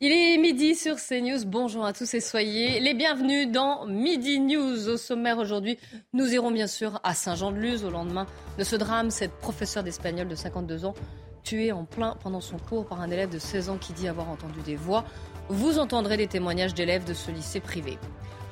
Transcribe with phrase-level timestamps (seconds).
[0.00, 1.44] Il est midi sur CNews.
[1.44, 4.88] Bonjour à tous et soyez les bienvenus dans Midi News.
[4.88, 5.76] Au sommaire aujourd'hui,
[6.12, 8.26] nous irons bien sûr à Saint-Jean-de-Luz au lendemain
[8.58, 9.10] de ce drame.
[9.10, 10.94] Cette professeure d'espagnol de 52 ans
[11.42, 14.30] tuée en plein pendant son cours par un élève de 16 ans qui dit avoir
[14.30, 15.04] entendu des voix.
[15.48, 17.98] Vous entendrez des témoignages d'élèves de ce lycée privé.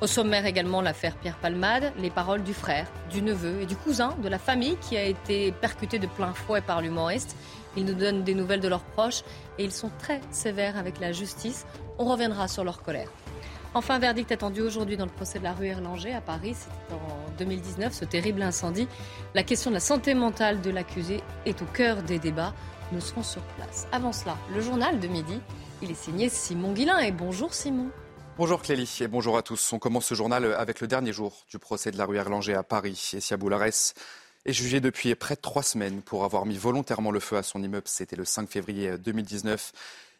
[0.01, 4.15] Au sommaire également l'affaire Pierre Palmade, les paroles du frère, du neveu et du cousin
[4.21, 7.37] de la famille qui a été percutée de plein fouet par l'humoriste.
[7.77, 9.21] Ils nous donnent des nouvelles de leurs proches
[9.59, 11.65] et ils sont très sévères avec la justice.
[11.99, 13.09] On reviendra sur leur colère.
[13.75, 16.55] Enfin, verdict attendu aujourd'hui dans le procès de la rue Erlanger à Paris.
[16.55, 18.87] C'était en 2019, ce terrible incendie.
[19.35, 22.55] La question de la santé mentale de l'accusé est au cœur des débats.
[22.91, 23.87] Nous serons sur place.
[23.91, 25.39] Avant cela, le journal de midi.
[25.83, 26.97] Il est signé Simon Guillain.
[26.99, 27.89] Et bonjour Simon.
[28.39, 29.73] Bonjour Clélie et bonjour à tous.
[29.73, 32.63] On commence ce journal avec le dernier jour du procès de la rue Erlanger à
[32.63, 33.11] Paris.
[33.13, 33.93] Essia Boulares
[34.47, 37.61] est jugé depuis près de trois semaines pour avoir mis volontairement le feu à son
[37.61, 37.87] immeuble.
[37.87, 39.73] C'était le 5 février 2019.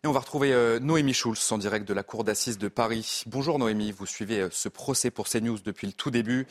[0.03, 3.23] Et on va retrouver euh, Noémie Schulz en direct de la cour d'assises de Paris.
[3.25, 6.45] Bonjour Noémie, vous suivez euh, ce procès pour CNews depuis le tout début.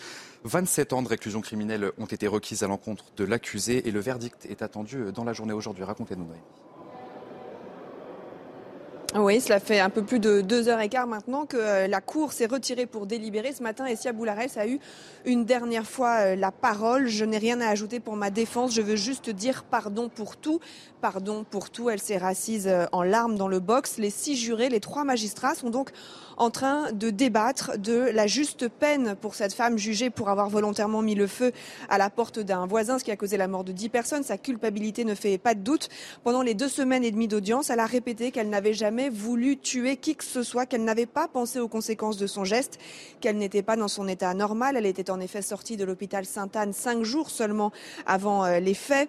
[0.44, 4.46] 27 ans de réclusion criminelle ont été requises à l'encontre de l'accusé et le verdict
[4.46, 5.84] est attendu euh, dans la journée aujourd'hui.
[5.84, 6.42] Racontez-nous Noémie.
[9.18, 12.02] Oui, cela fait un peu plus de deux heures et quart maintenant que euh, la
[12.02, 13.52] Cour s'est retirée pour délibérer.
[13.52, 14.78] Ce matin, Essia Boulares a eu
[15.24, 17.06] une dernière fois euh, la parole.
[17.06, 18.74] Je n'ai rien à ajouter pour ma défense.
[18.74, 20.60] Je veux juste dire pardon pour tout.
[21.00, 21.88] Pardon pour tout.
[21.88, 23.96] Elle s'est rassise euh, en larmes dans le box.
[23.96, 25.92] Les six jurés, les trois magistrats sont donc
[26.36, 31.02] en train de débattre de la juste peine pour cette femme jugée pour avoir volontairement
[31.02, 31.52] mis le feu
[31.88, 34.22] à la porte d'un voisin, ce qui a causé la mort de dix personnes.
[34.22, 35.88] Sa culpabilité ne fait pas de doute.
[36.24, 39.96] Pendant les deux semaines et demie d'audience, elle a répété qu'elle n'avait jamais voulu tuer
[39.96, 42.78] qui que ce soit, qu'elle n'avait pas pensé aux conséquences de son geste,
[43.20, 44.76] qu'elle n'était pas dans son état normal.
[44.76, 47.72] Elle était en effet sortie de l'hôpital Sainte-Anne cinq jours seulement
[48.06, 49.08] avant euh, les faits.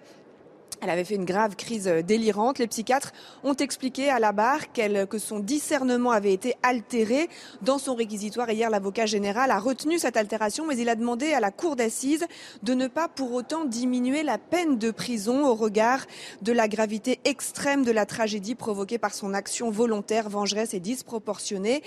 [0.80, 2.58] Elle avait fait une grave crise euh, délirante.
[2.58, 3.12] Les psychiatres
[3.42, 7.28] ont expliqué à la barre que son discernement avait été altéré.
[7.62, 11.40] Dans son réquisitoire hier, l'avocat général a retenu cette altération, mais il a demandé à
[11.40, 12.26] la cour d'assises
[12.62, 16.06] de ne pas pour autant diminuer la peine de prison au regard
[16.42, 21.82] de la gravité extrême de la tragédie provoquée par son action volontaire, vengeresse et disproportionnée.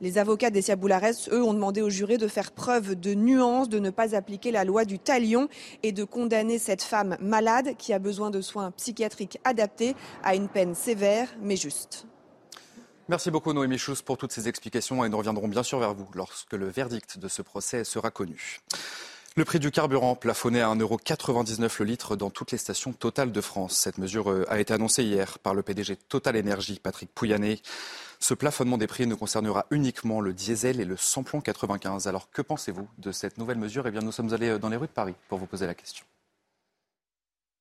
[0.00, 3.78] Les avocats d'Essia Boulares, eux, ont demandé aux jurés de faire preuve de nuance, de
[3.78, 5.48] ne pas appliquer la loi du talion
[5.82, 10.48] et de condamner cette femme malade qui a besoin de soins psychiatriques adaptés à une
[10.48, 12.06] peine sévère mais juste.
[13.08, 16.08] Merci beaucoup Noémie Schulz pour toutes ces explications et nous reviendrons bien sûr vers vous
[16.14, 18.60] lorsque le verdict de ce procès sera connu.
[19.36, 23.40] Le prix du carburant plafonné à 1,99€ le litre dans toutes les stations Total de
[23.40, 23.76] France.
[23.76, 27.60] Cette mesure euh, a été annoncée hier par le PDG Total Énergie, Patrick Pouyanné.
[28.24, 32.08] Ce plafonnement des prix ne concernera uniquement le diesel et le samplon 95.
[32.08, 33.86] Alors que pensez-vous de cette nouvelle mesure?
[33.86, 35.74] Eh bien, nous sommes allés euh, dans les rues de Paris pour vous poser la
[35.74, 36.06] question.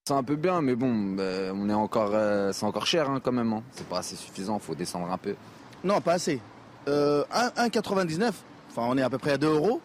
[0.07, 3.19] C'est un peu bien, mais bon, bah, on est encore, euh, c'est encore cher hein,
[3.22, 3.52] quand même.
[3.52, 3.62] Hein.
[3.73, 5.35] C'est pas assez suffisant, faut descendre un peu.
[5.84, 6.40] Non, pas assez.
[6.88, 7.25] Euh,
[7.57, 8.31] 1,99,
[8.69, 9.81] enfin on est à peu près à 2 euros,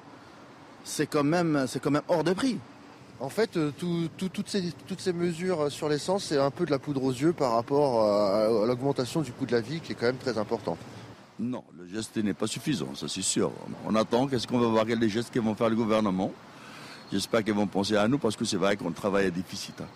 [0.84, 2.56] c'est quand, même, c'est quand même hors de prix.
[3.21, 6.79] En fait, euh, tout- tout- toutes, ces, mesures sur l'essence, c'est un peu de la
[6.79, 9.95] poudre aux yeux par rapport à, à l'augmentation du coût de la vie qui est
[9.97, 10.79] quand même très importante.
[11.41, 13.51] Non, le geste n'est pas suffisant, ça c'est sûr.
[13.87, 16.33] On attend, qu'est-ce qu'on va voir, quels les gestes qu'ils vont faire le gouvernement?
[17.12, 19.81] J'espère qu'ils vont penser à nous parce que c'est vrai qu'on travaille à déficit.
[19.81, 19.87] hein.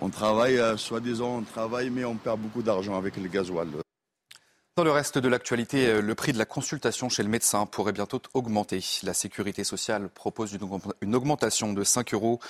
[0.00, 3.68] On travaille, euh, soi-disant, on travaille, mais on perd beaucoup d'argent avec le gasoil.
[4.80, 7.92] Dans le reste de l'actualité, euh, le prix de la consultation chez le médecin pourrait
[7.92, 8.82] bientôt augmenter.
[9.02, 12.40] La sécurité sociale propose une augment- une augmentation de 5 euros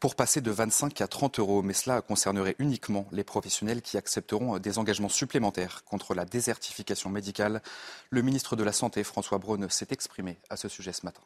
[0.00, 1.62] pour passer de 25 à 30 euros.
[1.62, 7.08] Mais cela concernerait uniquement les professionnels qui accepteront euh, des engagements supplémentaires contre la désertification
[7.08, 7.62] médicale.
[8.10, 11.22] Le ministre de la Santé, François Braun, s'est exprimé à ce sujet ce matin.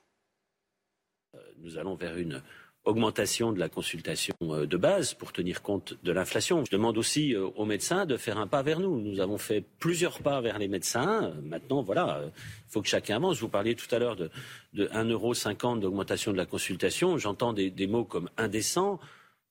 [1.57, 2.43] nous allons vers une
[2.85, 6.65] augmentation de la consultation euh, de base pour tenir compte de l'inflation.
[6.65, 9.01] Je demande aussi euh, aux médecins de faire un pas vers nous.
[9.01, 11.25] Nous avons fait plusieurs pas vers les médecins.
[11.25, 13.41] Euh, Maintenant, voilà, il faut que chacun avance.
[13.41, 14.31] Vous parliez tout à l'heure de,
[14.73, 17.19] de 1,50 euro d'augmentation de la consultation.
[17.19, 18.99] J'entends des, mots comme indécent.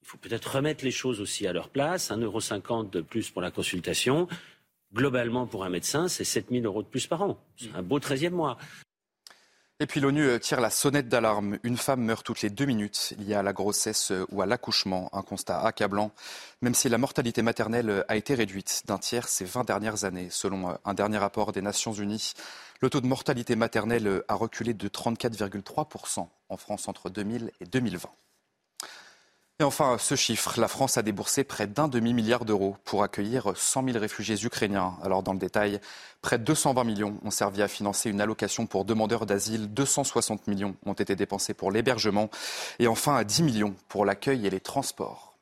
[0.01, 2.09] Il faut peut-être remettre les choses aussi à leur place.
[2.09, 4.27] 1,50 euro de plus pour la consultation.
[4.93, 7.37] Globalement, pour un médecin, c'est 7 000 euros de plus par an.
[7.57, 8.57] C'est un beau 13e mois.
[9.81, 11.57] Et puis l'ONU euh, tire la sonnette d'alarme.
[11.63, 15.09] Une femme meurt toutes les deux minutes liée à la grossesse euh, ou à l'accouchement.
[15.13, 16.11] Un constat accablant,
[16.61, 20.27] même si la mortalité maternelle euh, a été réduite d'un tiers ces 20 dernières années.
[20.31, 22.33] Selon un dernier rapport des Nations Unies,
[22.81, 28.09] le taux de mortalité maternelle a reculé de 34,3% en France entre 2000 et 2020.
[29.61, 33.83] Et enfin, ce chiffre, la France a déboursé près d'un demi-milliard d'euros pour accueillir 100
[33.83, 34.93] 000 réfugiés ukrainiens.
[35.03, 35.81] Alors dans le détail,
[36.21, 40.77] près de 220 millions ont servi à financer une allocation pour demandeurs d'asile, 260 millions
[40.85, 42.29] ont été dépensés pour l'hébergement
[42.79, 45.35] et enfin 10 millions pour l'accueil et les transports.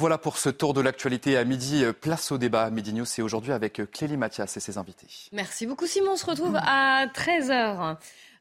[0.00, 1.84] Voilà pour ce tour de l'actualité à midi.
[2.00, 2.70] Place au débat.
[2.70, 5.08] Midi News, c'est aujourd'hui avec Clélie Mathias et ses invités.
[5.32, 6.12] Merci beaucoup Simon.
[6.12, 7.96] On se retrouve à 13h.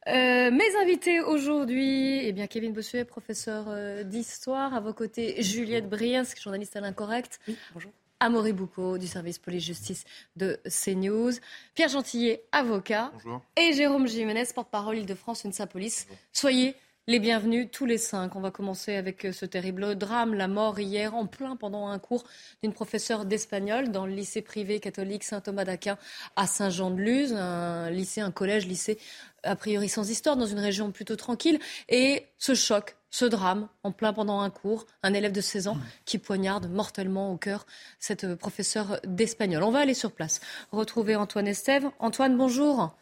[0.07, 5.89] Euh, mes invités aujourd'hui, eh bien Kevin Bossuet, professeur euh, d'histoire, à vos côtés Juliette
[5.89, 7.39] Briens, journaliste à l'incorrect.
[7.47, 7.91] Oui, bonjour.
[8.21, 10.05] Amaury Boucaud du service police-justice
[10.37, 11.33] de CNews,
[11.75, 13.41] Pierre Gentillet, avocat, bonjour.
[13.57, 16.07] et Jérôme Jiménez, porte-parole Île-de-France, UNSA Police.
[16.31, 16.75] Soyez
[17.09, 18.35] les bienvenus tous les cinq.
[18.35, 21.99] On va commencer avec euh, ce terrible drame, la mort hier en plein pendant un
[21.99, 22.25] cours
[22.61, 25.97] d'une professeure d'espagnol dans le lycée privé catholique Saint-Thomas d'Aquin
[26.35, 28.99] à Saint-Jean-de-Luz, un lycée, un collège, lycée
[29.47, 31.59] a priori sans histoire, dans une région plutôt tranquille.
[31.89, 35.77] Et ce choc, ce drame, en plein pendant un cours, un élève de 16 ans
[36.05, 37.65] qui poignarde mortellement au cœur
[37.99, 39.63] cette euh, professeure d'espagnol.
[39.63, 40.41] On va aller sur place,
[40.71, 41.89] retrouver Antoine Estève.
[41.99, 42.95] Antoine, bonjour.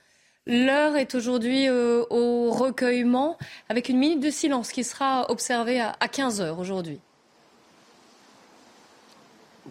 [0.47, 3.38] L'heure est aujourd'hui euh, au recueillement
[3.68, 7.00] avec une minute de silence qui sera observée à, à 15 heures aujourd'hui.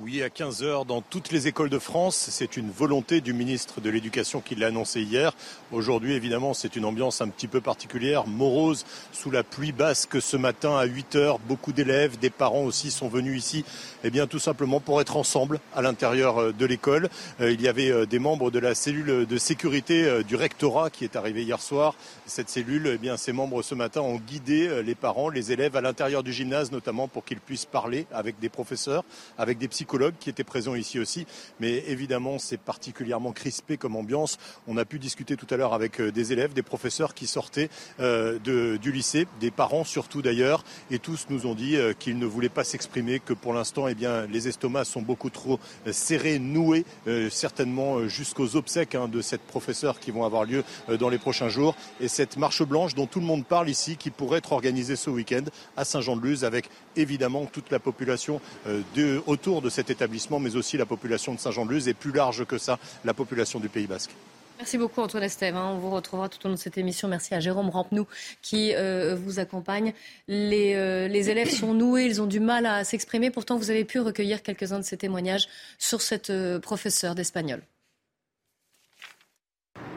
[0.01, 2.17] Oui, à 15 heures dans toutes les écoles de France.
[2.17, 5.37] C'est une volonté du ministre de l'Éducation qui l'a annoncé hier.
[5.71, 10.37] Aujourd'hui, évidemment, c'est une ambiance un petit peu particulière, morose, sous la pluie basque ce
[10.37, 11.39] matin à 8 heures.
[11.39, 13.65] Beaucoup d'élèves, des parents aussi sont venus ici,
[14.03, 17.09] eh bien, tout simplement pour être ensemble à l'intérieur euh, de l'école.
[17.41, 21.05] Euh, il y avait euh, des membres de la cellule de sécurité du rectorat qui
[21.05, 21.95] est arrivé hier soir.
[22.27, 25.81] Cette cellule, eh bien, ces membres ce matin ont guidé les parents, les élèves à
[25.81, 29.05] l'intérieur du gymnase, notamment pour qu'ils puissent parler avec des professeurs,
[29.39, 29.84] avec des psychologues
[30.19, 31.27] qui étaient présents ici aussi.
[31.61, 34.39] Mais évidemment, c'est particulièrement crispé comme ambiance.
[34.67, 37.69] On a pu discuter tout à l'heure avec euh, des élèves, des professeurs qui sortaient
[38.01, 42.19] euh, de, du lycée, des parents surtout d'ailleurs, et tous nous ont dit euh, qu'ils
[42.19, 45.59] ne voulaient pas s'exprimer, que pour l'instant, eh bien, les estomacs sont beaucoup trop
[45.91, 46.85] serrés, noués,
[47.31, 50.65] certainement jusqu'aux obsèques hein, de cette professeure qui vont avoir lieu
[50.99, 51.75] dans les prochains jours.
[52.01, 55.11] Et cette marche blanche dont tout le monde parle ici, qui pourrait être organisée ce
[55.11, 55.45] week-end
[55.77, 60.87] à Saint-Jean-de-Luz, avec évidemment toute la population de, autour de cet établissement, mais aussi la
[60.87, 64.11] population de Saint-Jean-de-Luz et plus large que ça, la population du Pays Basque.
[64.59, 65.57] Merci beaucoup Antoine Estève.
[65.57, 65.73] Hein.
[65.75, 67.09] On vous retrouvera tout au long de cette émission.
[67.09, 68.07] Merci à Jérôme Rampenou
[68.41, 69.93] qui euh, vous accompagne.
[70.29, 73.31] Les, euh, les, élèves sont noués, ils ont du mal à s'exprimer.
[73.31, 75.49] Pourtant, vous avez pu recueillir quelques-uns de ces témoignages
[75.79, 77.63] sur cette euh, professeure d'espagnol.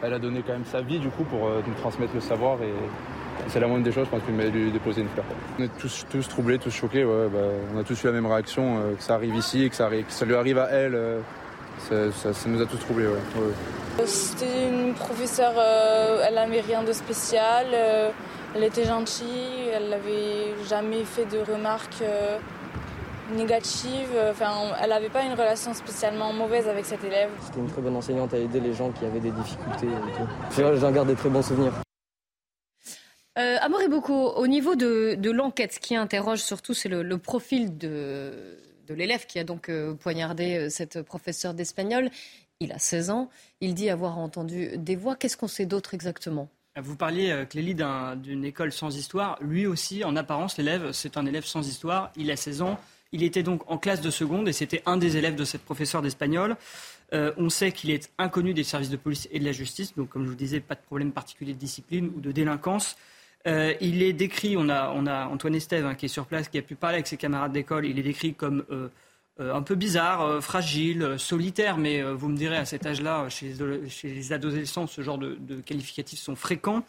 [0.02, 2.74] Elle a donné quand même sa vie du coup pour nous transmettre le savoir et
[3.50, 5.26] c'est la moindre des choses, je pense qu'il m'a lui déposer une fleur.
[5.60, 7.40] On est tous, tous troublés, tous choqués, ouais, bah,
[7.76, 9.90] on a tous eu la même réaction, euh, que ça arrive ici et que ça,
[9.90, 10.96] que ça, lui arrive à elle.
[10.96, 11.20] Euh,
[12.12, 13.08] ça, ça, nous a tous troublés.
[13.08, 14.06] Ouais.
[14.06, 18.10] C'était une professeure, euh, elle n'avait rien de spécial, euh,
[18.56, 22.04] elle était gentille, elle n'avait jamais fait de remarques
[23.36, 24.52] négatives, enfin,
[24.82, 27.30] elle n'avait pas une relation spécialement mauvaise avec cet élève.
[27.42, 29.88] C'était une très bonne enseignante à aider les gens qui avaient des difficultés
[30.80, 31.74] J'en garde des très bons souvenirs.
[33.38, 34.14] Euh, Amaury beaucoup.
[34.14, 38.58] Au niveau de, l'enquête, ce qui interroge surtout, c'est le, profil de,
[38.88, 42.10] de l'élève qui a donc euh, poignardé euh, cette professeure d'espagnol.
[42.60, 43.30] Il a 16 ans.
[43.62, 45.16] Il dit avoir entendu des voix.
[45.16, 46.50] Qu'est-ce qu'on sait d'autre exactement?
[46.80, 49.38] Vous parliez, euh, Clélie, d'une école sans histoire.
[49.42, 52.12] Lui aussi, en apparence, l'élève, c'est un élève sans histoire.
[52.16, 52.80] Il a 16 ans.
[53.12, 56.02] Il était donc en classe de seconde et c'était un des élèves de cette professeure
[56.02, 56.58] d'espagnol.
[57.14, 59.96] On sait qu'il est inconnu des services de police et de la justice.
[59.96, 62.98] Donc, comme je vous disais, pas de problème particulier de discipline ou de délinquance.
[63.46, 66.50] Euh, il est décrit, on a, on a Antoine Estève hein, qui est sur place,
[66.50, 68.90] qui a pu parler avec ses camarades d'école, il est décrit comme euh,
[69.40, 73.54] euh, un peu bizarre, fragile, solitaire, mais vous me direz, à cet âge-là, chez,
[74.04, 76.84] les adolescents, ce genre de, qualificatifs sont fréquents.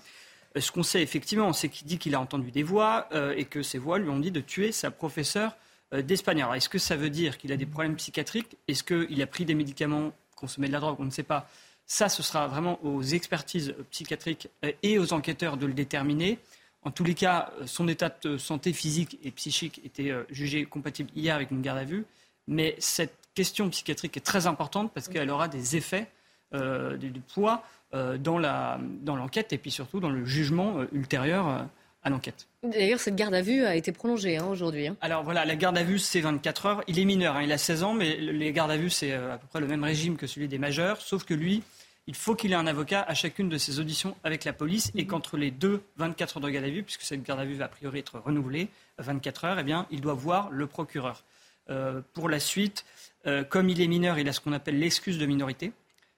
[0.56, 3.78] ce qu'on sait effectivement, c'est qu'il dit qu'il a entendu des voix et que ces
[3.78, 5.56] voix lui ont dit de tuer sa professeure
[5.92, 6.56] d'espagnol.
[6.56, 8.56] Est-ce que ça veut dire qu'il a des problèmes psychiatriques?
[8.66, 10.96] Est-ce qu'il a pris des médicaments, consommé de la drogue?
[11.00, 11.50] On ne sait pas.
[11.90, 14.48] Ça, ce sera vraiment aux expertises psychiatriques
[14.82, 16.38] et aux enquêteurs de le déterminer.
[16.82, 21.10] En tous les cas, son état de santé physique et psychique était euh, jugé compatible
[21.16, 22.04] hier avec une garde à vue.
[22.46, 26.06] Mais cette question psychiatrique est très importante parce qu'elle aura des effets
[26.54, 27.62] euh, du, poids
[27.94, 31.66] euh, dans l'enquête et puis surtout dans le jugement ultérieur
[32.02, 32.48] à l'enquête.
[32.62, 34.88] D'ailleurs, cette garde à vue a été prolongée hein, aujourd'hui.
[34.88, 34.96] Hein.
[35.00, 36.84] Alors voilà, la garde à vue, c'est 24 heures.
[36.86, 39.38] Il est mineur, hein, il a 16 ans, mais les gardes à vue, c'est à
[39.38, 41.62] peu près le même régime que celui des majeurs, sauf que lui,
[42.08, 45.06] il faut qu'il ait un avocat à chacune de ses auditions avec la police et
[45.06, 47.66] qu'entre les deux 24 heures de garde à vue, puisque cette garde à vue va
[47.66, 51.22] a priori être renouvelée 24 heures, eh bien, il doit voir le procureur.
[51.68, 52.86] Euh, pour la suite,
[53.26, 55.72] euh, comme il est mineur, il a ce qu'on appelle l'excuse de minorité,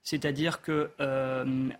[0.05, 1.71] c'est-à-dire que, euh,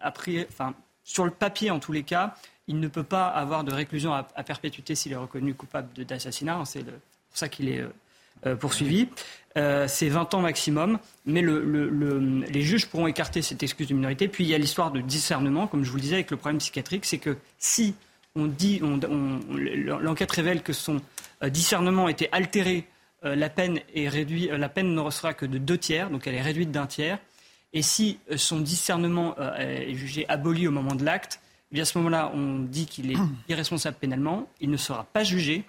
[1.05, 2.35] sur le papier en tous les cas,
[2.67, 6.61] il ne peut pas avoir de réclusion à, perpétuité s'il est reconnu coupable d'assassinat.
[6.65, 6.93] C'est pour
[7.33, 7.85] ça qu'il est
[8.59, 9.09] poursuivi.
[9.57, 14.29] C'est 20 ans maximum, mais les juges pourront écarter cette excuse de minorité.
[14.29, 16.59] Puis il y a l'histoire de discernement, comme je vous le disais, avec le problème
[16.59, 17.95] psychiatrique, c'est que si
[18.37, 21.01] on dit, l'enquête révèle que son
[21.43, 22.87] discernement était altéré
[23.25, 26.27] euh, la peine est réduite, euh, la peine ne sera que de deux tiers, donc
[26.27, 27.19] elle est réduite d'un tiers.
[27.73, 31.41] Et si euh, son discernement est jugé aboli au moment de l'acte,
[31.73, 35.65] eh à ce moment-là, on dit qu'il est irresponsable pénalement, il ne sera pas jugé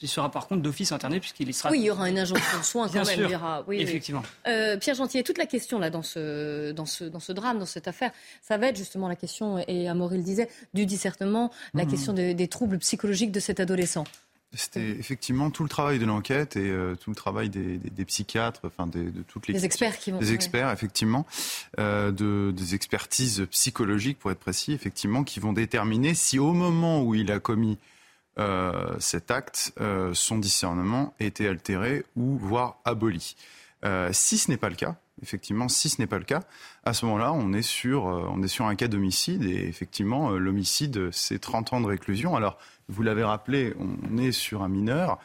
[0.00, 1.70] il sera par contre d'office interné puisqu'il sera.
[1.70, 3.28] Oui, il y aura une injonction de soins quand même.
[3.28, 3.64] Sûr.
[3.66, 4.22] Oui, Effectivement.
[4.44, 7.88] Pierre Gentil, toute la question là dans ce, dans, ce, dans ce drame, dans cette
[7.88, 8.10] affaire,
[8.42, 11.88] ça va être justement la question, et Amaury le disait, du discernement, la mmh.
[11.88, 14.04] question des troubles psychologiques de cet adolescent.
[14.56, 18.86] C'était effectivement tout le travail de l'enquête et euh, tout le travail des, psychiatres, enfin
[18.86, 21.26] de toutes les des experts qui vont des experts effectivement,
[21.78, 27.02] euh, de, des expertises psychologiques pour être précis, effectivement, qui vont déterminer si au moment
[27.02, 27.76] où il a commis euh,
[28.98, 29.72] cet acte,
[30.12, 33.36] son discernement était altéré ou voire aboli.
[34.12, 36.42] si ce n'est pas le cas, effectivement, si ce n'est pas le cas,
[36.84, 41.10] à ce moment-là, on est sur on est sur un cas d'homicide et effectivement, l'homicide,
[41.12, 42.36] c'est 30 ans de réclusion.
[42.36, 45.18] Alors vous l'avez rappelé, on est sur un mineur.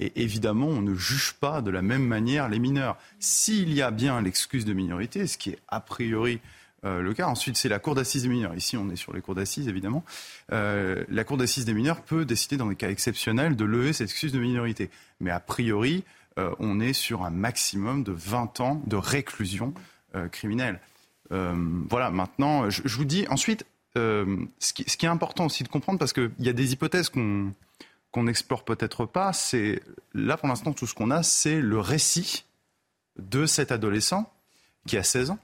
[0.00, 2.96] Et évidemment, on ne juge pas de la même manière les mineurs.
[3.18, 6.40] S'il y a bien l'excuse de minorité, ce qui est a priori
[6.84, 8.54] euh, le cas, ensuite c'est la cour d'assises des mineurs.
[8.54, 10.04] Ici, on est sur les cours d'assises, évidemment.
[10.52, 14.10] Euh, la cour d'assises des mineurs peut décider, dans des cas exceptionnels, de lever cette
[14.10, 14.90] excuse de minorité.
[15.20, 16.04] Mais a priori,
[16.38, 19.74] euh, on est sur un maximum de 20 ans de réclusion
[20.32, 20.80] criminelle.
[21.30, 26.30] voilà, maintenant, je, vous dis ensuite, ce, qui, est important aussi de comprendre, parce qu'il
[26.40, 27.52] y a des hypothèses qu'on
[28.10, 29.82] qu'on n'explore peut-être pas, c'est
[30.14, 32.46] là pour l'instant tout ce qu'on a, c'est le récit
[33.18, 34.32] de cet adolescent
[34.86, 35.38] qui a 16 ans.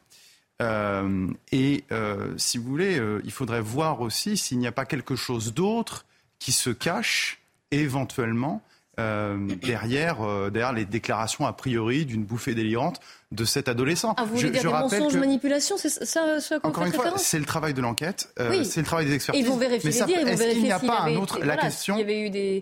[0.63, 5.17] Euh, et euh, si vous voulez, il faudrait voir aussi s'il n'y a pas quelque
[5.17, 6.07] chose d'autre
[6.39, 8.63] qui se cache éventuellement
[8.97, 13.01] derrière, derrière les déclarations a priori d'une bouffée délirante
[13.35, 14.15] de cet adolescent.
[14.17, 17.39] Ah, vous voulez dire des mensonges, manipulations, c'est ça ce quoi Encore une fois, c'est
[17.39, 19.45] le travail de l'enquête, euh, c'est le travail des expertises.
[19.45, 21.97] ils vont vérifier les dires, ils vont vérifier n'y a pas un autre La question,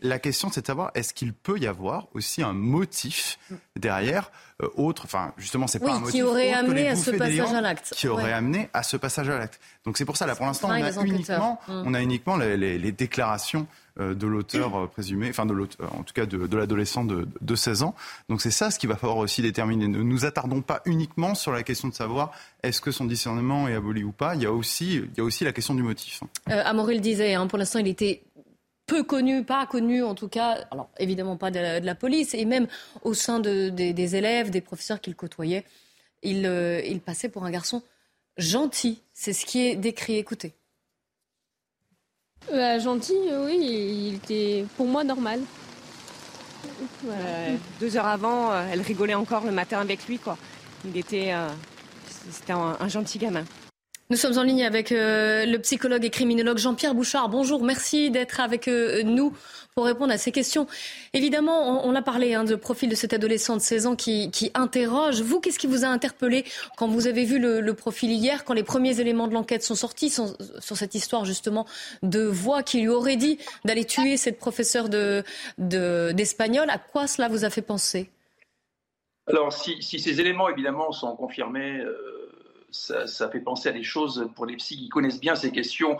[0.02, 3.38] la question, c'est de savoir est-ce qu'il peut y avoir aussi un motif
[3.76, 4.30] derrière
[4.62, 7.60] euh, autre, enfin justement, c'est pas un motif qui aurait amené à ce passage à
[7.60, 9.60] l'acte, qui aurait amené à ce passage à l'acte.
[9.84, 11.84] Donc c'est pour ça, là, pour l'instant, on, a uniquement, hum.
[11.86, 16.24] on a uniquement les déclarations euh, de l'auteur euh, présumé, enfin de en tout cas
[16.26, 17.94] de, l'adolescent de, 16 ans.
[18.28, 19.86] Donc c'est ça ce qu'il va falloir aussi déterminer.
[19.88, 22.32] Ne nous attardons pas uniquement sur la question de savoir
[22.62, 24.34] est-ce que son discernement est aboli ou pas.
[24.34, 26.22] Il y a aussi, il y a aussi la question du motif.
[26.50, 28.22] Euh, Amaury le disait, hein, pour l'instant il était
[28.86, 32.66] peu connu, pas connu en tout cas, alors évidemment pas de la, police, et même
[33.02, 35.64] au sein des, élèves, des professeurs qu'il côtoyait,
[36.22, 36.46] il,
[36.86, 37.82] il passait pour un garçon
[38.38, 39.02] gentil.
[39.12, 40.16] C'est ce qui est décrit.
[40.16, 40.54] Écoutez.
[42.50, 43.14] Gentil,
[43.46, 45.40] oui, il était pour moi normal.
[47.80, 50.36] deux heures avant, euh, elle rigolait encore le matin avec lui, quoi.
[50.84, 51.48] Il était, euh,
[52.30, 53.44] c'était un, gentil gamin.
[54.12, 57.30] Nous sommes en ligne avec euh, le psychologue et criminologue Jean-Pierre Bouchard.
[57.30, 59.32] Bonjour, merci d'être avec nous
[59.74, 60.66] pour répondre à ces questions.
[61.14, 65.22] Évidemment, on, a parlé hein, de profil de cet adolescent de 16 ans qui, interroge.
[65.22, 66.44] Vous, qu'est-ce qui vous a interpellé
[66.76, 70.10] quand vous avez vu le, profil hier, quand les premiers éléments de l'enquête sont sortis
[70.10, 70.26] sur,
[70.60, 71.64] cette histoire justement
[72.02, 74.90] de voix qui lui aurait dit d'aller tuer cette professeure
[75.56, 76.68] d'espagnol?
[76.68, 78.10] À quoi cela vous a fait penser?
[79.26, 82.21] Alors, si, ces éléments évidemment sont confirmés, euh,
[82.72, 85.98] ça, fait penser à des choses pour les psys qui connaissent bien ces questions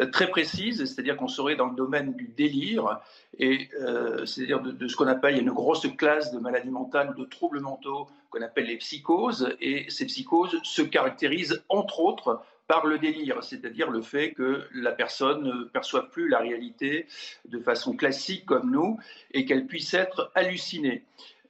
[0.00, 3.00] euh, très précise, c'est-à-dire qu'on serait dans le domaine du délire,
[3.38, 6.70] et euh, c'est-à-dire de, ce qu'on appelle, il y a une grosse classe de maladies
[6.70, 12.42] mentales, de troubles mentaux qu'on appelle les psychoses, et ces psychoses se caractérisent entre autres
[12.66, 17.06] par le délire, c'est-à-dire le fait que la personne ne perçoive plus la réalité
[17.46, 18.98] de façon classique comme nous,
[19.32, 21.04] et qu'elle puisse être hallucinée.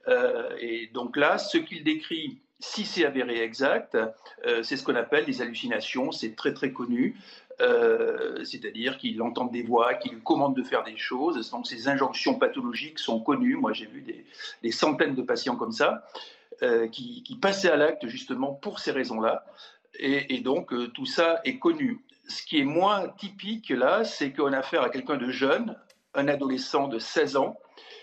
[0.07, 3.97] Euh, et donc là, ce qu'il décrit si c'est avéré exact,
[4.63, 7.15] c'est ce qu'on appelle des hallucinations, c'est très très connu.
[7.61, 11.49] Euh, c'est-à-dire qu'il entend des voix, qu'il commande de faire des choses.
[11.51, 13.55] Donc ces injonctions pathologiques sont connues.
[13.55, 14.01] Moi, j'ai vu
[14.61, 16.05] des, centaines de patients comme ça
[16.63, 19.45] euh, qui, passaient à l'acte justement pour ces raisons-là.
[19.97, 22.01] Et, donc euh, tout ça est connu.
[22.27, 25.77] Ce qui est moins typique là, c'est qu'on a affaire à quelqu'un de jeune,
[26.13, 27.57] un adolescent de 16 ans,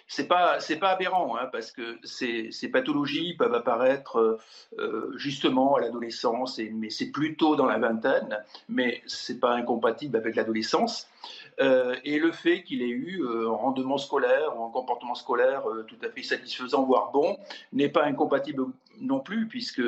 [0.09, 4.39] c'est pas c'est pas aberrant hein, parce que ces, pathologies peuvent apparaître
[4.79, 10.37] euh, justement à l'adolescence mais c'est plutôt dans la vingtaine mais c'est pas incompatible avec
[10.37, 11.09] l'adolescence
[11.61, 15.69] euh, et le fait qu'il ait eu euh, un rendement scolaire ou un comportement scolaire
[15.69, 17.39] euh, tout à fait satisfaisant, voire bon,
[17.73, 18.65] n'est pas incompatible
[19.01, 19.83] non plus, puisque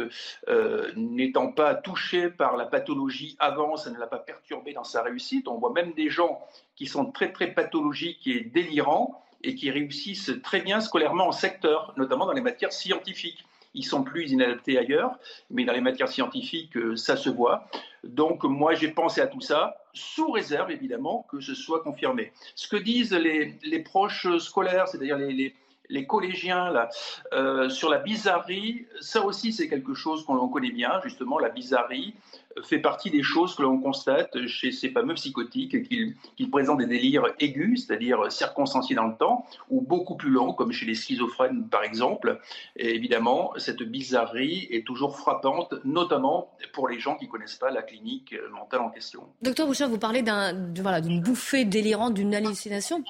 [0.96, 5.46] n'étant pas touché par la pathologie avant, ça ne l'a pas perturbé dans sa réussite.
[5.46, 6.40] On voit même des gens
[6.74, 11.92] qui sont très très pathologiques et délirants et qui réussissent très bien scolairement en secteur,
[11.96, 15.18] notamment dans les matières scientifiques ils sont plus inadaptés ailleurs,
[15.50, 17.66] mais dans les matières scientifiques, ça se voit.
[18.04, 22.32] Donc moi, j'ai pensé à tout ça, sous réserve évidemment que ce soit confirmé.
[22.54, 25.54] Ce que disent les, proches scolaires, c'est-à-dire les,
[25.88, 26.88] les collégiens là,
[27.32, 32.14] euh, sur la bizarrerie, ça aussi c'est quelque chose qu'on connaît bien, justement, la bizarrerie
[32.62, 37.26] fait partie des choses que l'on constate chez ces fameux psychotiques, qu'ils présentent des délires
[37.40, 41.82] aigus, c'est-à-dire circonstanciés dans le temps, ou beaucoup plus longs, comme chez les schizophrènes par
[41.82, 42.40] exemple.
[42.76, 47.70] Et évidemment, cette bizarrerie est toujours frappante, notamment pour les gens qui ne connaissent pas
[47.70, 49.22] la clinique mentale en question.
[49.42, 53.02] Docteur Bouchard, vous parlez d'une voilà, bouffée délirante, d'une hallucination.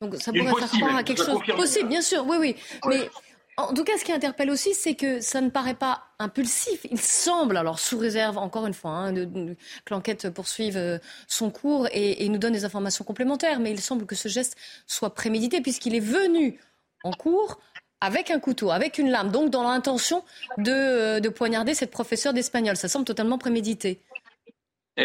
[0.00, 2.56] Donc ça pourrait faire croire à quelque chose possible, bien sûr, oui, oui.
[2.86, 3.10] Mais
[3.58, 6.86] en tout cas, ce qui interpelle aussi, c'est que ça ne paraît pas impulsif.
[6.92, 9.56] Il semble, alors sous réserve, encore une fois, hein, que
[9.90, 14.14] l'enquête poursuive euh, son cours et, nous donne des informations complémentaires, mais il semble que
[14.14, 16.60] ce geste soit prémédité puisqu'il est venu
[17.02, 17.58] en cours
[18.00, 20.22] avec un couteau, avec une lame, donc dans l'intention
[20.58, 22.76] de, euh, de poignarder cette professeure d'espagnol.
[22.76, 24.00] Ça semble totalement prémédité.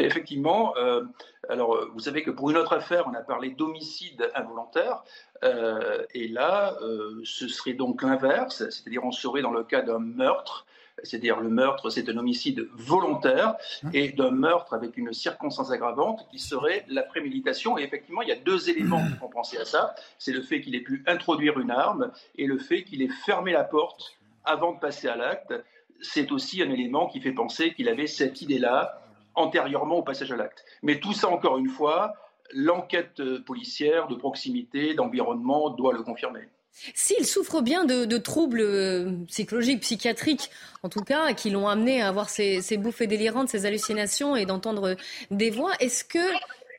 [0.02, 1.04] Effectivement, euh,
[1.50, 5.04] alors, vous savez que pour une autre affaire, on a parlé d'homicide involontaire.
[5.44, 10.00] Euh, et là, euh, ce serait donc l'inverse, c'est-à-dire on serait dans le cas d'un
[10.00, 10.66] meurtre.
[11.04, 13.90] C'est-à-dire le meurtre, c'est un homicide volontaire hein?
[13.94, 17.78] et d'un meurtre avec une circonstance aggravante qui serait la préméditation.
[17.78, 19.96] Et effectivement, il y a deux éléments qui font penser à ça.
[20.18, 23.52] C'est le fait qu'il ait pu introduire une arme et le fait qu'il ait fermé
[23.52, 24.14] la porte
[24.46, 25.54] avant de passer à l'acte.
[26.00, 29.02] C'est aussi un élément qui fait penser qu'il avait cette idée-là
[29.36, 30.66] antérieurement au passage à l'acte.
[30.82, 32.13] Mais tout ça, encore une fois,
[32.54, 36.50] l'enquête policière de proximité, d'environnement doit le confirmer.
[36.96, 40.50] S'il souffre bien de, troubles euh, psychologiques, psychiatriques,
[40.82, 44.96] en tout cas, qui l'ont amené à avoir ces, bouffées délirantes, ces hallucinations et d'entendre
[45.29, 46.20] des voix, est-ce que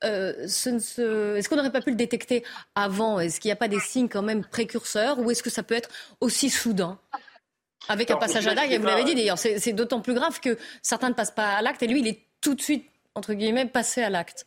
[0.04, 2.42] euh, est-ce qu'on n'aurait pas pu le détecter
[2.74, 3.20] avant?
[3.20, 5.74] Est-ce qu'il n'y a pas des signes quand même précurseurs ou est-ce que ça peut
[5.74, 5.88] être
[6.20, 6.98] aussi soudain?
[7.88, 11.10] Avec un passage à l'acte, vous l'avez dit d'ailleurs, c'est d'autant plus grave que certains
[11.10, 14.02] ne passent pas à l'acte et lui, il est tout de suite, entre guillemets, passer
[14.02, 14.46] à l'acte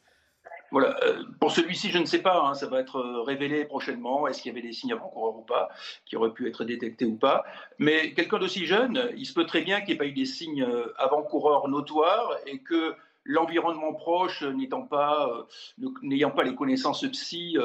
[0.69, 0.97] voilà.
[1.03, 2.41] Euh, pour celui-ci, je ne sais pas.
[2.41, 4.27] Hein, ça va être euh, révélé prochainement.
[4.27, 5.69] Est-ce qu'il y avait des signes avant-coureurs ou pas,
[6.05, 7.45] qui auraient pu être détectés ou pas.
[7.79, 10.25] Mais quelqu'un d'aussi jeune, il se peut très bien qu'il n'y ait pas eu des
[10.25, 15.47] signes euh, avant-coureurs notoires et que l'environnement proche, n'étant pas,
[16.01, 17.57] n'ayant pas les connaissances psy,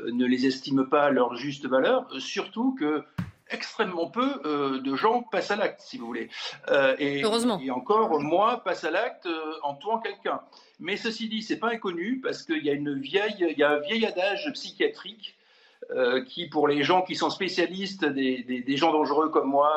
[0.00, 2.06] ne les estime pas à leur juste valeur.
[2.20, 3.04] Surtout que
[3.50, 6.28] extrêmement peu euh, de gens passent à l'acte, si vous voulez.
[6.68, 7.60] Euh, et, Heureusement.
[7.62, 10.40] Et encore moins passent à l'acte euh, en tuant quelqu'un.
[10.78, 13.70] Mais ceci dit, c'est pas inconnu parce qu'il y a une vieille, il y a
[13.70, 15.36] un vieil adage psychiatrique
[16.28, 19.72] qui, pour les gens qui sont spécialistes, des, des, gens dangereux comme moi,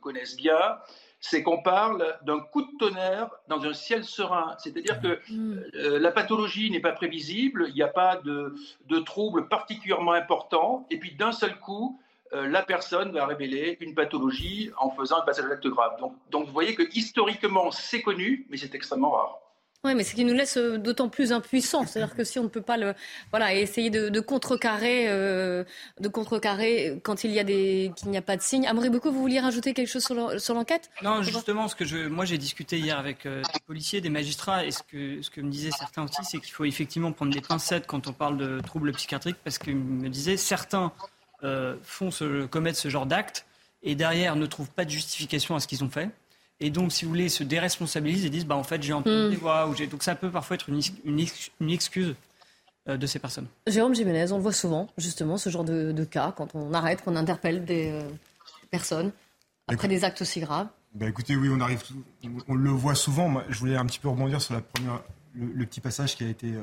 [0.00, 0.78] connaissent bien.
[1.20, 4.54] C'est qu'on parle d'un coup de tonnerre dans un ciel serein.
[4.58, 5.96] C'est-à-dire que mm.
[5.98, 8.54] la pathologie n'est pas prévisible, il n'y a pas de,
[8.88, 11.98] de troubles particulièrement importants, et puis d'un seul coup,
[12.32, 15.98] la personne va révéler une pathologie en faisant un passage à l'acte grave.
[15.98, 19.40] Donc, donc vous voyez que historiquement, c'est connu, mais c'est extrêmement rare.
[19.84, 21.86] Oui, mais ce qui nous laisse euh, d'autant plus impuissants.
[21.86, 22.94] C'est-à-dire que si on ne peut pas le,
[23.30, 25.62] voilà, essayer de, contrecarrer, euh,
[26.00, 28.66] de contrecarrer quand il y a des, qu'il n'y a pas de signes.
[28.66, 30.90] Amory beaucoup, vous vouliez rajouter quelque chose sur l'enquête?
[31.02, 34.72] Non, justement, ce que je, moi j'ai discuté hier avec des policiers, des magistrats, et
[34.72, 37.86] ce que, ce que me disaient certains aussi, c'est qu'il faut effectivement prendre des pincettes
[37.86, 40.92] quand on parle de troubles psychiatriques, parce qu'ils me disaient certains
[41.44, 43.46] euh, font ce, commettent ce genre d'actes
[43.82, 46.10] et derrière ne trouvent pas de justification à ce qu'ils ont fait.
[46.60, 49.30] Et donc, si vous voulez, se déresponsabilisent et disent, bah, en fait, j'ai entendu hmm.
[49.30, 49.68] des voix.
[49.68, 52.16] Ou donc, ça peut parfois être une, une, excuse
[52.88, 53.46] euh, de ces personnes.
[53.68, 57.14] Jérôme Jiménez, on le voit souvent, justement, ce genre de, cas, quand on arrête, qu'on
[57.14, 58.02] interpelle des euh,
[58.70, 59.12] personnes
[59.68, 60.66] après des actes aussi graves.
[60.94, 61.82] Bah écoutez, oui, on arrive,
[62.48, 63.28] on, le voit souvent.
[63.28, 65.02] Moi, je voulais un petit peu rebondir sur la première,
[65.34, 66.54] le, petit passage qui a été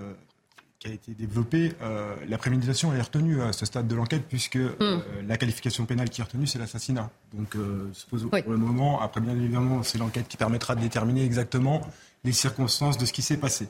[0.80, 4.58] qui a été développé, euh, la préméditation est retenue à ce stade de l'enquête puisque
[4.58, 5.28] euh, hmm.
[5.28, 7.10] la qualification pénale qui est retenue, c'est l'assassinat.
[7.34, 11.24] Donc, euh, suppose pour le moment, après bien évidemment, c'est l'enquête qui permettra de déterminer
[11.24, 11.82] exactement
[12.24, 13.68] les circonstances de ce qui s'est passé.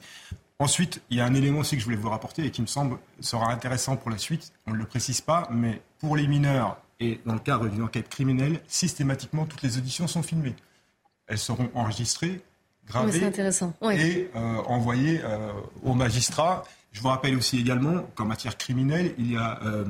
[0.58, 2.68] Ensuite, il y a un élément aussi que je voulais vous rapporter et qui me
[2.68, 4.54] semble sera intéressant pour la suite.
[4.66, 8.08] On ne le précise pas, mais pour les mineurs et dans le cadre d'une enquête
[8.08, 10.56] criminelle, systématiquement, toutes les auditions sont filmées.
[11.28, 12.42] Elles seront enregistrées,
[12.88, 13.30] gravées
[13.92, 15.22] et envoyées
[15.84, 16.64] aux magistrats
[16.96, 19.84] je vous rappelle aussi également qu'en matière criminelle, il y a euh,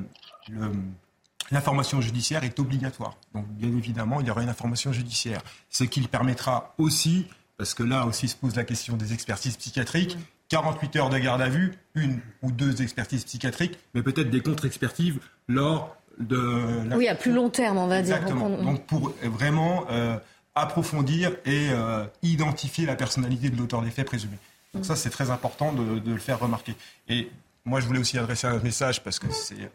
[1.52, 3.16] l'information judiciaire est obligatoire.
[3.36, 5.42] Donc, bien évidemment, il y aura une information judiciaire.
[5.70, 10.18] Ce qui permettra aussi, parce que là aussi se pose la question des expertises psychiatriques,
[10.50, 15.14] 48 heures de garde à vue, une ou deux expertises psychiatriques, mais peut-être des contre-expertises
[15.48, 16.90] lors de...
[16.90, 16.98] La...
[16.98, 18.50] Oui, à plus long terme, on va Exactement.
[18.50, 18.64] dire.
[18.64, 20.18] Donc, pour vraiment euh,
[20.56, 24.40] approfondir et euh, identifier la personnalité de l'auteur des faits présumés.
[24.76, 26.76] Donc ça, c'est très important de, de, le faire remarquer.
[27.08, 27.32] Et
[27.64, 29.72] moi, je voulais aussi adresser un message, parce que c'est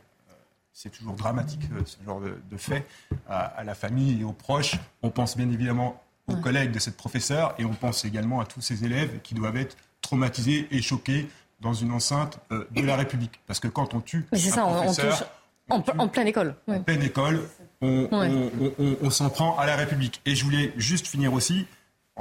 [0.73, 2.87] c'est toujours dramatique euh, ce genre de, de fait
[3.29, 4.77] à, la famille et aux proches.
[5.03, 8.61] On pense bien évidemment aux collègues de cette professeure et on pense également à tous
[8.61, 11.29] ces élèves qui doivent être traumatisés et choqués
[11.61, 13.41] dans une enceinte euh, de la République.
[13.47, 15.25] Parce que quand on tue c'est ça, on touche
[15.69, 16.55] en, en, pleine école.
[16.67, 17.47] En pleine école,
[17.81, 20.21] on, on, on s'en prend à la République.
[20.25, 21.67] Et je voulais juste finir aussi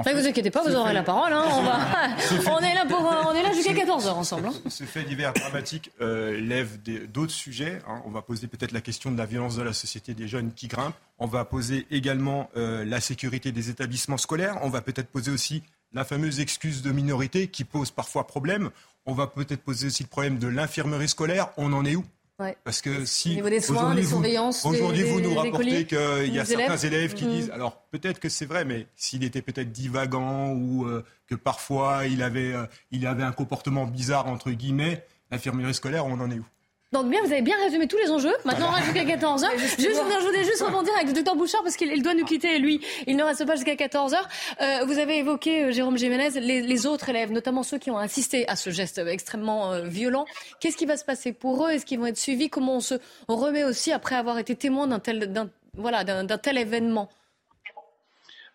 [0.04, 1.34] vous inquiétez pas, vous aurez la parole.
[1.34, 1.80] Hein, on, va...
[2.52, 4.48] on, est là pour, on est là jusqu'à 14h ensemble.
[4.48, 4.70] Hein.
[4.70, 6.78] Ce, fait divers dramatique euh, lève
[7.12, 7.80] d'autres sujets.
[7.88, 8.02] Hein.
[8.06, 10.68] On va poser peut-être la question de la violence de la société des jeunes qui
[10.68, 10.96] grimpent.
[11.18, 14.58] On va poser également euh, la sécurité des établissements scolaires.
[14.62, 18.70] On va peut-être poser aussi la fameuse excuse de minorité qui pose parfois problème.
[19.06, 21.50] On va peut-être poser aussi le problème de l'infirmerie scolaire.
[21.58, 22.06] On en est où?
[22.64, 23.42] Parce que si.
[24.66, 27.30] Aujourd'hui, vous nous rapportez qu'il y a certains élèves, qui mm.
[27.30, 27.52] disent.
[27.52, 32.24] Alors, peut-être que c'est vrai, mais s'il était peut-être divagant ou euh, que parfois il
[32.24, 36.46] avait, euh, il avait un comportement bizarre, entre guillemets, l'infirmerie scolaire, on en est où?
[36.92, 38.34] Donc bien, vous avez bien résumé tous les enjeux.
[38.46, 39.58] Maintenant, on reste jusqu'à 14h.
[39.60, 42.84] Juste, je voulais juste rebondir avec le docteur Bouchard parce qu'il doit nous quitter, lui.
[43.06, 44.16] Il ne reste pas jusqu'à 14h.
[44.62, 47.98] Euh, vous avez évoqué, euh, Jérôme Jiménez, les, les, autres élèves, notamment ceux qui ont
[48.00, 50.26] assisté à ce geste extrêmement euh, violent.
[50.60, 51.70] Qu'est-ce qui va se passer pour eux?
[51.70, 52.50] Est-ce qu'ils vont être suivis?
[52.50, 52.96] Comment on se
[53.28, 55.32] remet aussi après avoir été témoin d'un tel,
[55.76, 57.08] voilà, d'un tel événement?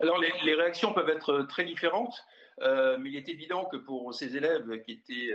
[0.00, 2.24] Alors, les, les, réactions peuvent être très différentes.
[2.62, 5.34] Euh, mais il est évident que pour ces élèves qui étaient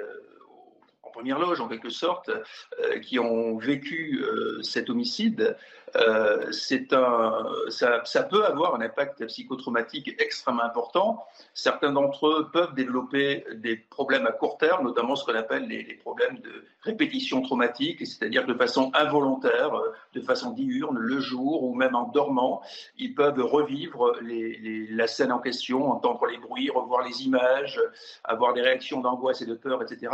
[1.03, 5.55] en première loge en quelque sorte, euh, qui ont vécu euh, cet homicide,
[5.95, 6.51] euh,
[6.91, 11.25] un, ça, peut avoir un impact psychotraumatique extrêmement important.
[11.53, 15.95] Certains d'entre eux peuvent développer des problèmes à court terme, notamment ce qu'on appelle les,
[15.95, 19.71] problèmes de répétition traumatique, c'est-à-dire de façon involontaire,
[20.13, 22.62] de façon diurne, le jour ou même en dormant,
[22.97, 27.81] ils peuvent revivre la scène en question, entendre les bruits, revoir les images,
[28.23, 30.12] avoir des réactions d'angoisse et de peur, etc.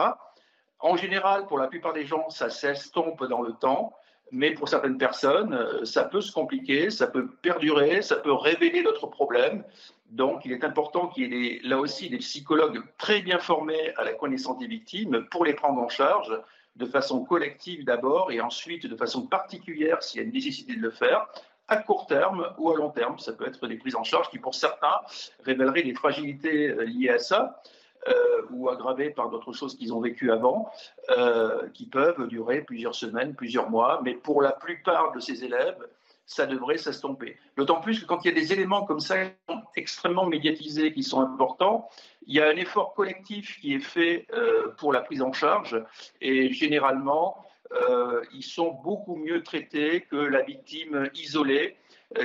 [0.86, 3.96] En général, pour la plupart des gens, ça s'estompe dans le temps,
[4.32, 8.84] mais pour certaines personnes, euh, ça peut se compliquer, ça peut perdurer, ça peut révéler
[8.84, 9.64] d'autres problèmes.
[10.12, 14.04] Donc, il est important qu'il y ait là aussi des psychologues très bien formés à
[14.04, 16.40] la connaissance des victimes pour les prendre en charge
[16.76, 20.82] de façon collective d'abord et ensuite de façon particulière s'il y a une nécessité de
[20.82, 21.28] le faire
[21.68, 23.18] à court terme ou à long terme.
[23.18, 25.02] Ça peut être des prises en charge qui, pour certains,
[25.46, 27.60] révéleraient des fragilités euh, liées à ça.
[28.08, 30.70] Euh, ou aggravées par d'autres choses qu'ils ont vécues avant,
[31.18, 34.00] euh, qui peuvent durer plusieurs semaines, plusieurs mois.
[34.04, 35.84] Mais pour la plupart de ces élèves,
[36.28, 37.36] ça devrait s'estomper.
[37.58, 39.16] D'autant plus que quand il y a des éléments comme ça
[39.76, 41.90] extrêmement médiatisés, qui sont importants,
[42.28, 45.84] il y a un effort collectif qui est fait euh, pour la prise en charge
[46.22, 47.44] et généralement,
[48.34, 51.76] ils sont beaucoup mieux traités que la victime isolée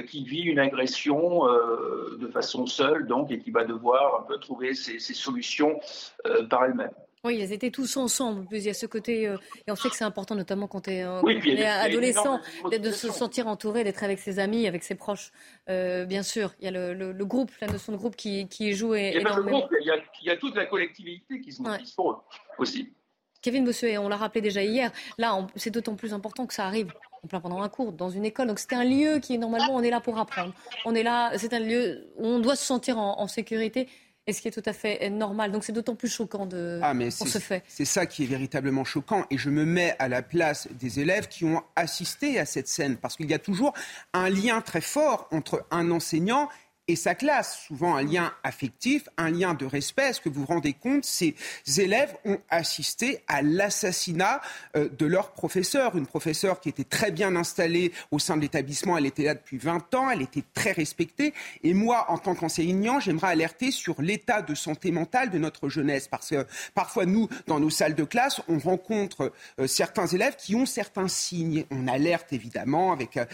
[0.03, 4.39] qui vit une agression euh, de façon seule, donc, et qui va devoir un peu
[4.39, 5.81] trouver ses, ses solutions
[6.27, 6.93] euh, par elle-même.
[7.23, 8.47] Oui, ils étaient tous ensemble.
[8.51, 11.67] Il y a ce côté, et on sait que c'est important, notamment quand on est
[11.67, 12.41] adolescent,
[12.73, 15.31] de se sentir entouré, d'être avec ses amis, avec ses proches.
[15.69, 18.49] Euh, bien sûr, il y a le, le, le, groupe, la notion de groupe qui,
[18.49, 18.73] qui il.
[18.73, 19.23] Il
[19.83, 22.17] y, a, il y a toute la collectivité qui se mobilise pour eux
[22.57, 22.91] aussi.
[23.43, 26.93] Kevin Bossuet, on l'a rappelé déjà hier, là, c'est d'autant plus important que ça arrive
[27.23, 28.47] en plein pendant un cours, dans une école.
[28.49, 30.53] Donc c'est un lieu qui, normalement, on est là pour apprendre.
[30.85, 33.89] On est là, c'est un lieu où on doit se sentir en, en sécurité.
[34.27, 35.51] Et ce qui est tout à fait normal.
[35.51, 37.65] Donc c'est d'autant plus choquant de, ah, mais pour ce fait.
[37.67, 39.25] C'est ça qui est véritablement choquant.
[39.31, 42.97] Et je me mets à la place des élèves qui ont assisté à cette scène.
[42.97, 43.73] Parce qu'il y a toujours
[44.13, 46.49] un lien très fort entre un enseignant
[46.91, 50.09] et sa classe, souvent un lien affectif, un lien de respect.
[50.09, 51.37] Est-ce que vous vous rendez compte Ces
[51.79, 54.41] élèves ont assisté à l'assassinat
[54.77, 58.99] euh, de leur professeur, une professeure qui était très bien installée au sein de l'établissement.
[58.99, 61.33] Elle était là depuis 20 ans, elle était très respectée.
[61.63, 66.09] Et moi, en tant qu'enseignant, j'aimerais alerter sur l'état de santé mentale de notre jeunesse.
[66.09, 70.57] Parce que parfois, nous, dans nos salles de classe, on rencontre euh, certains élèves qui
[70.57, 71.67] ont certains signes.
[71.71, 73.27] On alerte évidemment avec, euh,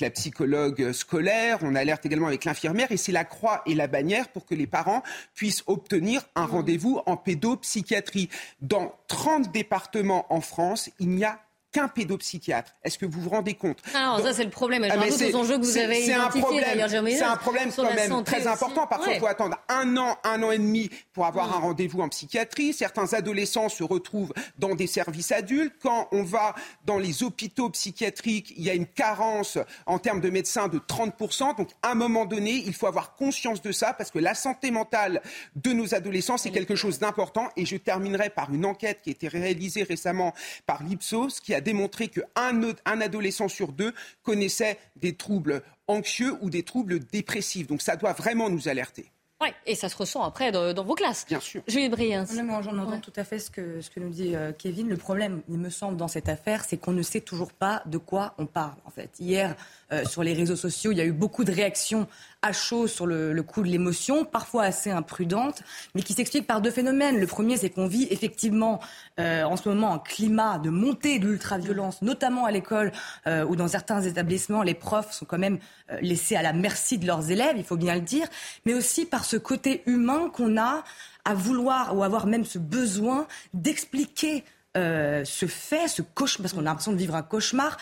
[0.00, 2.90] la psychologue scolaire, on alerte également avec l'infirmière.
[3.02, 5.02] C'est la croix et la bannière pour que les parents
[5.34, 8.28] puissent obtenir un rendez-vous en pédopsychiatrie.
[8.60, 11.40] Dans 30 départements en France, il n'y a
[11.72, 12.72] qu'un pédopsychiatre.
[12.84, 14.86] Est-ce que vous vous rendez compte Alors ça c'est le problème.
[14.90, 17.94] Ah, mais tous les enjeux que vous avez c'est un problème, c'est un problème quand
[17.94, 18.48] même très aussi.
[18.48, 18.86] important.
[18.86, 19.20] Parfois, il Ouais.
[19.20, 21.52] faut attendre un an, un an et demi pour avoir Mm.
[21.52, 22.72] un rendez-vous en psychiatrie.
[22.72, 25.74] Certains adolescents se retrouvent dans des services adultes.
[25.82, 26.54] Quand on va
[26.84, 31.54] dans les hôpitaux psychiatriques, il y a une carence en termes de médecins de 30%.
[31.56, 34.70] Donc, à un moment donné, il faut avoir conscience de ça parce que la santé
[34.70, 35.22] mentale
[35.56, 37.48] de nos adolescents, c'est quelque chose d'important.
[37.56, 40.34] Et je terminerai par une enquête qui a été réalisée récemment
[40.66, 46.50] par l'Ipsos qui a démontré qu'un un adolescent sur deux connaissait des troubles anxieux ou
[46.50, 47.66] des troubles dépressifs.
[47.66, 49.10] Donc, ça doit vraiment nous alerter.
[49.42, 51.26] Ouais, et ça se ressent après dans, dans vos classes.
[51.26, 51.62] Bien sûr.
[51.66, 52.24] Julie Briens.
[52.32, 54.88] Non, mais j'en entends tout à fait ce que, ce que nous dit euh, Kevin.
[54.88, 57.98] Le problème, il me semble, dans cette affaire, c'est qu'on ne sait toujours pas de
[57.98, 59.10] quoi on parle, en fait.
[59.18, 59.56] Hier,
[59.92, 62.06] euh, sur les réseaux sociaux, il y a eu beaucoup de réactions
[62.40, 65.62] à chaud sur le, le coup de l'émotion, parfois assez imprudentes,
[65.94, 67.18] mais qui s'expliquent par deux phénomènes.
[67.18, 68.80] Le premier, c'est qu'on vit effectivement
[69.20, 72.90] euh, en ce moment un climat de montée de l'ultra-violence, notamment à l'école,
[73.28, 75.58] euh, où dans certains établissements, les profs sont quand même
[75.90, 78.26] euh, laissés à la merci de leurs élèves, il faut bien le dire,
[78.66, 80.84] mais aussi par ce côté humain qu'on a
[81.24, 84.44] à vouloir ou avoir même ce besoin d'expliquer
[84.76, 87.78] euh, ce fait, ce cauchemar, parce qu'on a l'impression de vivre un cauchemar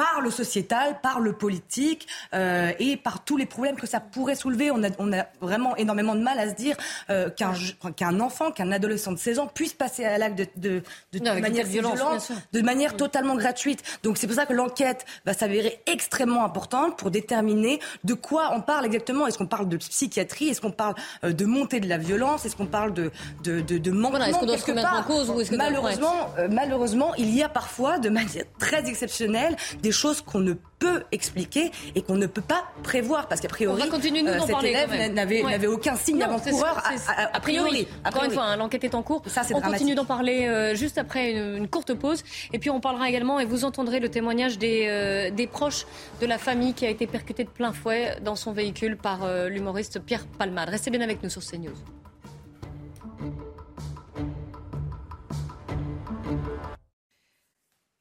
[0.00, 4.34] par le sociétal, par le politique euh, et par tous les problèmes que ça pourrait
[4.34, 4.70] soulever.
[4.70, 6.74] On a, on a vraiment énormément de mal à se dire
[7.10, 7.52] euh, qu'un
[7.96, 10.82] qu'un enfant, qu'un adolescent de 16 ans puisse passer à l'acte de, de,
[11.12, 13.82] de, Non, une manière violence, violente, de manière totalement gratuite.
[14.02, 18.62] Donc c'est pour ça que l'enquête va s'avérer extrêmement importante pour déterminer de quoi on
[18.62, 19.26] parle exactement.
[19.26, 20.48] Est-ce qu'on parle de psychiatrie?
[20.48, 22.46] Est-ce qu'on parle euh, de montée de la violence?
[22.46, 23.10] Est-ce qu'on parle de,
[23.44, 25.06] de, de, de manquement Voilà, se quelque remettre en part?
[25.06, 29.89] cause ou que- Malheureusement, euh, malheureusement, il y a parfois, de manière très exceptionnelle, des
[29.92, 34.22] choses qu'on ne peut expliquer et qu'on ne peut pas prévoir parce qu'a priori, continuer,
[34.22, 35.66] nous, euh, cet élève n'avait Ouais.
[35.66, 37.86] aucun signe Non, avant-coureur c'est- c'est- a, priori.
[38.04, 39.22] Encore une fois, hein, l'enquête est en cours.
[39.26, 39.72] Ça, on dramatique.
[39.72, 42.22] continue d'en parler euh, juste après une, une courte pause.
[42.52, 45.86] Et puis on parlera également, et vous entendrez le témoignage des, euh, des proches
[46.20, 49.48] de la famille qui a été percutée de plein fouet dans son véhicule par euh,
[49.48, 50.70] l'humoriste Pierre Palmade.
[50.70, 51.74] Restez bien avec nous sur CNews.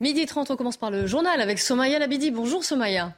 [0.10, 2.32] Midi 30, on commence par le journal avec Somaya Labidi.
[2.32, 3.14] Bonjour Somaya.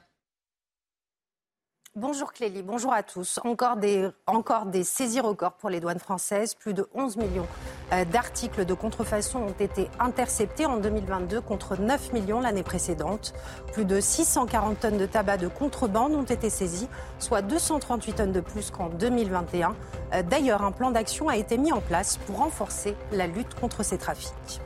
[1.96, 3.40] Bonjour Clélie, bonjour à tous.
[3.46, 6.54] Encore des, encore des saisies records pour les douanes françaises.
[6.54, 7.48] Plus de 11 millions
[7.94, 13.34] euh, d'articles de contrefaçon ont été interceptés en 2022 contre 9 millions l'année précédente.
[13.72, 18.42] Plus de 640 tonnes de tabac de contrebande ont été saisies, soit 238 tonnes de
[18.42, 19.78] plus qu'en 2021.
[20.14, 23.82] Euh, D'ailleurs, un plan d'action a été mis en place pour renforcer la lutte contre
[23.82, 24.60] ces trafics.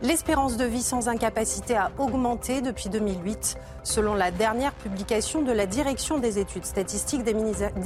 [0.00, 3.58] L'espérance de vie sans incapacité a augmenté depuis 2008.
[3.82, 7.34] Selon la dernière publication de la Direction des études statistiques des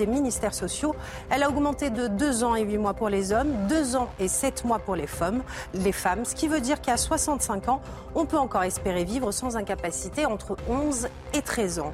[0.06, 0.94] ministères, sociaux,
[1.30, 4.28] elle a augmenté de 2 ans et 8 mois pour les hommes, 2 ans et
[4.28, 7.80] 7 mois pour les femmes, les femmes, ce qui veut dire qu'à 65 ans,
[8.14, 11.92] on peut encore espérer vivre sans incapacité entre 11 et 13 ans.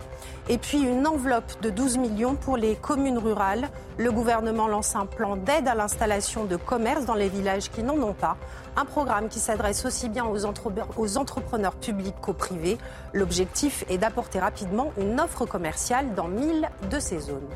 [0.48, 3.68] Et puis une enveloppe de 12 millions pour les communes rurales.
[3.98, 8.00] Le gouvernement lance un plan d'aide à l'installation de commerces dans les villages qui n'en
[8.00, 8.36] ont pas.
[8.80, 12.78] Un programme qui s'adresse aussi bien aux, entre- aux entrepreneurs publics qu'aux privés.
[13.12, 17.48] L'objectif est d'apporter rapidement une offre commerciale dans 1000 de ces zones.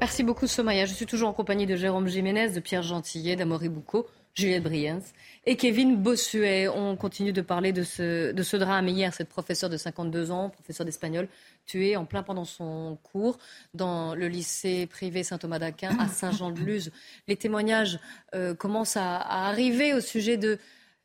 [0.00, 0.86] Merci beaucoup Somaya.
[0.86, 5.00] Je suis toujours en compagnie de Jérôme Jiménez, de Pierre Gentillet, d'Amaury Boucaud, Juliette Briens
[5.46, 6.68] et Kevin Bossuet.
[6.68, 8.86] On continue de parler de ce, de ce drame.
[8.86, 11.26] Hier, cette professeure de 52 ans, professeure d'espagnol,
[11.66, 13.38] tuée en plein pendant son cours
[13.74, 16.90] dans le lycée privé Saint-Thomas d'Aquin à Saint-Jean-de-Luz.
[17.28, 17.98] Les témoignages
[18.34, 20.58] euh, commencent à, arriver au sujet de,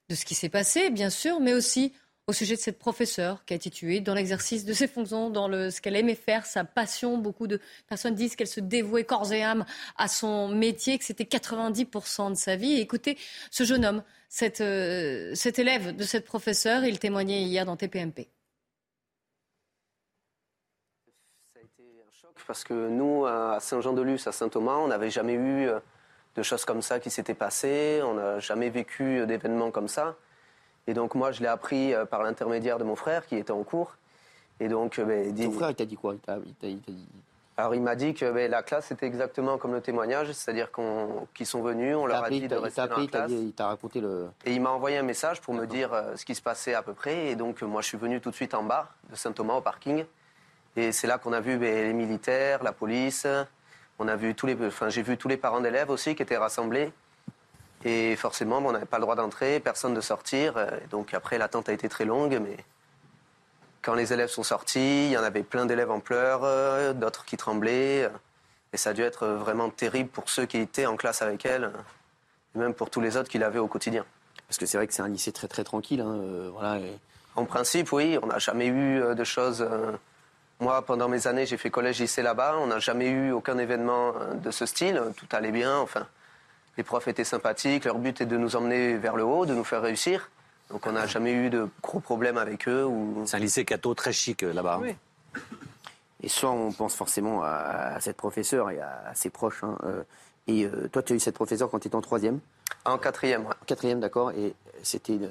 [0.10, 1.94] ce qui s'est passé, bien sûr, mais aussi
[2.28, 5.50] au sujet de cette professeure qui a été tuée dans l'exercice de ses fonctions, dans
[5.50, 7.18] ce qu'elle aimait faire, sa passion.
[7.18, 9.66] Beaucoup de personnes disent qu'elle se dévouait corps et âme
[9.98, 12.74] à son métier, que c'était 90% de sa vie.
[12.74, 13.18] Et écoutez,
[13.50, 14.04] ce jeune homme,
[14.60, 18.28] euh, cet élève de cette professeure, il témoignait hier dans TPMP.
[22.48, 25.80] Parce que nous, à Saint-Jean-de-Luz, à Saint-Thomas, on n'avait jamais eu euh,
[26.36, 30.16] de choses comme ça qui s'étaient passées, on n'a jamais vécu euh, d'événements comme ça.
[30.88, 33.64] Et donc moi, je l'ai appris euh, par l'intermédiaire de mon frère qui était en
[33.64, 33.96] cours.
[34.60, 36.14] Et donc, ben, Ton frère, il t'a dit quoi?
[36.16, 37.08] Il t'a- il t'a- il t'a dit-
[37.58, 41.28] Alors il m'a dit que ben, la classe était exactement comme le témoignage, c'est-à-dire qu'on-
[41.34, 43.32] qu'ils sont venus, on il leur a dit de rester dans la classe.
[43.32, 44.28] dit- il t'a raconté le.
[44.46, 46.94] Et il m'a envoyé un message pour me dire ce qui se passait à peu
[46.94, 47.28] près.
[47.28, 50.06] Et donc, moi, je suis venu tout de suite en bas de Saint-Thomas au parking.
[50.78, 53.26] Et c'est là qu'on a vu ben, les militaires, la police.
[54.00, 56.38] On a vu tous les, enfin, j'ai vu tous les parents d'élèves aussi qui étaient
[56.38, 56.94] rassemblés.
[57.84, 60.56] Et forcément, ben, on n'avait pas le droit d'entrer, personne de sortir.
[60.58, 62.58] Euh, donc après, l'attente a été très longue, mais
[63.82, 67.26] quand les élèves sont sortis, il y en avait plein d'élèves en pleurs, euh, d'autres
[67.26, 68.04] qui tremblaient.
[68.04, 68.10] euh,
[68.74, 71.72] Et ça a dû être vraiment terrible pour ceux qui étaient en classe avec elle,
[72.56, 74.06] et même pour tous les autres qui l'avaient au quotidien.
[74.48, 76.02] Parce que c'est vrai que c'est un lycée très très tranquille.
[76.02, 76.80] Hein, euh, voilà,
[77.36, 79.62] En principe, oui, on n'a jamais eu de choses.
[79.62, 79.92] euh,
[80.60, 82.56] Moi, pendant mes années, j'ai fait collège lycée là-bas.
[82.60, 85.02] On n'a jamais eu aucun événement euh, de ce style.
[85.16, 85.78] Tout allait bien.
[85.78, 86.08] Enfin,
[86.78, 87.86] les profs étaient sympathiques.
[87.86, 90.32] Leur but est de nous emmener vers le haut, de nous faire réussir.
[90.72, 92.86] Donc, on n'a jamais eu de gros problèmes avec eux.
[92.86, 93.24] Ou...
[93.26, 94.80] C'est un lycée catho très chic euh, là-bas.
[94.82, 94.96] Oui.
[96.24, 99.64] Et soit on pense forcément à, à cette professeure et à, ses proches.
[99.64, 100.02] hein, euh,
[100.48, 102.40] et euh, toi, tu as eu cette professeure quand tu étais en troisième?
[102.86, 103.54] En quatrième, ouais.
[103.68, 104.32] Quatrième, d'accord.
[104.32, 105.30] Et c'était une,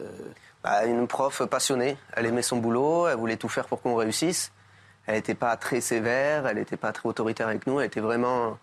[0.62, 1.98] Bah, une prof passionnée.
[2.12, 3.08] Elle aimait son boulot.
[3.08, 4.52] Elle voulait tout faire pour qu'on réussisse.
[5.06, 6.46] Elle n'était pas très sévère.
[6.46, 7.80] Elle n'était pas très autoritaire avec nous.
[7.80, 8.58] Elle était vraiment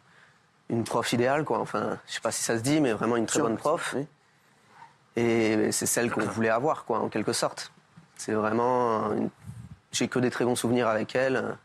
[0.70, 1.60] une prof idéale, quoi.
[1.60, 3.96] Enfin, je sais pas si ça se dit, mais vraiment une très bonne prof.
[5.16, 7.72] Et c'est celle qu'on voulait avoir, quoi, en quelque sorte.
[8.16, 9.12] C'est vraiment.
[9.14, 9.30] une-
[9.92, 11.56] J'ai que des très bons souvenirs avec elle.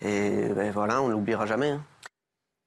[0.00, 1.70] Et ben, voilà, on ne l'oubliera jamais.
[1.70, 1.82] hein.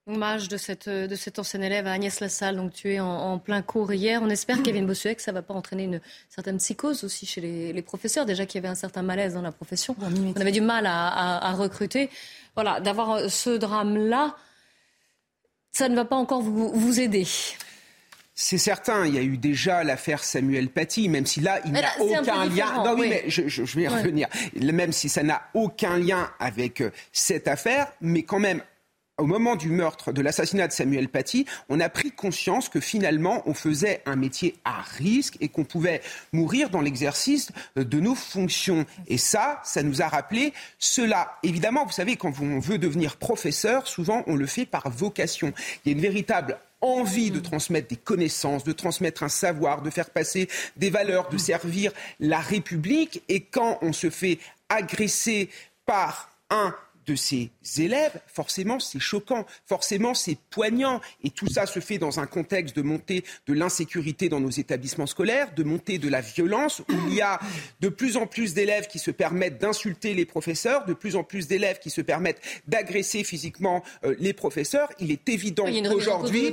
[0.10, 3.62] Hommage de cette, de cette ancienne élève à Agnès Lassalle, donc tuée en, en plein
[3.62, 4.22] cours hier.
[4.24, 7.42] On espère, Kevin Bossuet, que ça ne va pas entraîner une certaine psychose aussi chez
[7.42, 8.26] les, les professeurs.
[8.26, 9.96] Déjà qu'il y avait un certain malaise dans la profession.
[10.02, 12.10] On avait du mal à, à- à recruter.
[12.56, 14.36] Voilà, d'avoir euh, ce drame-là,
[15.74, 17.28] ça ne va pas encore vous, vous aider.
[18.34, 21.78] C'est certain, il y a eu déjà l'affaire Samuel Paty, même si là, il n'y
[21.84, 22.84] a aucun lien.
[22.84, 23.10] Non, oui, oui.
[23.10, 23.96] mais je, je- je vais y Ouais.
[23.98, 24.28] revenir.
[24.60, 28.64] Même si ça n'a aucun lien avec euh, cette affaire, mais quand même,
[29.20, 33.44] au moment du meurtre, de l'assassinat de Samuel Paty, on a pris conscience que finalement,
[33.46, 36.02] on faisait un métier à risque et qu'on pouvait
[36.32, 38.86] mourir dans l'exercice de nos fonctions.
[39.08, 41.38] Et ça, ça nous a rappelé cela.
[41.44, 45.54] Évidemment, vous savez, quand on veut devenir professeur, souvent, on le fait par vocation.
[45.86, 49.90] Il y a une véritable envie de transmettre des connaissances, de transmettre un savoir, de
[49.90, 53.22] faire passer des valeurs, de servir la République.
[53.28, 55.50] Et quand on se fait agresser
[55.86, 56.74] par un
[57.10, 61.02] de ses élèves, forcément c'est choquant, forcément c'est poignant.
[61.24, 65.08] Et tout ça se fait dans un contexte de montée de l'insécurité dans nos établissements
[65.08, 67.40] scolaires, de montée de la violence, où il y a
[67.82, 71.48] de plus en plus d'élèves qui se permettent d'insulter les professeurs, de plus en plus
[71.48, 74.90] d'élèves qui se permettent d'agresser physiquement euh, les professeurs.
[75.00, 76.42] Il est évident qu'aujourd'hui...
[76.42, 76.48] de-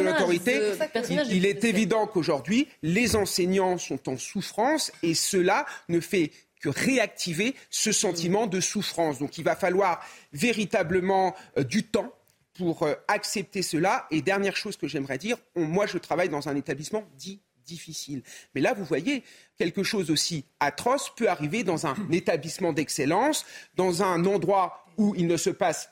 [0.00, 1.48] Il l'autorité.
[1.50, 7.90] est évident qu'aujourd'hui, les enseignants sont en souffrance et cela ne fait que réactiver ce
[7.92, 9.18] sentiment de souffrance.
[9.18, 10.00] Donc il va falloir
[10.32, 12.12] véritablement euh, du temps
[12.54, 14.06] pour euh, accepter cela.
[14.10, 18.22] Et dernière chose que j'aimerais dire, on- moi je travaille dans un établissement dit difficile.
[18.54, 19.22] Mais là, vous voyez,
[19.56, 23.46] quelque chose aussi atroce peut arriver dans un établissement d'excellence,
[23.76, 25.88] dans un endroit où il ne se passe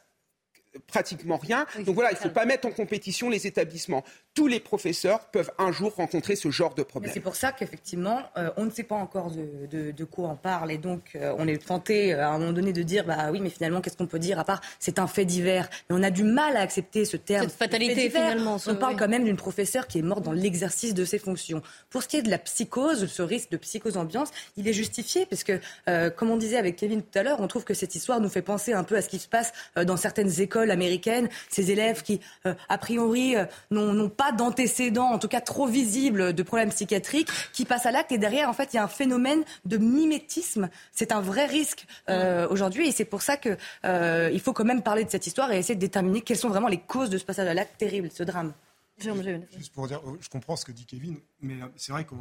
[0.87, 1.67] pratiquement rien.
[1.87, 4.05] Donc voilà, il ne faut pas mettre en compétition les établissements.
[4.35, 7.11] Tous les professeurs peuvent un jour rencontrer ce genre de problème.
[7.13, 10.37] C'est pour ça qu'effectivement, euh, on ne sait pas encore de, de- de quoi on
[10.37, 10.71] parle.
[10.71, 13.41] Et donc, euh, on est tenté euh, à un moment donné de dire bah oui,
[13.41, 16.11] mais finalement, qu'est-ce qu'on peut dire à part c'est un fait divers Mais on a
[16.11, 17.49] du mal à accepter ce terme.
[17.49, 18.23] Cette fatalité, fait divers.
[18.31, 18.99] finalement, ce- On parle oui.
[19.01, 21.61] quand même d'une professeure qui est morte dans l'exercice de ses fonctions.
[21.91, 25.27] Pour ce qui est de la psychose, ce risque de psychose ambiance, il est justifié
[25.27, 27.97] parce que, euh, comme on disait avec Kevin tout à l'heure, on trouve que cette
[27.97, 30.71] histoire nous fait penser un peu à ce qui se passe euh, dans certaines écoles
[30.71, 31.29] américaines.
[31.51, 35.67] Ces élèves qui, euh, a priori, euh, n'ont n'ont pas d'antécédents, en tout cas trop
[35.67, 38.13] visibles, de problèmes psychiatriques, qui passent à l'acte.
[38.13, 40.69] Et derrière, en fait, il y a un phénomène de mimétisme.
[40.93, 42.89] C'est un vrai risque euh, aujourd'hui.
[42.89, 45.59] Et c'est pour ça que euh, il faut quand même parler de cette histoire et
[45.59, 48.25] essayer de déterminer quelles sont vraiment les causes de ce passage à l'acte terrible, ce
[48.25, 48.53] drame.
[48.99, 52.19] Juste pour dire, je comprends ce que dit Kevin, mais c'est vrai qu'on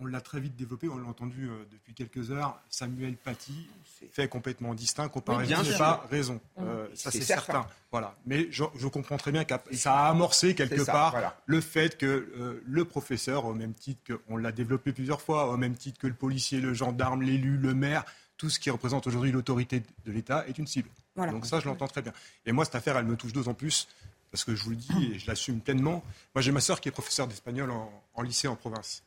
[0.00, 2.60] on l'a très vite développé, on l'a entendu euh, depuis quelques heures.
[2.70, 3.68] Samuel Paty
[4.12, 6.40] fait complètement distinct, comparaison bien n'est pas raison.
[6.60, 7.52] Euh, ça C'est certain.
[7.52, 7.66] certain.
[7.90, 8.14] Voilà.
[8.26, 11.40] Mais je, je comprends très bien que ça a amorcé quelque ça, part voilà.
[11.46, 15.50] le fait que euh, le professeur, au même titre que, on l'a développé plusieurs fois,
[15.50, 18.04] au même titre que le policier, le gendarme, l'élu, le maire,
[18.36, 20.88] tout ce qui représente aujourd'hui l'autorité de l'État est une cible.
[21.16, 21.32] Voilà.
[21.32, 22.12] Donc ça, je l'entends très bien.
[22.46, 23.88] Et moi, cette affaire, elle me touche d'autant plus
[24.30, 26.04] parce que je vous le dis et je l'assume pleinement.
[26.34, 29.02] Moi, j'ai ma sœur qui est professeure d'espagnol en, en lycée en province.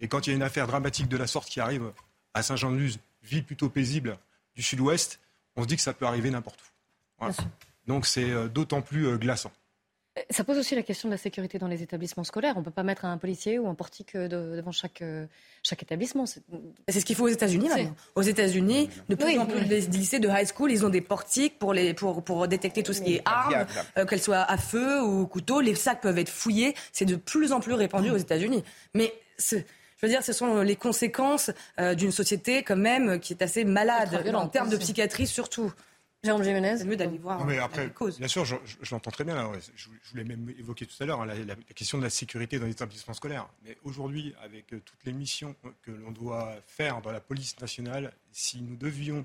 [0.00, 1.92] Et quand il y a une affaire dramatique de la sorte qui arrive
[2.34, 4.18] à Saint-Jean-de-Luz, ville plutôt paisible
[4.56, 5.20] du sud-ouest,
[5.56, 6.64] on se dit que ça peut arriver n'importe où.
[7.18, 7.34] Voilà.
[7.86, 9.52] Donc c'est euh, d'autant plus euh, glaçant.
[10.28, 12.54] Ça pose aussi la question de la sécurité dans les établissements scolaires.
[12.56, 15.26] On ne peut pas mettre un policier ou un portique euh, de- devant chaque, euh,
[15.62, 16.26] chaque établissement.
[16.26, 16.42] C'est
[16.88, 17.94] C'est ce qu'il faut aux États-Unis maintenant.
[18.16, 19.66] Aux États-unis, de plus Oui, en plus oui.
[19.68, 22.92] des lycées de high school, ils ont des portiques pour, les, pour, pour détecter tout
[22.92, 23.70] ce qui est armes, Viable.
[23.98, 25.60] euh, qu'elles soient à feu ou couteau.
[25.60, 26.74] Les sacs peuvent être fouillés.
[26.92, 28.64] C'est de plus en plus répandu aux États-Unis.
[28.94, 29.56] Mais ce,
[30.00, 33.64] je veux dire, ce sont les conséquences euh, d'une société quand même qui est assez
[33.64, 35.72] malade en termes de psychiatrie surtout.
[36.22, 36.76] Jérôme Jiménez.
[36.76, 37.38] C'est mieux d'aller voir.
[37.38, 38.18] Non, mais euh, après, les causes.
[38.18, 39.34] bien sûr, je, je- je l'entends très bien.
[39.36, 39.58] là, ouais.
[39.74, 42.10] Je, je voulais même évoquer tout à l'heure hein, la, la- la question de la
[42.10, 43.46] sécurité dans les établissements scolaires.
[43.64, 48.12] Mais aujourd'hui, avec euh, toutes les missions que l'on doit faire dans la police nationale,
[48.32, 49.24] si nous devions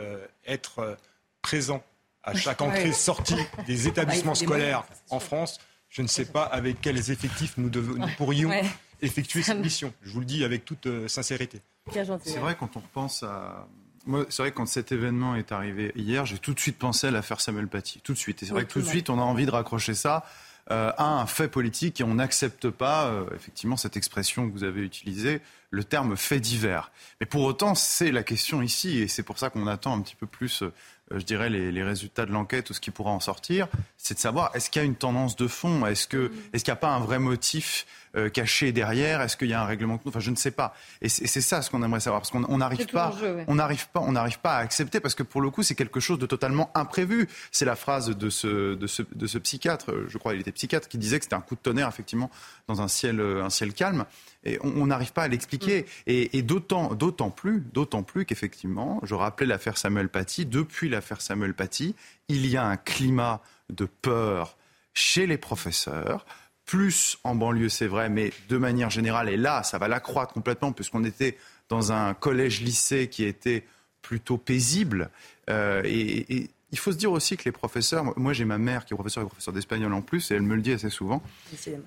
[0.00, 0.94] euh, être euh,
[1.40, 1.84] présents
[2.24, 2.66] à chaque Ouais.
[2.66, 3.36] entrée-sortie
[3.68, 7.68] des établissements Ah, moyens, scolaires en France, je ne sais pas avec quels effectifs nous,
[7.70, 8.64] devons- nous pourrions Ouais.
[9.02, 9.92] Effectuer cette mission.
[10.02, 11.60] Je vous le dis avec toute euh, sincérité.
[11.92, 13.68] C'est vrai quand on repense à
[14.06, 17.10] moi, c'est vrai quand cet événement est arrivé hier, j'ai tout de suite pensé à
[17.10, 18.00] l'affaire Samuel Paty.
[18.02, 18.42] Tout de suite.
[18.42, 20.24] Et c'est vrai que tout de suite, on a envie de raccrocher ça
[20.70, 24.64] euh, à un fait politique et on n'accepte pas, euh, effectivement, cette expression que vous
[24.64, 25.40] avez utilisée,
[25.70, 26.90] le terme fait divers.
[27.20, 30.16] Mais pour autant, c'est la question ici et c'est pour ça qu'on attend un petit
[30.16, 30.62] peu plus.
[30.62, 30.72] Euh,
[31.14, 33.68] je dirais, les, les, résultats de l'enquête ou ce qui pourra en sortir,
[33.98, 35.84] c'est de savoir est-ce qu'il y a une tendance de fond?
[35.84, 37.86] Est-ce qu'il est qu'il n'y a pas un vrai motif
[38.16, 40.74] euh, caché derrière Est-ce qu'il y a un règlement Enfin, je ne sais pas.
[41.00, 43.14] Et c'est ça ce qu'on aimerait savoir, parce qu'on n'arrive pas,
[43.48, 46.00] on n'arrive pas, on n'arrive pas à accepter, parce que pour le coup, c'est quelque
[46.00, 47.28] chose de totalement imprévu.
[47.50, 50.88] C'est la phrase de ce, de ce, de ce psychiatre, je crois, il était psychiatre,
[50.88, 52.30] qui disait que c'était un coup de tonnerre, effectivement,
[52.68, 54.04] dans un ciel, un ciel calme.
[54.44, 55.82] Et on n'arrive pas à l'expliquer.
[55.82, 55.86] Mm.
[56.06, 60.46] Et, et d'autant, d'autant plus, d'autant plus qu'effectivement, je rappelais l'affaire Samuel Paty.
[60.46, 61.94] Depuis l'affaire Samuel Paty,
[62.28, 63.40] il y a un climat
[63.70, 64.56] de peur
[64.94, 66.24] chez les professeurs,
[66.66, 70.72] plus en banlieue, c'est vrai, mais de manière générale, et là, ça va l'accroître complètement,
[70.72, 71.36] puisqu'on était
[71.68, 73.64] dans un collège-lycée qui était
[74.02, 75.10] plutôt paisible.
[75.50, 78.84] Euh, et, et, il faut se dire aussi que les professeurs, moi j'ai ma mère
[78.84, 81.22] qui est professeure et professeur d'espagnol en plus, et elle me le dit assez souvent,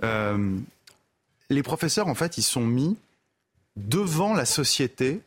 [0.04, 0.58] euh,
[1.50, 2.96] les professeurs, en fait, ils sont mis
[3.76, 5.20] devant la société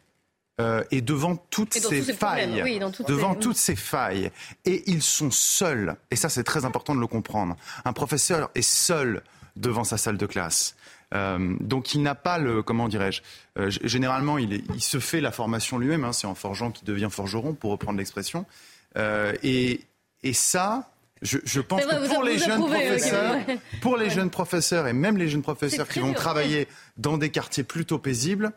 [0.60, 3.38] euh, et devant toutes et ces, ces failles, oui, toutes devant ces...
[3.40, 4.30] toutes ces failles,
[4.64, 5.96] et ils sont seuls.
[6.10, 7.56] Et ça, c'est très important de le comprendre.
[7.84, 9.22] Un professeur est seul
[9.60, 10.74] devant sa salle de classe.
[11.12, 13.22] Euh, donc il n'a pas le, comment dirais-je,
[13.58, 16.86] euh, généralement il, est, il, se fait la formation lui-même, hein, c'est en forgeant qu'il
[16.86, 18.46] devient forgeron, pour reprendre l'expression.
[18.96, 19.80] Euh, et,
[20.22, 20.92] et, ça,
[21.22, 23.60] je, je pense vrai, que pour les jeunes approuvez, professeurs, okay.
[23.80, 24.10] pour les ouais.
[24.10, 28.52] jeunes professeurs et même les jeunes professeurs qui vont travailler dans des quartiers plutôt paisibles,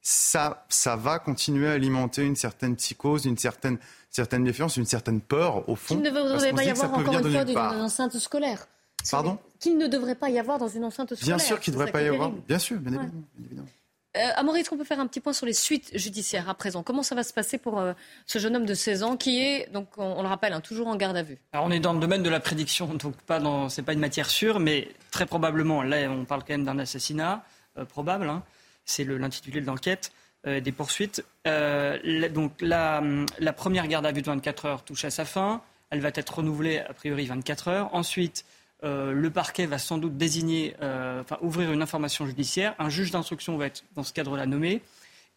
[0.00, 3.78] ça, ça va continuer à alimenter une certaine psychose, une certaine,
[4.08, 5.96] certaine défiance, une certaine peur au fond.
[5.96, 8.66] Il ne devrait pas y avoir encore une fois d'une enceinte scolaire.
[9.10, 11.36] Pardon Qu'il ne devrait pas y avoir dans une enceinte scolaire.
[11.36, 12.30] Bien sûr qu'il ne devrait pas y avoir.
[12.30, 13.22] Bien sûr, bien évidemment.
[13.36, 13.68] Bien évidemment.
[14.16, 16.82] Euh, Amaury, est-ce qu'on peut faire un petit point sur les suites judiciaires à présent?
[16.82, 17.92] Comment ça va se passer pour euh,
[18.26, 20.88] ce jeune homme de 16 ans qui est, donc, on, on le rappelle, hein, toujours
[20.88, 21.38] en garde à vue?
[21.52, 24.00] Alors on est dans le domaine de la prédiction, donc pas dans, c'est pas une
[24.00, 27.44] matière sûre, mais très probablement, là on parle quand même d'un assassinat
[27.76, 28.42] euh, probable, hein,
[28.86, 30.10] c'est l'intitulé de l'enquête,
[30.46, 31.24] euh, des poursuites.
[31.44, 33.02] La, donc la,
[33.38, 36.34] la, première garde à vue de 24 heures touche à sa fin, elle va être
[36.34, 37.94] renouvelée a priori 24 heures.
[37.94, 38.44] Ensuite,
[38.84, 42.74] euh, le parquet va sans doute désigner, euh, enfin, ouvrir une information judiciaire.
[42.78, 44.82] Un juge d'instruction va être dans ce cadre-là nommé.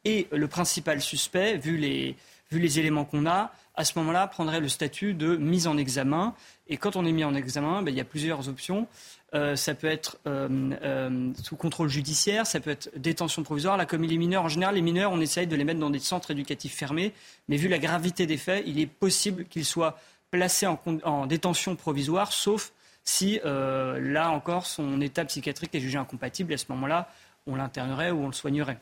[0.05, 2.15] Et le principal suspect, vu les,
[2.51, 6.35] vu les éléments qu'on a, à ce moment-là, prendrait le statut de mise en examen.
[6.67, 8.87] Et quand on est mis en examen, ben, il y a plusieurs options.
[9.33, 10.19] Euh, ça peut être
[11.43, 13.77] sous contrôle judiciaire, ça peut être détention provisoire.
[13.77, 15.89] Là, comme il est mineur, en général, les mineurs, on essaye de les mettre dans
[15.89, 17.13] des centres éducatifs fermés.
[17.47, 19.97] Mais vu la gravité des faits, il est possible qu'ils soient
[20.31, 22.71] placés en détention provisoire, sauf
[23.03, 26.51] si, euh, là encore, son état psychiatrique est jugé incompatible.
[26.51, 27.09] Et à ce moment-là,
[27.47, 28.79] on l'internerait ou on le soignerait.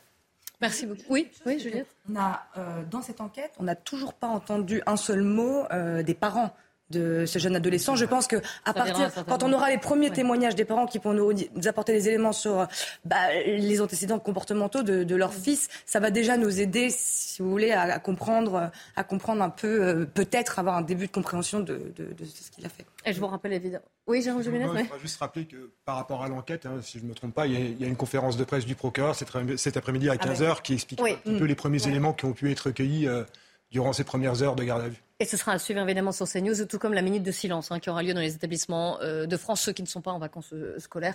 [0.60, 1.00] Merci beaucoup.
[1.08, 4.96] Oui, oui Juliette on a, euh, Dans cette enquête, on n'a toujours pas entendu un
[4.96, 6.54] seul mot euh, des parents
[6.90, 7.96] de ce jeune adolescent.
[7.96, 10.14] Je pense que à partir, quand on aura les premiers ouais.
[10.14, 12.66] témoignages des parents qui pourront nous, nous apporter des éléments sur
[13.04, 17.50] bah, les antécédents comportementaux de, de leur fils, ça va déjà nous aider, si vous
[17.50, 21.60] voulez, à, à comprendre, à comprendre un peu, euh, peut-être avoir un début de compréhension
[21.60, 22.86] de, de, de ce qu'il a fait.
[23.06, 23.84] Et je vous rappelle évidemment.
[24.06, 24.42] Oui, Jérôme.
[24.44, 27.34] Il faudra juste rappeler que par rapport à l'enquête, hein, si je ne me trompe
[27.34, 30.10] pas, il y, a, il y, a, une conférence de presse du procureur cet après-midi
[30.10, 30.56] à 15h ah ben.
[30.62, 31.12] qui explique oui.
[31.12, 31.38] un petit mmh.
[31.38, 31.90] peu les premiers ouais.
[31.90, 33.24] éléments qui ont pu être recueillis euh,
[33.70, 35.02] durant ces premières heures de garde à vue.
[35.22, 37.78] Et ce sera à suivre évidemment sur CNews, tout comme la minute de silence hein,
[37.78, 40.18] qui aura lieu dans les établissements euh, de France, ceux qui ne sont pas en
[40.18, 41.14] vacances euh, scolaires,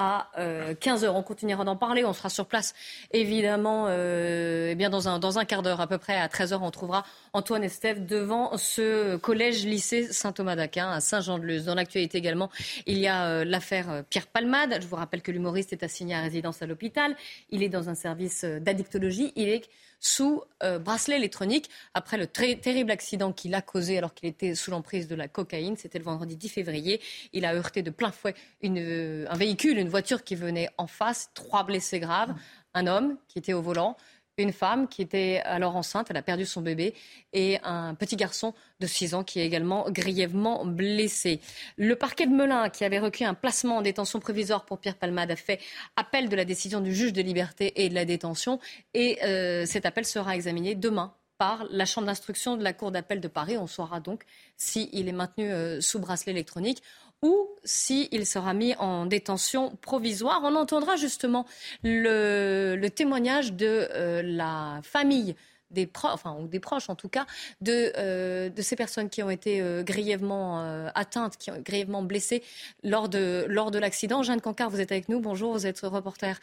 [0.00, 1.14] à euh, 15 heures.
[1.14, 2.74] On continuera d'en parler, on sera sur place
[3.12, 6.54] évidemment euh, eh bien dans, un, dans un quart d'heure à peu près, à 13
[6.54, 11.66] heures, on trouvera Antoine Estève devant ce collège-lycée Saint-Thomas d'Aquin à Saint-Jean-de-Luz.
[11.66, 12.48] Dans l'actualité également,
[12.86, 14.78] il y a euh, l'affaire Pierre Palmade.
[14.80, 17.14] Je vous rappelle que l'humoriste est assigné à résidence à l'hôpital.
[17.50, 19.34] Il est dans un service d'addictologie.
[19.36, 19.68] Il est
[20.00, 24.70] sous euh, bracelet électronique après le terrible accident qu'il a causé alors qu'il était sous
[24.70, 25.76] l'emprise de la cocaïne.
[25.76, 27.00] C'était le vendredi 10 février.
[27.32, 31.30] Il a heurté de plein fouet une, euh, un véhicule, voiture qui venait en face,
[31.34, 32.34] trois blessés graves,
[32.74, 33.96] un homme qui était au volant,
[34.40, 36.94] une femme qui était alors enceinte, elle a perdu son bébé,
[37.32, 41.40] et un petit garçon de 6 ans qui est également grièvement blessé.
[41.76, 45.30] Le parquet de Melun, qui avait requis un placement en détention provisoire pour Pierre Palmade,
[45.30, 45.60] a fait
[45.96, 48.58] appel de la décision du juge de liberté et de la détention,
[48.94, 53.18] et euh, cet appel sera examiné demain par la chambre d'instruction de la Cour d'appel
[53.18, 53.56] de Paris.
[53.56, 54.24] On saura donc
[54.58, 56.82] s'il est maintenu euh, sous bracelet électronique
[57.22, 60.40] ou s'il sera mis en détention provisoire.
[60.42, 61.46] On entendra justement
[61.82, 65.34] le, témoignage de euh, la famille
[65.70, 67.26] des proches, ou des proches en tout cas,
[67.60, 70.58] de, euh, ces personnes qui ont été euh, grièvement
[70.94, 72.42] atteintes, qui ont grièvement blessées
[72.82, 73.46] lors de,
[73.78, 74.22] l'accident.
[74.22, 75.20] Jeanne Cancard, vous êtes avec nous.
[75.20, 76.40] Bonjour, vous êtes reporter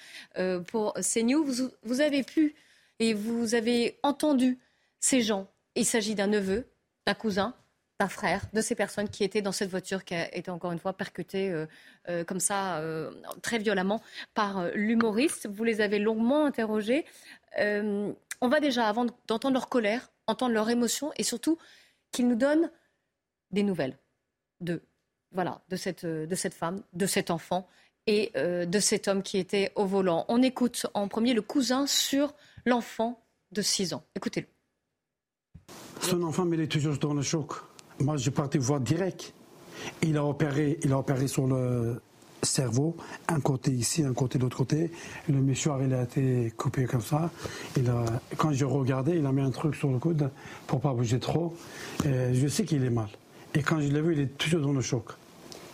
[0.68, 1.72] pour CNews.
[1.84, 2.56] Vous avez pu
[3.00, 4.60] et vous avez entendu
[5.00, 5.48] ces gens.
[5.76, 6.68] Il s'agit d'un neveu,
[7.06, 7.54] d'un cousin,
[8.00, 10.80] d'un frère, de ces personnes qui étaient dans cette voiture qui a été encore une
[10.80, 11.52] fois percutée
[12.28, 12.80] comme ça
[13.42, 14.04] très violemment
[14.36, 15.50] par l'humoriste.
[15.52, 17.06] Vous les avez longuement interrogés
[18.42, 21.58] on va déjà, avant d'entendre leur colère, entendre leur émotion et surtout
[22.12, 22.72] qu'ils nous donnent
[23.52, 23.98] des nouvelles
[24.62, 24.82] de,
[25.32, 27.68] voilà, de, cette, de cette femme, de cet enfant
[28.06, 30.26] et euh, de cet homme qui était au volant.
[30.28, 32.34] On écoute en premier le cousin sur
[32.66, 34.04] l'enfant de 6 ans.
[34.16, 34.48] Écoutez-le.
[36.02, 37.52] Son enfant, il est toujours dans le choc.
[38.00, 39.34] Moi, j'ai parti voir direct.
[40.02, 42.02] Il a opéré, il a opéré sur le,
[42.44, 42.96] cerveau,
[43.28, 44.92] un côté ici, un côté de l'autre côté.
[45.28, 47.30] Le mâchoire, il a été coupé comme ça.
[47.76, 48.06] Il a,
[48.38, 50.30] quand je regardais, il a mis un truc sur le coude
[50.66, 51.56] pour pas bouger trop.
[52.06, 53.10] Et je sais qu'il est mal.
[53.54, 55.06] Et quand je l'ai vu, il est toujours dans le choc.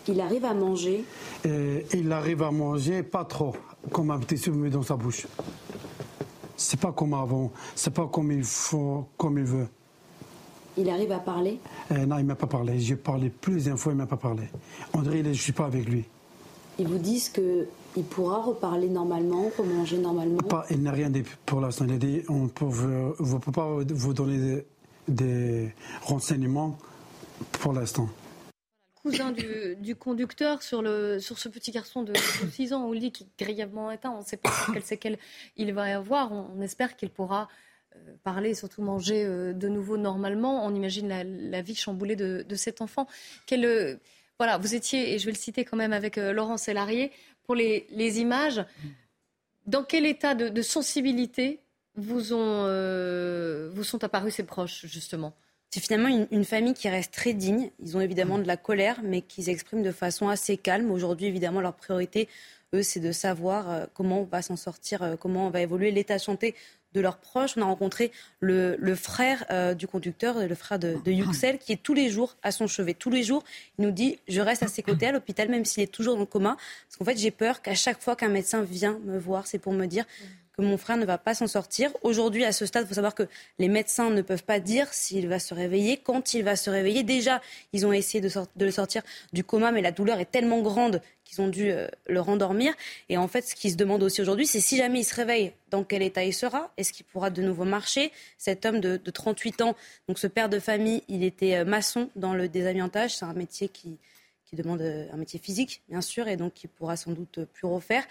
[0.08, 1.06] Il arrive à manger?
[1.46, 3.56] Et Il arrive à manger, pas trop,
[3.92, 5.28] comme un petit souvenir dans sa bouche.
[6.58, 9.68] C'est pas comme avant, c'est pas comme il faut, comme il veut.
[10.78, 11.60] Il arrive à parler
[11.92, 12.80] Non, il m'a pas parlé.
[12.80, 14.44] J'ai parlé plusieurs fois, il m'a pas parlé.
[14.94, 16.06] On dirait que je suis pas avec lui.
[16.80, 20.40] Ils vous disent qu'il pourra reparler normalement, remanger normalement
[20.72, 21.86] Il n'a rien dit pour l'instant.
[21.88, 24.66] Il a dit on ne peut, pas vous donner
[25.08, 26.78] des, renseignements
[27.52, 28.10] pour l'instant.
[29.04, 32.14] Cousin du, conducteur sur, le, sur ce petit garçon de,
[32.52, 34.12] 6 ans au lit qui est grièvement éteint.
[34.12, 35.20] On ne sait pas quelle séquelle
[35.58, 36.32] il va y avoir.
[36.32, 37.46] On, espère qu'il pourra euh,
[38.24, 40.66] parler et surtout manger euh, de nouveau normalement.
[40.66, 43.08] On imagine la, vie chamboulée de, cet enfant.
[43.46, 44.00] Quelle
[44.40, 47.12] voilà, vous étiez, et je vais le citer quand même avec euh, Laurent Sélarié,
[47.44, 47.86] pour les,
[48.20, 48.64] images.
[49.68, 51.60] Dans quel état de, sensibilité
[51.96, 55.34] vous, ont, euh, vous sont apparus ces proches, justement?
[55.70, 57.72] C'est finalement une, famille qui reste très digne.
[57.80, 60.92] Ils ont évidemment de la colère, mais qu'ils expriment de façon assez calme.
[60.92, 62.28] Aujourd'hui, évidemment, leur priorité,
[62.74, 66.16] eux, c'est de savoir euh, comment on va s'en sortir, comment on va évoluer l'état
[66.16, 66.54] de santé
[66.94, 67.54] de leurs proches.
[67.58, 71.82] On a rencontré le, frère euh, du conducteur, le frère de, de Yuxel, qui est
[71.82, 72.94] tous les jours à son chevet.
[72.94, 73.44] Tous les jours,
[73.78, 76.22] il nous dit Je reste à ses côtés à l'hôpital, même s'il est toujours dans
[76.22, 76.56] le coma.
[76.88, 79.74] Parce qu'en fait, j'ai peur qu'à chaque fois qu'un médecin vient me voir, c'est pour
[79.74, 80.06] me dire
[80.56, 81.92] que mon frère ne va pas s'en sortir.
[82.04, 83.28] Aujourd'hui, à ce stade, il faut savoir que
[83.60, 87.04] les médecins ne peuvent pas dire s'il va se réveiller, quand il va se réveiller.
[87.04, 87.42] Déjà,
[87.74, 89.02] ils ont essayé de, de le sortir
[89.34, 92.74] du coma, mais la douleur est tellement grande qu'ils ont dû euh, le rendormir.
[93.10, 95.54] Et en fait, ce qui se demande aussi aujourd'hui, c'est si jamais il se réveille,
[95.72, 96.72] dans quel état il sera?
[96.78, 98.12] Est-ce qu'il pourra de nouveau marcher?
[98.38, 99.76] Cet homme de, 38 ans,
[100.08, 103.16] donc ce père de famille, il était euh, maçon dans le désamiantage.
[103.16, 103.98] C'est un métier qui,
[104.54, 107.68] qui demande euh, un métier physique, bien sûr, et donc qui pourra sans doute plus
[107.68, 108.04] refaire.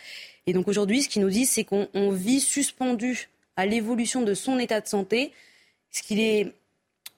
[0.47, 4.59] Et donc aujourd'hui, ce qu'il nous dit, c'est qu'on vit suspendu à l'évolution de son
[4.59, 5.33] état de santé,
[5.91, 6.53] ce qu'il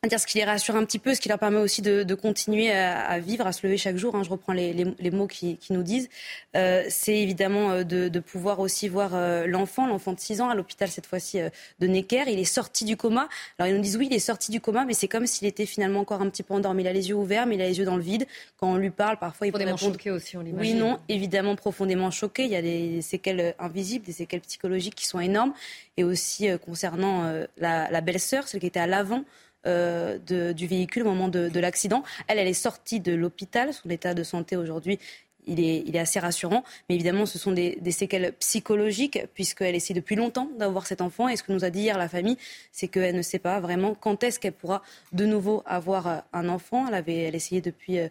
[0.05, 2.15] est dire ce qui les rassure un petit peu, ce qui leur permet aussi de,
[2.15, 4.15] continuer à, vivre, à se lever chaque jour.
[4.15, 4.23] Hein.
[4.23, 6.09] je reprends les, mots qui, nous disent.
[6.57, 10.55] Euh, c'est évidemment euh, de, pouvoir aussi voir euh, l'enfant, l'enfant de 6 ans, à
[10.55, 11.39] l'hôpital cette fois-ci
[11.81, 12.25] de Necker.
[12.29, 13.29] Il est sorti du coma.
[13.59, 15.67] Alors ils nous disent oui, il est sorti du coma, mais c'est comme s'il était
[15.67, 16.83] finalement encore un petit peu endormi.
[16.83, 18.27] Il a les yeux ouverts, mais il a les yeux dans le vide.
[18.59, 19.79] Quand on lui parle, parfois il peut répondre...
[19.79, 20.75] choqué aussi, on l'imagine.
[20.75, 22.45] Oui, non, évidemment profondément choqué.
[22.45, 25.53] Il y a des séquelles invisibles, des séquelles psychologiques qui sont énormes.
[25.97, 27.23] Et aussi concernant
[27.57, 29.25] la, la belle-sœur, celle qui était à l'avant
[29.67, 30.19] euh,
[30.53, 32.03] du véhicule au moment de, l'accident.
[32.29, 33.73] Elle, elle est sortie de l'hôpital.
[33.73, 34.99] Son état de santé aujourd'hui,
[35.47, 36.65] il est, assez rassurant.
[36.89, 41.29] Mais évidemment, ce sont des, séquelles psychologiques, puisqu'elle essaie depuis longtemps d'avoir cet enfant.
[41.29, 42.37] Et ce que nous a dit hier la famille,
[42.73, 46.87] c'est qu'elle ne sait pas vraiment quand est-ce qu'elle pourra de nouveau avoir un enfant.
[46.89, 47.99] Elle avait elle essayé depuis.
[47.99, 48.09] Euh,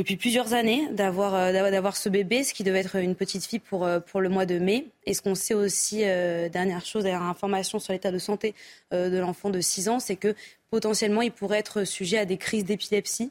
[0.00, 3.58] depuis plusieurs années d'avoir euh, d'avoir ce bébé, ce qui devait être une petite fille
[3.58, 4.86] pour euh, pour le mois de mai.
[5.04, 8.54] Et ce qu'on sait aussi, euh, dernière chose, dernière information sur l'état de santé
[8.92, 10.34] de l'enfant de 6 ans, c'est que
[10.70, 13.30] potentiellement il pourrait être sujet à des crises d'épilepsie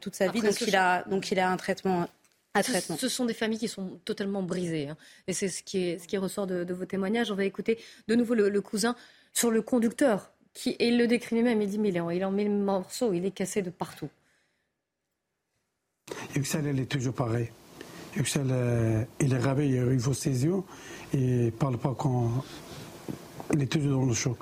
[0.00, 0.40] toute sa vie.
[0.40, 2.08] Donc il a donc il a un traitement
[2.62, 4.88] ce, ce, sont des familles qui sont totalement brisées.
[4.88, 4.96] Hein.
[5.26, 7.32] Et c'est ce qui, est, ce qui ressort de, vos témoignages.
[7.32, 8.94] On va écouter de nouveau le, cousin
[9.32, 10.30] sur le conducteur.
[10.52, 11.60] Qui, et il le décrit même.
[11.60, 14.08] Il dit Mais il en, il en met le morceau, il est cassé de partout.
[16.34, 17.48] Yüksel, elle est toujours pareil.
[18.16, 20.62] Yüksel, euh, il est réveillé, il ouvre ses yeux
[21.12, 22.44] et ne parle pas quand.
[23.52, 24.38] Il est toujours dans le choc.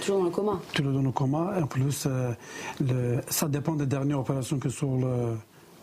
[0.00, 1.54] Toujours dans le coma Toujours dans le coma.
[1.60, 2.32] En plus, euh,
[2.80, 5.36] le, ça dépend des dernières opérations que sur le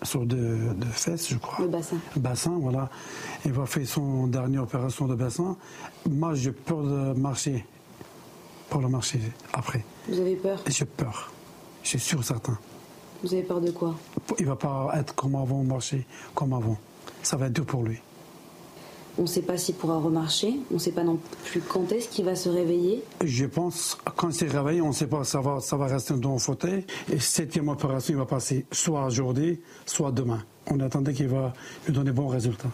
[0.03, 0.57] sur de,
[0.91, 1.63] fesses, je crois.
[1.63, 1.95] Le bassin.
[2.17, 2.89] Bassin, voilà.
[3.45, 5.55] Il va faire son dernière opération de bassin.
[6.09, 7.65] Moi, j'ai peur de marcher.
[8.69, 9.21] Pour le marcher
[9.53, 9.85] après.
[10.09, 10.61] Vous avez peur?
[10.67, 11.31] J'ai peur.
[11.83, 12.57] Je suis sûr certain.
[13.23, 13.95] Vous avez peur de quoi
[14.37, 16.05] Il va pas être comme avant, marcher
[16.35, 16.77] comme avant.
[17.21, 17.97] Ça va être dur pour lui.
[19.17, 20.55] On ne sait pas s'il pourra remarcher.
[20.71, 23.03] On ne sait pas non plus quand est-ce qu'il va se réveiller.
[23.23, 26.15] Je pense, quand il s'est réveillé, on ne sait pas, ça va, ça va rester
[26.15, 26.85] dans le fauteuil.
[27.11, 30.43] Et septième opération, il va passer soit aujourd'hui, soit demain.
[30.67, 31.53] On attendait qu'il va
[31.85, 32.71] lui donner bons résultats.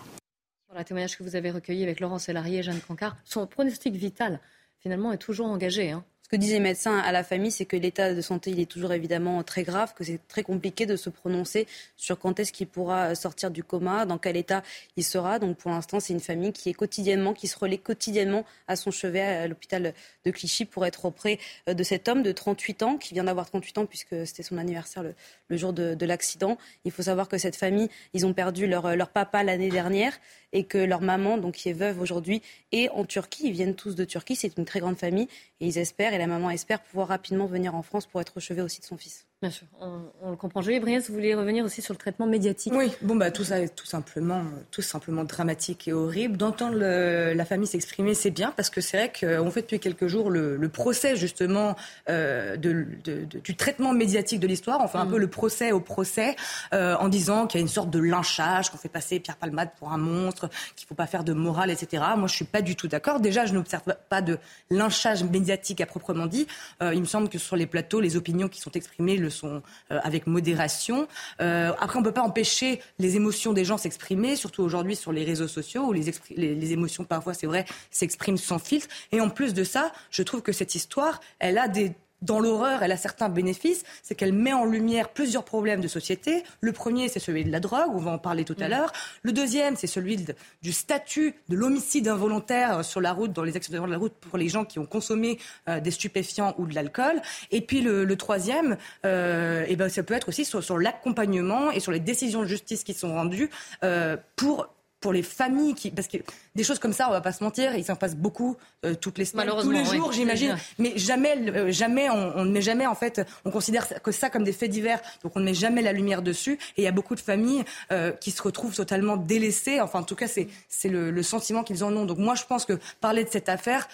[0.66, 3.94] Sur la témoignage que vous avez recueilli avec Laurent Sélarié et Jeanne Cancard, son pronostic
[3.96, 4.40] vital,
[4.80, 5.92] finalement, est toujours engagé.
[5.92, 6.04] Hein.
[6.30, 8.70] Ce que disaient les médecins à la famille, c'est que l'état de santé, il est
[8.70, 11.66] toujours évidemment très grave, que c'est très compliqué de se prononcer
[11.98, 14.62] sur quand est-ce qu'il pourra sortir du coma, dans quel état
[14.96, 15.40] il sera.
[15.40, 18.92] Donc pour l'instant, c'est une famille qui est quotidiennement, qui se relaie quotidiennement à son
[18.92, 23.16] chevet à l'hôpital de Clichy pour être auprès de cet homme de 38 ans, qui
[23.16, 25.16] vient d'avoir 38 ans puisque c'était son anniversaire le,
[25.48, 26.60] le jour de, de l'accident.
[26.86, 30.14] Il faut savoir que cette famille, ils ont perdu leur, leur papa l'année dernière
[30.54, 32.42] et que leur maman, donc qui est veuve aujourd'hui,
[32.72, 33.48] est en Turquie.
[33.48, 34.36] Ils viennent tous de Turquie.
[34.36, 35.28] C'est une très grande famille
[35.60, 38.40] et ils espèrent, et la maman espère pouvoir rapidement venir en France pour être au
[38.40, 39.29] chevet aussi de son fils.
[39.42, 40.62] Bien sûr, on, on le comprend.
[40.62, 42.74] Julie Briens, vous voulez revenir aussi sur le traitement médiatique?
[42.76, 46.36] Oui, bon bah tout ça est tout simplement, tout simplement dramatique et horrible.
[46.36, 50.30] D'entendre la famille s'exprimer, c'est bien parce que c'est vrai qu'on fait depuis quelques jours
[50.30, 51.78] le, le procès justement
[52.10, 54.82] euh, de, de- de- du traitement médiatique de l'histoire.
[54.84, 55.12] On fait un Mm.
[55.12, 56.36] peu le procès au procès
[56.74, 59.70] euh, en disant qu'il y a une sorte de lynchage, qu'on fait passer Pierre Palmade
[59.80, 62.04] pour un monstre, qu'il faut pas faire de morale, etc.
[62.18, 63.22] Moi, je suis pas du tout d'accord.
[63.22, 64.38] Déjà, je n'observe pas de
[64.70, 66.46] lynchage médiatique à proprement dit.
[66.84, 69.62] Euh, il me semble que sur les plateaux, les opinions qui sont exprimées le sont
[69.92, 71.08] euh, avec modération.
[71.42, 75.24] Euh, après, on peut pas empêcher les émotions des gens s'exprimer, surtout aujourd'hui sur les
[75.24, 78.88] réseaux sociaux où les, les, les émotions parfois, c'est vrai, s'expriment sans filtre.
[79.12, 82.84] Et en plus de ça, je trouve que cette histoire, elle a des dans l'horreur,
[82.84, 86.44] elle a certains bénéfices, c'est qu'elle met en lumière plusieurs problèmes de société.
[86.62, 88.92] Le premier, c'est celui de la drogue, on va en parler tout à l'heure.
[89.24, 93.56] Le deuxième, c'est celui de- du statut de l'homicide involontaire sur la route, dans les
[93.56, 96.76] accidents de la route pour les gens qui ont consommé euh, des stupéfiants ou de
[96.76, 97.22] l'alcool.
[97.52, 101.72] Et puis le, le troisième, euh, eh ben, ça peut être aussi sur, sur l'accompagnement
[101.72, 103.50] et sur les décisions de justice qui sont rendues
[103.84, 104.68] euh, pour
[105.02, 106.18] pour les familles qui parce que
[106.56, 109.18] des choses comme ça on va pas se mentir il s'en passe beaucoup euh, toutes
[109.18, 110.16] les semaines tous les jours oui.
[110.16, 110.58] j'imagine.
[110.78, 114.44] Mais jamais euh, jamais on, ne met jamais en fait on considère que ça comme
[114.44, 115.00] des faits divers.
[115.24, 116.60] Donc on ne met jamais la lumière dessus.
[116.76, 119.80] Et il y a beaucoup de familles euh, qui se retrouvent totalement délaissées.
[119.80, 122.06] Enfin en tout cas c'est c'est le, le sentiment qu'ils en ont.
[122.06, 123.88] Donc moi je pense que parler de cette affaire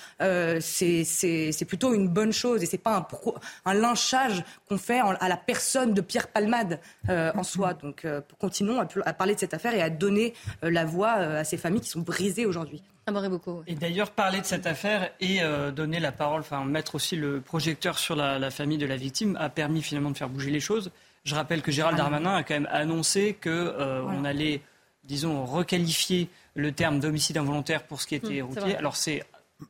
[0.60, 2.64] c'est c'est c'est plutôt une bonne chose.
[2.64, 3.36] Et c'est pas un pro-
[3.66, 7.74] un lynchage qu'on fait en- à la personne de Pierre Palmade en soi.
[7.76, 8.08] Donc
[8.40, 10.34] continuons à, à parler de cette affaire et à donner
[10.64, 12.82] la voix euh, à ces familles qui sont brisées aujourd'hui
[13.30, 13.62] beaucoup.
[13.68, 17.40] Et d'ailleurs, parler de cette affaire et euh, donner la parole, enfin mettre aussi le
[17.40, 20.60] projecteur sur la, la famille de la victime a permis finalement de faire bouger les
[20.60, 20.90] choses.
[21.24, 22.02] Je rappelle que Gérald Ah.
[22.04, 24.30] Darmanin a quand même annoncé que euh, Voilà.
[24.30, 24.62] allait,
[25.04, 28.76] disons, requalifier le terme d'homicide involontaire pour ce qui était Mmh, routier.
[28.76, 29.24] Alors c'est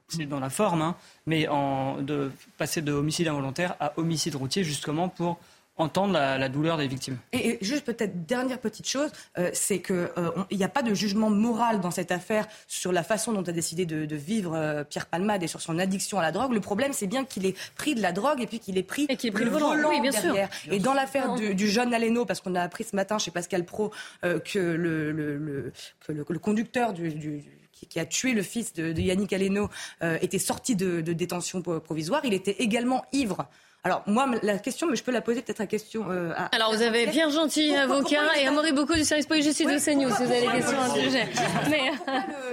[0.07, 0.95] c'est dans la forme, hein,
[1.27, 5.39] mais en, de passer de homicide involontaire à homicide routier justement pour
[5.77, 7.17] entendre la, la douleur des victimes.
[7.33, 10.93] Et, et juste peut-être dernière petite chose, euh, c'est que euh, n'y a pas de
[10.93, 14.83] jugement moral dans cette affaire sur la façon dont a décidé de, de vivre euh,
[14.85, 16.53] Pierre Palmade et sur son addiction à la drogue.
[16.53, 19.07] Le problème, c'est bien qu'il ait pris de la drogue et puis qu'il ait pris,
[19.07, 19.73] qu'il ait pris le volant.
[19.89, 20.21] Oui, bien sûr.
[20.23, 20.49] derrière.
[20.63, 21.01] Bien Et dans sûr.
[21.01, 23.91] l'affaire du, du jeune Aleno, parce qu'on a appris ce matin chez Pascal Pro
[24.23, 25.73] euh, que le, le- le-
[26.07, 29.69] que le- le conducteur du, du- qui, a tué le fils de, de Yannick Aleno
[30.03, 32.21] euh, était sorti de, de détention pro- provisoire.
[32.23, 33.45] Il était également ivre.
[33.85, 36.09] Alors moi, la question, mais je peux la poser peut-être la question.
[36.09, 39.27] euh, à- Alors, vous avez Pierre Gentil, Pourquoi- avocat, pourquoi et Amaury Bocco du service
[39.27, 41.27] police-justice de CNews, si vous avez des questions à ce sujet.
[41.69, 41.91] Mais,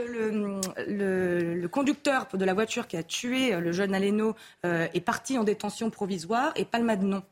[0.06, 5.00] le, le- le conducteur de la voiture qui a tué le jeune Aleno euh, est
[5.00, 7.22] parti en détention provisoire et Palmade non.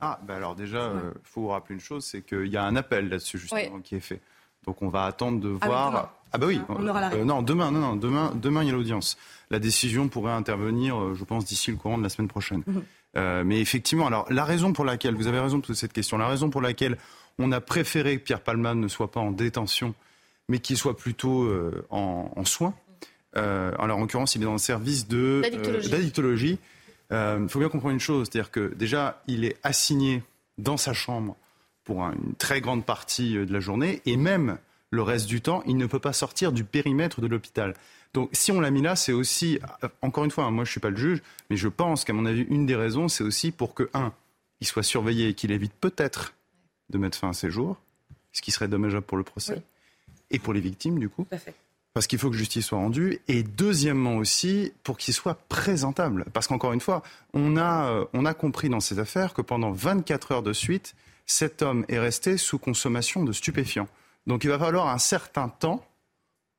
[0.00, 2.74] Ah, bah alors déjà, il faut vous rappeler une chose, c'est qu'il y a un
[2.74, 4.20] appel là-dessus justement qui est fait.
[4.66, 6.12] Donc on va attendre de Ah voir.
[6.32, 6.60] Ah bah oui.
[6.68, 7.26] On aura la réponse.
[7.26, 9.16] non, demain, non, non, demain, demain il y a l'audience.
[9.50, 12.62] La décision pourrait intervenir, euh, je pense, d'ici le courant de la semaine prochaine.
[12.66, 12.82] Mhm.
[13.16, 16.28] Euh, mais effectivement, alors la raison pour laquelle, vous avez raison de cette question, la
[16.28, 16.98] raison pour laquelle
[17.38, 19.94] on a préféré que Pierre Palman ne soit pas en détention,
[20.48, 22.74] mais qu'il soit plutôt euh, en, en soins.
[23.36, 26.58] Euh, alors en l'occurrence, il est dans le service de euh, D'addictologie.
[27.12, 30.22] Euh, Il faut bien comprendre une chose, c'est-à-dire que déjà, il est assigné
[30.58, 31.36] dans sa chambre
[31.86, 34.58] pour un- une très grande partie euh, de la journée, et même
[34.90, 37.74] le reste du temps, il ne peut pas sortir du périmètre de l'hôpital.
[38.12, 40.68] Donc si on l'a mis là, c'est aussi, euh, encore une fois, hein, moi je
[40.68, 43.24] ne suis pas le juge, mais je pense qu'à mon avis, une des raisons, c'est
[43.24, 44.12] aussi pour que, un,
[44.60, 46.34] il soit surveillé et qu'il évite peut-être
[46.90, 47.76] de mettre fin à ses jours,
[48.32, 49.62] ce qui serait dommageable pour le procès,
[50.30, 51.26] et pour les victimes du coup.
[51.94, 53.20] Parce qu'il faut que justice soit rendue.
[53.26, 56.26] Et deuxièmement aussi, pour qu'il soit présentable.
[56.34, 59.70] Parce qu'encore une fois, on a, euh, on a compris dans cette affaire que pendant
[59.72, 60.94] 24 heures de suite,
[61.26, 63.88] cet homme est resté sous consommation de stupéfiants.
[64.26, 65.84] Donc il va falloir un certain temps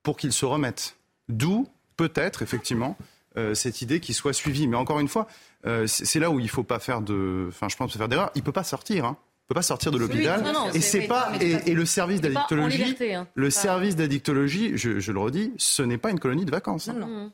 [0.04, 0.96] pour qu'il se remette.
[1.30, 2.96] D'où, peut-être, effectivement,
[3.38, 4.68] euh, cette idée qu'il soit suivi.
[4.68, 5.28] Mais encore une fois,
[5.66, 7.46] euh, c'est là où il ne faut pas faire de...
[7.50, 8.32] Enfin, je pense faire d'erreur.
[8.36, 9.04] Il ne peut pas sortir.
[9.06, 9.18] hein.
[9.48, 10.44] peut pas sortir de l'hôpital.
[10.74, 13.28] et c'est- pas et, et le service d'addictologie, liberté, hein.
[13.36, 16.88] le Pas- service d'addictologie, je, je le redis, ce n'est pas une colonie de vacances.
[16.90, 17.32] hein.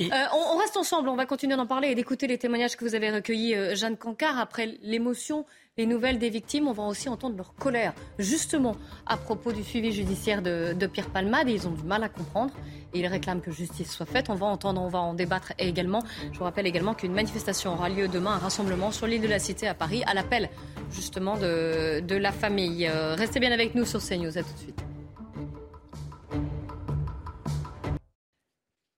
[0.00, 2.84] Euh, on, on reste ensemble, on va continuer d'en parler et d'écouter les témoignages que
[2.84, 4.38] vous avez recueillis, euh, Jeanne Cancard.
[4.38, 5.46] Après l'émotion,
[5.76, 9.90] les nouvelles des victimes, on va aussi entendre leur colère, justement, à propos du suivi
[9.90, 11.48] judiciaire de, Pierre Palmade.
[11.48, 12.54] Et ils ont du mal à comprendre
[12.92, 14.30] et ils réclament que justice soit faite.
[14.30, 16.00] On va entendre, on va en débattre également.
[16.32, 19.40] Je vous rappelle également qu'une manifestation aura lieu demain, un rassemblement sur l'île de la
[19.40, 20.48] Cité à Paris, à l'appel
[20.92, 22.86] justement de, de la famille.
[22.86, 24.84] Euh, restez bien avec nous sur CNews, à tout de suite.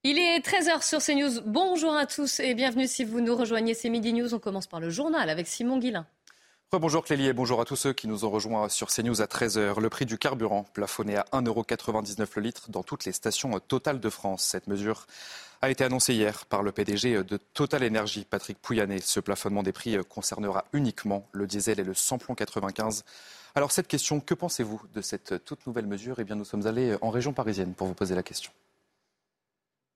[0.04, 1.40] Il est 13h sur CNews.
[1.46, 3.72] Bonjour à tous et bienvenue si vous nous rejoignez.
[3.72, 4.34] C'est Midi News.
[4.34, 6.06] On commence par le journal avec Simon Guillain.
[6.72, 9.80] Bonjour Clélie et bonjour à tous ceux qui nous ont rejoints sur CNews à 13h.
[9.80, 14.10] Le prix du carburant plafonné à 1,99€ le litre dans toutes les stations Total de
[14.10, 14.42] France.
[14.42, 15.06] Cette mesure
[15.62, 19.00] a été annoncée hier par le PDG de Total Énergie, Patrick Pouyanné.
[19.00, 23.04] Ce plafonnement des prix concernera uniquement le diesel et le samplon 95.
[23.54, 26.16] Alors cette question, que pensez-vous de cette toute nouvelle mesure?
[26.18, 28.50] Eh bien nous sommes allés en région parisienne pour vous poser la question.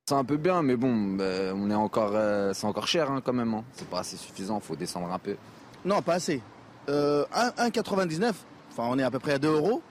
[0.09, 3.21] C'est un peu bien, mais bon, bah, on est encore, euh, c'est encore cher hein,
[3.23, 3.53] quand même.
[3.53, 3.65] hein.
[3.75, 5.37] C'est pas assez suffisant, faut descendre un peu.
[5.85, 6.41] Non, pas assez.
[6.89, 8.33] Euh, 1 1,99,
[8.73, 9.83] enfin on est à peu près à 2 euros,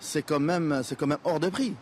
[0.00, 1.74] c'est quand, même- c'est quand même hors de prix.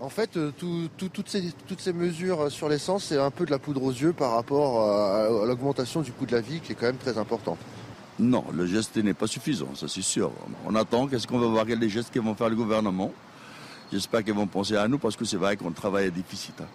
[0.00, 3.44] En fait, euh, tout- tout- toutes, ces, toutes ces mesures sur l'essence, c'est un peu
[3.46, 6.60] de la poudre aux yeux par rapport à, à l'augmentation du coût de la vie
[6.60, 7.58] qui est quand même très importante.
[8.18, 10.30] Non, le geste n'est pas suffisant, ça c'est sûr.
[10.66, 13.12] On attend, qu'est-ce qu'on va voir, quels les gestes qu'ils vont faire le gouvernement?
[13.92, 16.54] J'espère qu'ils vont penser à nous parce que c'est vrai qu'on travaille à déficit.
[16.60, 16.66] hein.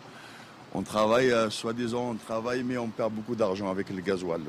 [0.73, 4.41] On travaille, euh, soi-disant, on travaille, mais on perd beaucoup d'argent avec le gasoil.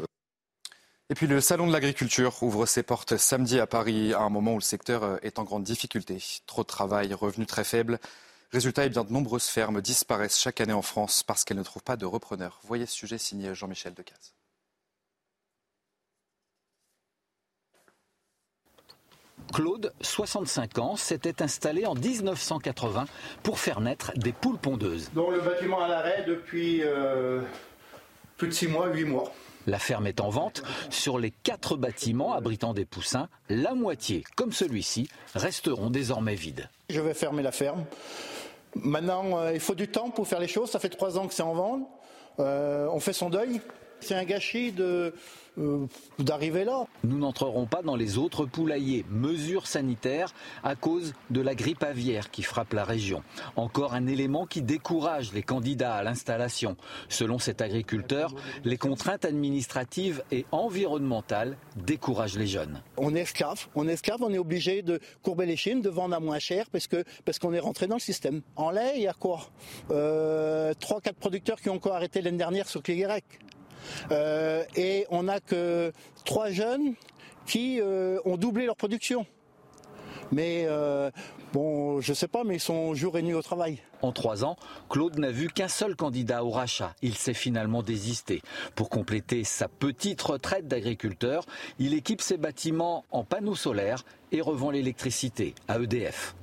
[1.10, 4.52] Et puis le Salon de l'agriculture ouvre ses portes samedi à Paris, à un moment
[4.52, 6.18] où le secteur euh, est en grande difficulté.
[6.46, 7.98] Trop de travail, revenus très faibles.
[8.52, 11.82] Résultat, eh bien, de nombreuses fermes disparaissent chaque année en France parce qu'elles ne trouvent
[11.82, 12.60] pas de repreneurs.
[12.62, 14.34] Voyez ce sujet signé Jean-Michel Decaze.
[19.52, 23.06] Claude, 65 ans, s'était installé en 1980
[23.42, 25.10] pour faire naître des poules pondeuses.
[25.12, 27.42] Donc le bâtiment à l'arrêt depuis euh,
[28.36, 29.32] plus de 6 mois, 8 mois.
[29.66, 30.62] La ferme est en vente.
[30.90, 36.68] Sur les quatre bâtiments abritant des poussins, la moitié, comme celui-ci, resteront désormais vides.
[36.88, 37.84] Je vais fermer la ferme.
[38.74, 40.70] Maintenant, euh, il faut du temps pour faire les choses.
[40.70, 41.88] Ça fait 3 ans que c'est en vente.
[42.38, 43.60] Euh, on fait son deuil.
[44.00, 45.12] C'est un gâchis de,
[45.58, 45.86] euh,
[46.18, 46.86] d'arriver là.
[47.04, 49.04] Nous n'entrerons pas dans les autres poulaillers.
[49.10, 50.32] Mesures sanitaires
[50.62, 53.22] à cause de la grippe aviaire qui frappe la région.
[53.56, 56.76] Encore un élément qui décourage les candidats à l'installation.
[57.08, 58.34] Selon cet agriculteur,
[58.64, 62.82] les contraintes administratives et environnementales découragent les jeunes.
[62.96, 66.14] On est esclave, on est esclave, on est obligé de courber les chines, de vendre
[66.14, 68.42] à moins cher parce que parce qu'on est rentré dans le système.
[68.56, 69.40] En lait, il y a quoi?
[69.90, 73.24] Euh, Trois, quatre producteurs qui ont encore arrêté l'année dernière sur Cléguérec.
[74.10, 75.92] Euh, et on n'a que
[76.24, 76.94] trois jeunes
[77.46, 79.26] qui euh, ont doublé leur production.
[80.32, 81.10] Mais euh,
[81.52, 83.78] bon, je sais pas, mais ils sont jour et nuit au travail.
[84.02, 84.56] En trois ans,
[84.88, 86.94] Claude n'a vu qu'un seul candidat au rachat.
[87.02, 88.42] Il s'est finalement désisté.
[88.74, 91.44] Pour compléter sa petite retraite d'agriculteur,
[91.78, 96.34] il équipe ses bâtiments en panneaux solaires et revend l'électricité à EDF.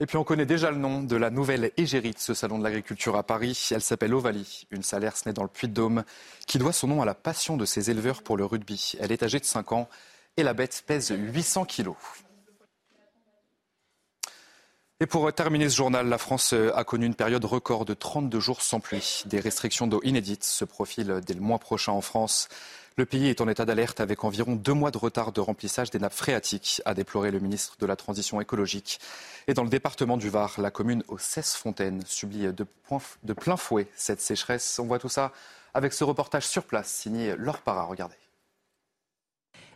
[0.00, 2.64] Et puis on connaît déjà le nom de la nouvelle égérie de ce salon de
[2.64, 3.68] l'agriculture à Paris.
[3.70, 6.02] Elle s'appelle Ovalie, une Salers née dans le Puy-de-Dôme,
[6.48, 8.94] qui doit son nom à la passion de ses éleveurs pour le rugby.
[8.98, 9.88] Elle est âgée de 5 ans
[10.36, 11.96] et la bête pèse 800 kilos.
[14.98, 18.62] Et pour terminer ce journal, la France a connu une période record de 32 jours
[18.62, 19.22] sans pluie.
[19.26, 22.48] Des restrictions d'eau inédites se profilent dès le mois prochain en France.
[22.96, 25.98] Le pays est en état d'alerte avec environ deux mois de retard de remplissage des
[25.98, 29.00] nappes phréatiques, a déploré le ministre de la Transition écologique.
[29.48, 33.88] Et dans le département du Var, la commune aux 16 fontaines subit de, plein fouet
[33.96, 34.78] cette sécheresse.
[34.78, 35.32] On voit tout ça
[35.74, 37.82] avec ce reportage sur place signé Laure Parra.
[37.82, 38.14] Regardez.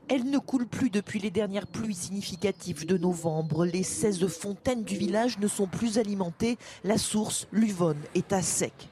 [0.09, 3.67] Elle ne coule plus depuis les dernières pluies significatives de novembre.
[3.67, 6.57] Les 16 fontaines du village ne sont plus alimentées.
[6.85, 8.89] La source, l'Uvonne, est à sec.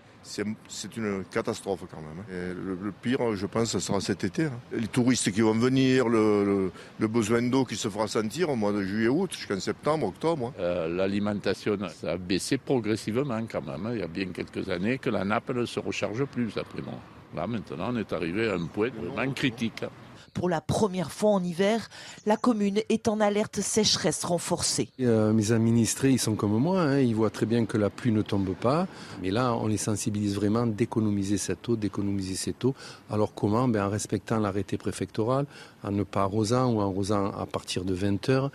[0.68, 2.18] C'est une catastrophe quand même.
[2.20, 2.24] hein.
[2.30, 4.44] Et le, le pire, je pense, ce sera cet été.
[4.46, 4.52] hein.
[4.72, 8.56] Les touristes qui vont venir, le, le- le besoin d'eau qui se fera sentir au
[8.56, 10.48] mois de juillet-août, jusqu'en septembre, octobre.
[10.48, 10.60] hein.
[10.60, 13.88] Euh, L'alimentation, ça a baissé progressivement quand même.
[13.94, 16.98] Il y a bien quelques années que la nappe ne se recharge plus, après moi.
[17.34, 19.82] Là, maintenant, on est arrivé à un point vraiment critique.
[19.84, 19.88] hein.
[20.36, 21.88] Pour la première fois en hiver,
[22.26, 24.90] la commune est en alerte sécheresse renforcée.
[25.00, 28.12] Euh, mes administrés, ils sont comme moi, hein, ils voient très bien que la pluie
[28.12, 28.86] ne tombe pas.
[29.22, 32.74] Mais là, on les sensibilise vraiment d'économiser cette eau, d'économiser cette eau.
[33.08, 33.66] Alors comment?
[33.66, 35.46] Ben, En respectant l'arrêté préfectoral,
[35.82, 38.50] en ne pas arrosant ou en arrosant à partir de 20 heures.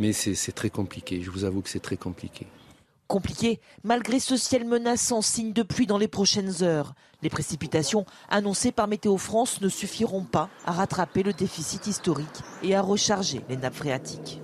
[0.00, 2.46] Mais c'est c'est très compliqué, je vous avoue que c'est très compliqué.
[3.06, 6.94] Compliqué, malgré ce ciel menaçant, signe de pluie dans les prochaines heures.
[7.22, 12.74] Les précipitations annoncées par Météo France ne suffiront pas à rattraper le déficit historique et
[12.74, 14.40] à recharger les nappes phréatiques.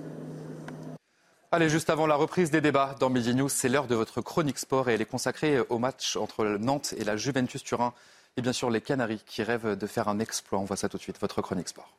[1.51, 4.59] Allez, juste avant la reprise des débats dans Midi News, c'est l'heure de votre chronique
[4.59, 7.93] sport et elle est consacrée au match entre Nantes et la Juventus Turin.
[8.37, 10.59] Et bien sûr, les Canaries qui rêvent de faire un exploit.
[10.59, 11.98] On voit ça tout de suite, votre chronique sport.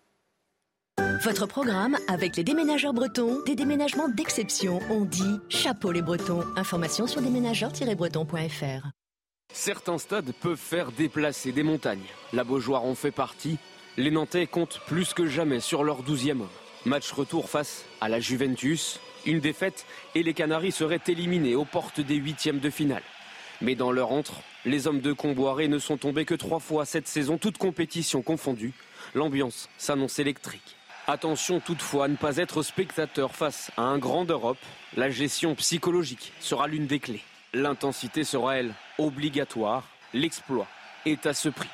[1.23, 4.81] Votre programme avec les déménageurs bretons, des déménagements d'exception.
[4.89, 6.43] On dit chapeau les bretons.
[6.57, 8.89] Information sur déménageurs-bretons.fr.
[9.53, 12.07] Certains stades peuvent faire déplacer des montagnes.
[12.33, 13.59] La Beaujoire en fait partie.
[13.99, 16.49] Les Nantais comptent plus que jamais sur leur douzième homme.
[16.87, 18.99] Match retour face à la Juventus.
[19.27, 23.03] Une défaite et les Canaries seraient éliminés aux portes des huitièmes de finale.
[23.61, 27.09] Mais dans leur entre, les hommes de Comboiré ne sont tombés que trois fois cette
[27.09, 28.73] saison, toutes compétitions confondues.
[29.15, 30.77] L'ambiance s'annonce électrique.
[31.07, 34.59] Attention toutefois à ne pas être spectateur face à un grand d'Europe.
[34.97, 37.23] La gestion psychologique sera l'une des clés.
[37.53, 39.89] L'intensité sera, elle, obligatoire.
[40.15, 40.69] L'exploit
[41.07, 41.69] est à ce prix.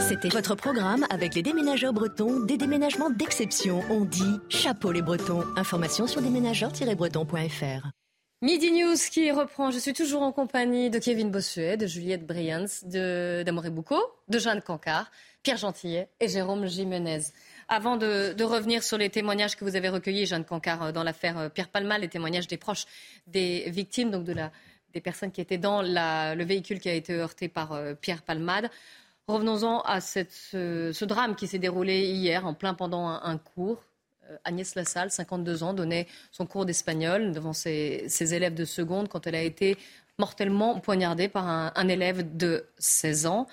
[0.00, 3.82] C'était votre programme avec les déménageurs bretons, des déménagements d'exception.
[3.90, 5.44] On dit chapeau les bretons.
[5.56, 7.88] Information sur déménageurs-bretons.fr.
[8.40, 9.70] Midi News qui reprend.
[9.70, 14.62] Je suis toujours en compagnie de Kevin Bossuet, de Juliette Brians, d'Amoré Boucaud, de Jeanne
[14.62, 15.12] Cancard,
[15.44, 17.20] Pierre Gentillet et Jérôme Jimenez.
[17.74, 21.38] Avant de, revenir sur les témoignages que vous avez recueillis, Jeanne Cancard, euh, dans l'affaire
[21.38, 22.84] euh, Pierre Palma, les témoignages des proches
[23.26, 24.52] des victimes, donc de la,
[24.92, 28.68] des personnes qui étaient dans le véhicule qui a été heurté par euh, Pierre Palmade.
[29.26, 33.82] Revenons-en à ce, drame qui s'est déroulé hier en plein pendant un, cours.
[34.44, 39.34] Agnès Lassalle, 52 ans, donnait son cours d'espagnol devant ses, élèves de seconde quand elle
[39.34, 39.78] a été
[40.18, 43.46] mortellement poignardée par un, un élève de 16 ans.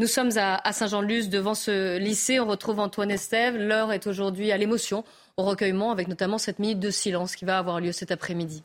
[0.00, 2.38] Nous sommes à, Saint-Jean-de-Luz devant ce lycée.
[2.38, 3.56] On retrouve Antoine Estève.
[3.56, 5.02] L'heure est aujourd'hui à l'émotion,
[5.36, 8.62] au recueillement, avec notamment cette minute de silence qui va avoir lieu cet après-midi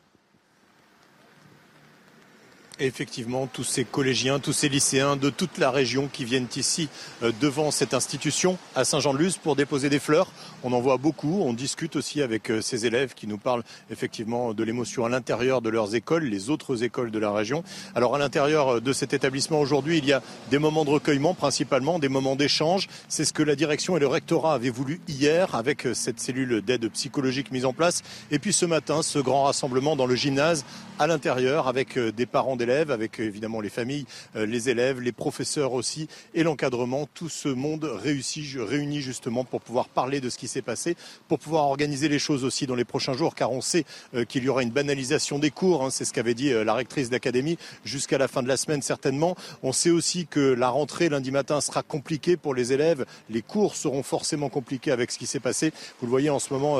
[2.86, 6.90] effectivement tous ces collégiens, tous ces lycéens de toute la région qui viennent ici
[7.22, 10.28] euh, devant cette institution à Saint-Jean-de-Luz pour déposer des fleurs.
[10.64, 14.54] On en voit beaucoup, on discute aussi avec euh, ces élèves qui nous parlent effectivement
[14.54, 17.64] de l'émotion à l'intérieur de leurs écoles, les autres écoles de la région.
[17.96, 20.22] Alors à l'intérieur euh, de cet établissement aujourd'hui, il y a
[20.52, 22.90] des moments de recueillement principalement, des moments d'échange.
[23.08, 26.90] C'est ce que la direction et le rectorat avaient voulu hier avec cette cellule d'aide
[26.90, 28.02] psychologique mise en place.
[28.32, 30.66] Et puis ce matin, ce grand rassemblement dans le gymnase
[31.00, 34.06] à l'intérieur avec des parents d'élèves avec euh, évidemment les familles,
[34.36, 37.08] euh, les élèves, les professeurs aussi et l'encadrement.
[37.14, 40.96] Tout ce monde réussi, réuni justement pour pouvoir parler de ce qui s'est passé,
[41.28, 44.44] pour pouvoir organiser les choses aussi dans les prochains jours, car on sait euh, qu'il
[44.44, 45.84] y aura une banalisation des cours.
[45.84, 45.90] Hein.
[45.92, 49.36] c'est ce qu'avait dit la rectrice d'académie jusqu'à la fin de la semaine certainement.
[49.62, 53.06] On sait aussi que la rentrée lundi matin sera compliquée pour les élèves.
[53.30, 55.72] Les cours seront forcément compliqués avec ce qui s'est passé.
[56.00, 56.78] Vous le voyez en ce moment,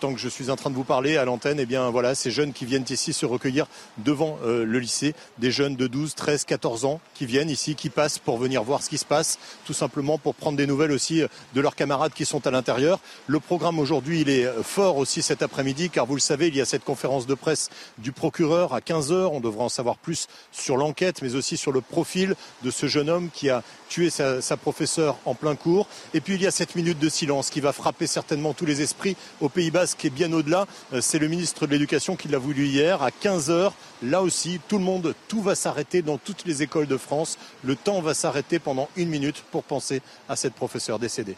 [0.00, 2.30] tant que je suis en train de vous parler à l'antenne, eh bien voilà, ces
[2.30, 3.66] jeunes qui viennent ici se recueillir
[3.98, 8.18] devant le lycée des jeunes de 12, 13, 14 ans qui viennent ici, qui passent
[8.18, 11.22] pour venir voir ce qui se passe, tout simplement pour prendre des nouvelles aussi
[11.54, 12.98] de leurs camarades qui sont à l'intérieur.
[13.26, 16.64] Le programme aujourd'hui, est fort aussi cet après-midi, car vous le savez, il y a
[16.64, 19.32] cette conférence de presse du procureur à 15 heures.
[19.32, 23.08] On devra en savoir plus sur l'enquête, mais aussi sur le profil de ce jeune
[23.08, 25.86] homme qui a tué sa, sa professeure en plein cours.
[26.14, 28.80] Et puis il y a cette minute de silence qui va frapper certainement tous les
[28.80, 30.66] esprits au Pays Basque et bien au-delà.
[30.94, 33.74] Euh, c'est le ministre de l'Éducation qui l'a voulu hier à 15 heures.
[34.02, 37.36] Là aussi, tout le monde, tout va s'arrêter dans toutes les écoles de France.
[37.62, 41.36] Le temps va s'arrêter pendant une minute pour penser à cette professeure décédée.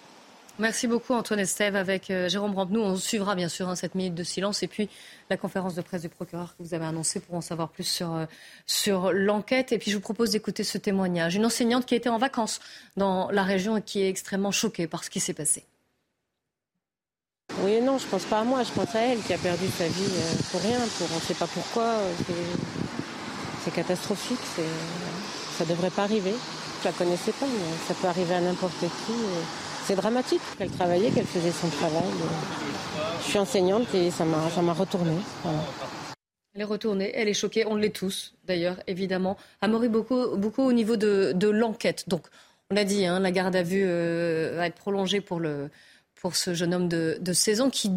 [0.61, 2.81] Merci beaucoup Antoine Estève avec euh, Jérôme Rampenou.
[2.81, 4.89] On suivra bien sûr hein, cette minute de silence et puis
[5.29, 8.15] la conférence de presse du procureur que vous avez annoncée pour en savoir plus sur,
[8.15, 8.27] euh,
[8.65, 9.73] sur l'enquête.
[9.73, 11.35] Et puis je vous propose d'écouter ce témoignage.
[11.35, 12.61] Une enseignante qui était en vacances
[12.97, 15.65] dans la région et qui est extrêmement choquée par ce qui s'est passé.
[17.63, 19.67] Oui et non, je pense pas à moi, je pense à elle qui a perdu
[19.77, 21.97] sa vie euh, pour rien, pour on ne sait pas pourquoi.
[23.65, 24.39] C'est catastrophique,
[25.59, 26.35] ça devrait pas arriver.
[26.83, 29.13] Je la connaissais pas, mais ça peut arriver à n'importe qui.
[29.85, 32.09] C'est dramatique qu'elle travaillait, qu'elle faisait son travail.
[33.21, 35.13] Je suis enseignante et ça m'a, ça m'a retourné.
[36.55, 39.37] Elle est retournée, elle est choquée, on l'est tous d'ailleurs, évidemment.
[39.61, 42.09] Amaury, beaucoup, beaucoup au niveau de, l'enquête.
[42.09, 42.23] Donc,
[42.71, 45.43] on l'a dit, hein, la garde à vue euh, va être prolongée pour,
[46.33, 47.91] ce jeune homme de, de 16 ans qui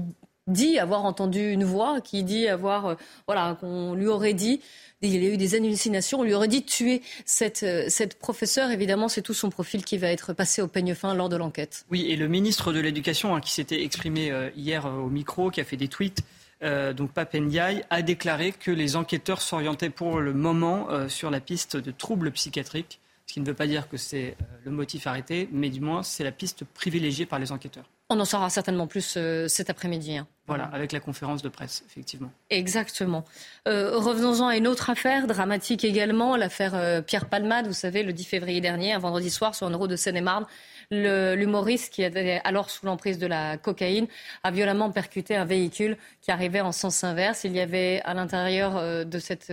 [0.48, 2.96] dit avoir entendu une voix, qui dit avoir, euh,
[3.28, 4.62] voilà, qu'on lui aurait dit
[5.02, 6.20] il y a eu des hallucinations.
[6.20, 8.72] On lui aurait dit tuer cette, euh, cette professeure.
[8.72, 11.86] Évidemment, c'est tout son profil qui va être passé au peigne fin lors de l'enquête.
[11.92, 15.52] Oui, et le ministre de l'Éducation, hein, qui s'était exprimé euh, hier euh, au micro,
[15.52, 16.24] qui a fait des tweets,
[16.60, 21.92] donc Papendiaï, a déclaré que les enquêteurs s'orientaient pour le moment sur la piste de
[21.92, 23.00] troubles psychiatriques.
[23.28, 24.36] Ce qui ne veut pas dire que c'est
[24.66, 27.86] le motif arrêté, mais du moins c'est la piste privilégiée par les enquêteurs.
[28.10, 30.18] On en saura certainement plus cet après-midi.
[30.18, 30.28] Hein.
[30.48, 32.32] Voilà, avec la conférence de presse, effectivement.
[32.50, 33.26] Exactement.
[33.68, 37.68] Euh, revenons-en à une autre affaire, dramatique également, l'affaire euh, Pierre Palmade.
[37.68, 40.46] Vous savez, le 10 février dernier, un vendredi soir, sur un euro de Seine-et-Marne,
[40.90, 44.08] l'humoriste qui était alors sous l'emprise de la cocaïne
[44.44, 47.44] a violemment percuté un véhicule qui arrivait en sens inverse.
[47.44, 49.52] Il y avait à l'intérieur euh, de cette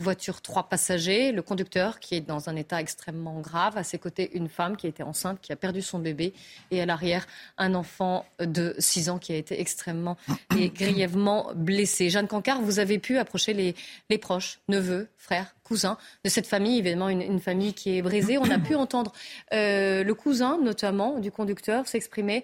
[0.00, 4.30] voiture trois passagers, le conducteur qui est dans un état extrêmement grave, à ses côtés
[4.34, 6.32] une femme qui était enceinte, qui a perdu son bébé,
[6.70, 7.26] et à l'arrière
[7.58, 10.16] un enfant de 6 ans qui a été extrêmement
[10.58, 12.10] et grièvement blessé.
[12.10, 13.74] Jeanne Cancard, vous avez pu approcher les,
[14.08, 18.38] les proches, neveux, frères, cousins de cette famille, évidemment une, famille qui est brisée.
[18.38, 19.12] On a pu entendre
[19.52, 22.42] euh, le cousin, notamment, du conducteur s'exprimer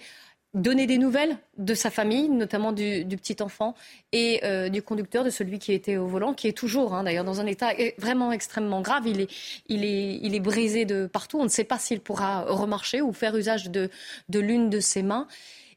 [0.57, 3.75] donner des nouvelles de sa famille, notamment du, petit enfant
[4.13, 7.25] et euh, du conducteur, de celui qui était au volant, qui est toujours hein, d'ailleurs
[7.25, 9.07] dans un état vraiment extrêmement grave.
[9.07, 9.31] Il est,
[9.69, 11.39] il, est, il est brisé de partout.
[11.39, 13.91] On ne sait pas s'il pourra remarcher ou faire usage de,
[14.31, 15.29] de l'une de ses mains.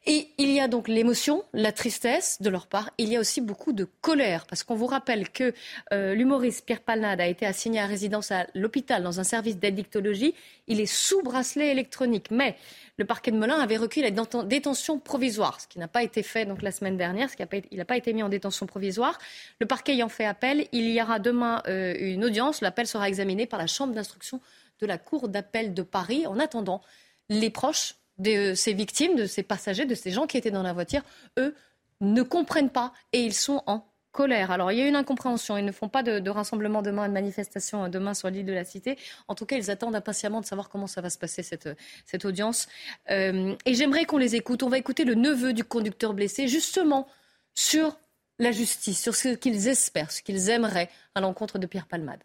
[0.06, 2.90] Et il y a donc l'émotion, la tristesse de leur part.
[2.96, 5.52] Il y a aussi beaucoup de colère, parce qu'on vous rappelle que
[5.92, 10.34] euh, l'humoriste Pierre Palnade a été assigné à résidence à l'hôpital dans un service d'addictologie.
[10.68, 12.56] Il est sous bracelet électronique, mais
[12.96, 16.46] le parquet de Melun avait requis la détention provisoire, ce qui n'a pas été fait
[16.46, 19.18] donc la semaine dernière, ce qui il n'a pas été mis en détention provisoire.
[19.58, 22.62] Le parquet ayant fait appel, il y aura demain euh, une audience.
[22.62, 24.40] L'appel sera examiné par la chambre d'instruction
[24.80, 26.26] de la Cour d'appel de Paris.
[26.26, 26.80] En attendant,
[27.28, 30.72] les proches de ces victimes, de ces passagers, de ces gens qui étaient dans la
[30.72, 31.02] voiture,
[31.38, 31.54] eux,
[32.00, 34.50] ne comprennent pas et ils sont en colère.
[34.50, 35.56] Alors, il y a une incompréhension.
[35.56, 38.98] Ils ne font pas de, rassemblement demain, de manifestation demain sur l'île de la Cité.
[39.28, 41.68] En tout cas, ils attendent impatiemment de savoir comment ça va se passer, cette,
[42.06, 42.68] cette audience.
[43.10, 44.62] Euh, et j'aimerais qu'on les écoute.
[44.62, 47.06] On va écouter le neveu du conducteur blessé, justement,
[47.54, 47.96] sur
[48.38, 52.22] la justice, sur ce qu'ils espèrent, ce qu'ils aimeraient à l'encontre de Pierre Palmade.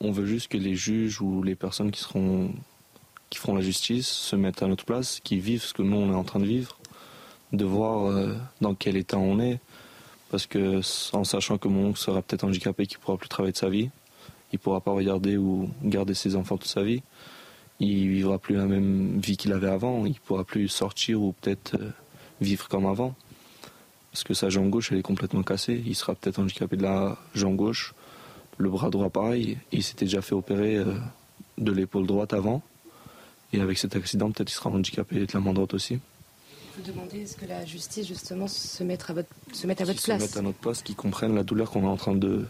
[0.00, 2.52] On veut juste que les juges ou les personnes qui seront
[3.34, 6.12] qui feront la justice se mettent à notre place, qui vivent ce que nous on
[6.12, 6.78] est en train de vivre,
[7.52, 9.58] de voir euh, dans quel état on est,
[10.30, 10.80] parce que
[11.16, 13.90] en sachant que mon oncle sera peut-être handicapé, qu'il pourra plus travailler de sa vie,
[14.52, 17.02] il pourra pas regarder ou garder ses enfants toute sa vie,
[17.80, 21.74] il vivra plus la même vie qu'il avait avant, il pourra plus sortir ou peut-être
[21.74, 21.90] euh,
[22.40, 23.16] vivre comme avant,
[24.12, 27.18] parce que sa jambe gauche elle est complètement cassée, il sera peut-être handicapé de la
[27.34, 27.94] jambe gauche,
[28.58, 30.94] le bras droit pareil, il s'était déjà fait opérer euh,
[31.58, 32.62] de l'épaule droite avant.
[33.54, 36.00] Et avec cet accident, peut-être il sera handicapé de la main droite aussi.
[36.76, 40.02] Vous demandez est-ce que la justice, justement, se mette à votre, se mette à votre
[40.02, 42.46] place Se mette à notre place, qu'ils comprennent la douleur qu'on est en train de,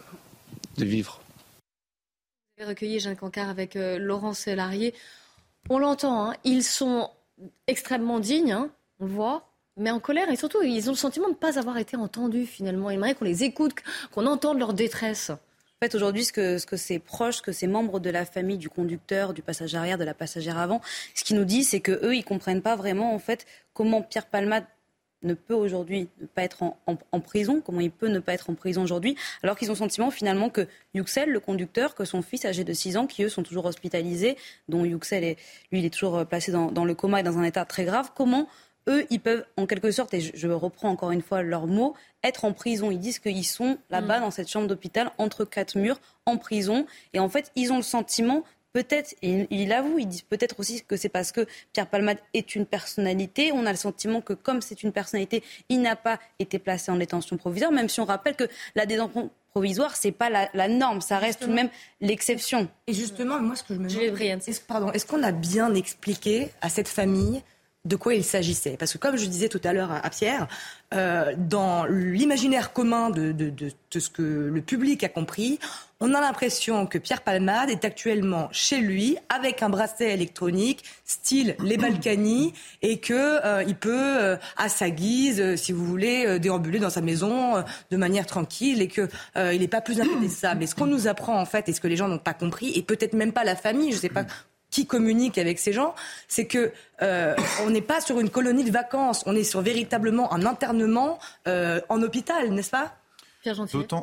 [0.79, 1.21] de vivre.
[2.57, 4.95] Vous avez recueilli Jeanne Cancard avec euh, Laurent Sélarié.
[5.69, 7.11] On l'entend, hein, ils sont
[7.67, 11.27] extrêmement dignes, hein, on le voit, mais en colère et surtout, ils ont le sentiment
[11.27, 12.89] de ne pas avoir été entendus finalement.
[12.91, 13.75] Ils aimeraient qu'on les écoute,
[14.13, 15.33] qu'on entende leur détresse.
[15.93, 19.35] Aujourd'hui, ce que, ce que ses proches, que ces membres de la famille du conducteur,
[19.35, 20.81] du passager arrière, de la passagère avant,
[21.15, 24.27] ce qu'ils nous disent, c'est que eux, ils comprennent pas vraiment, en fait, comment Pierre
[24.27, 24.65] Palmade
[25.25, 28.55] ne peut aujourd'hui ne pas être en, prison, comment il peut ne pas être en
[28.55, 32.45] prison aujourd'hui, alors qu'ils ont le sentiment finalement que Yuxel, le conducteur, que son fils
[32.45, 34.37] âgé de 6 ans, qui eux sont toujours hospitalisés,
[34.69, 35.37] dont Yuxel est,
[35.73, 37.85] lui, il est toujours euh, placé dans, dans le coma et dans un état très
[37.85, 38.49] grave, comment
[38.89, 42.45] eux, ils peuvent en quelque sorte, et je, reprends encore une fois leurs mots, être
[42.45, 42.91] en prison.
[42.91, 44.23] Ils disent qu'ils sont là-bas, mm.
[44.23, 46.87] dans cette chambre d'hôpital, entre quatre murs, en prison.
[47.13, 50.83] Et en fait, ils ont le sentiment peut-être, et il avoue, ils disent peut-être aussi
[50.83, 53.53] que c'est parce que Pierre Palmade est une personnalité.
[53.53, 56.97] On a le sentiment que comme c'est une personnalité, il n'a pas été placé en
[56.97, 61.19] détention provisoire, même si on rappelle que la détention provisoire, c'est pas la, norme, ça
[61.19, 61.69] reste tout de même
[62.01, 62.69] l'exception.
[62.89, 66.69] Et justement, moi, ce que je me demande, pardon, est-ce qu'on a bien expliqué à
[66.69, 67.41] cette famille
[67.85, 68.77] de quoi il s'agissait.
[68.79, 70.49] Parce que comme je disais tout à l'heure à, Pierre,
[70.95, 75.59] euh, dans l'imaginaire commun de, de, de, ce que le public a compris,
[76.01, 81.57] on a l'impression que Pierre Palmade est actuellement chez lui avec un bracelet électronique style
[81.61, 83.13] les Balkany et que
[83.45, 87.97] euh, il peut euh, à sa guise, si vous voulez, déambuler dans sa maison de
[87.97, 90.55] manière tranquille et que il n'est pas plus inquiété ça.
[90.55, 92.73] Mais ce qu'on nous apprend en fait et ce que les gens n'ont pas compris
[92.75, 94.25] et peut-être même pas la famille, je ne sais pas
[94.75, 95.95] qui communique avec ces gens,
[96.27, 100.33] c'est que euh, on n'est pas sur une colonie de vacances, on est sur véritablement
[100.33, 102.97] un internement euh, en hôpital, n'est-ce pas?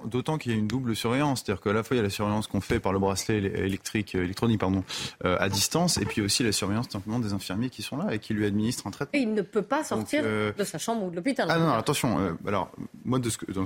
[0.06, 2.12] D'autant, qu'il y a une double surveillance, c'est-à-dire qu'à la fois il y a la
[2.12, 4.86] surveillance qu'on fait par le bracelet électrique, euh, électronique pardon,
[5.26, 8.34] à distance, et puis aussi la surveillance simplement des infirmiers qui sont là et qui
[8.34, 9.20] lui administrent un traitement.
[9.20, 11.48] Et il ne peut pas sortir de sa chambre ou de l'hôpital.
[11.50, 12.38] Ah non, attention.
[12.48, 12.72] alors
[13.04, 13.66] moi de ce que, de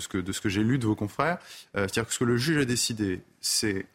[0.00, 1.38] ce que, de ce que j'ai lu de vos confrères,
[1.74, 3.86] c'est-à-dire que ce que le juge a décidé, c'est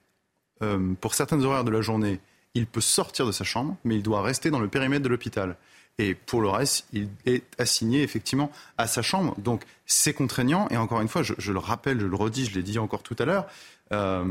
[1.01, 2.21] pour certaines horaires de la journée
[2.55, 5.57] il peut sortir de sa chambre, mais il doit rester dans le périmètre de l'hôpital.
[5.97, 9.35] Et pour le reste, il est assigné effectivement à sa chambre.
[9.37, 10.67] Donc c'est contraignant.
[10.69, 13.15] Et encore une fois, je, le rappelle, je le redis, je l'ai dit encore tout
[13.19, 13.47] à l'heure,
[13.91, 14.25] euh,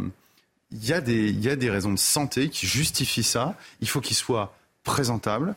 [0.73, 3.55] il y, a des raisons de santé qui justifient ça.
[3.81, 5.55] Il faut qu'il soit présentable.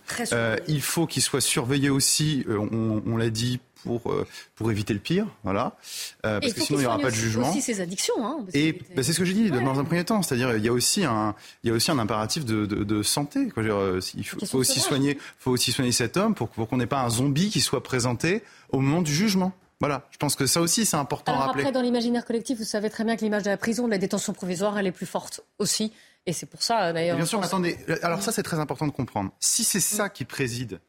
[0.68, 5.00] il faut qu'il soit surveillé aussi, on, on l'a dit, pour, euh, pour éviter le
[5.00, 5.78] pire, voilà.
[6.26, 7.50] Euh, parce que sinon, il n'y aura pas de jugement.
[7.50, 8.14] aussi ses addictions.
[8.26, 10.22] Hein, et bah, c'est ce que j'ai dit dans un premier temps.
[10.22, 13.50] C'est-à-dire, il y a aussi un, il y a aussi un impératif de, de, santé.
[13.50, 13.64] Quoi.
[13.64, 16.88] Euh, il faut, faut aussi soigner, faut aussi soigner cet homme pour, pour qu'on n'ait
[16.88, 19.54] pas un zombie qui soit présenté au moment du jugement.
[19.80, 21.64] Voilà, je pense que ça aussi, c'est important Alors à rappeler.
[21.64, 24.00] Après, dans l'imaginaire collectif, vous savez très bien que l'image de la prison, de la
[24.00, 25.94] détention provisoire, elle est plus forte aussi.
[26.26, 27.16] Et c'est pour ça, d'ailleurs.
[27.16, 27.78] Bien sûr, attendez.
[28.02, 29.32] Alors ça, c'est très important de comprendre.
[29.40, 30.80] Si c'est ça qui préside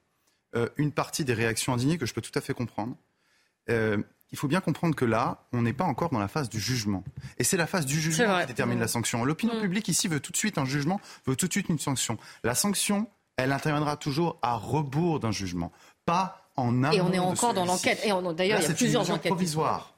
[0.77, 2.97] une partie des réactions indignées, que je peux tout à fait comprendre,
[3.71, 3.99] euh,
[4.31, 7.03] il faut bien comprendre que là, on n'est pas encore dans la phase du jugement.
[7.39, 9.25] Et c'est la phase du jugement qui détermine la sanction.
[9.25, 9.63] L'opinion mm.
[9.63, 12.19] publique ici veut tout de suite un jugement, veut tout de suite une sanction.
[12.45, 15.73] La sanction, elle interviendra toujours à rebours d'un jugement,
[16.05, 16.93] pas en amont.
[16.93, 18.01] Et on est encore dans l'enquête.
[18.05, 19.33] Et d'ailleurs, il y a plusieurs enquêtes.
[19.33, 19.95] provisoire.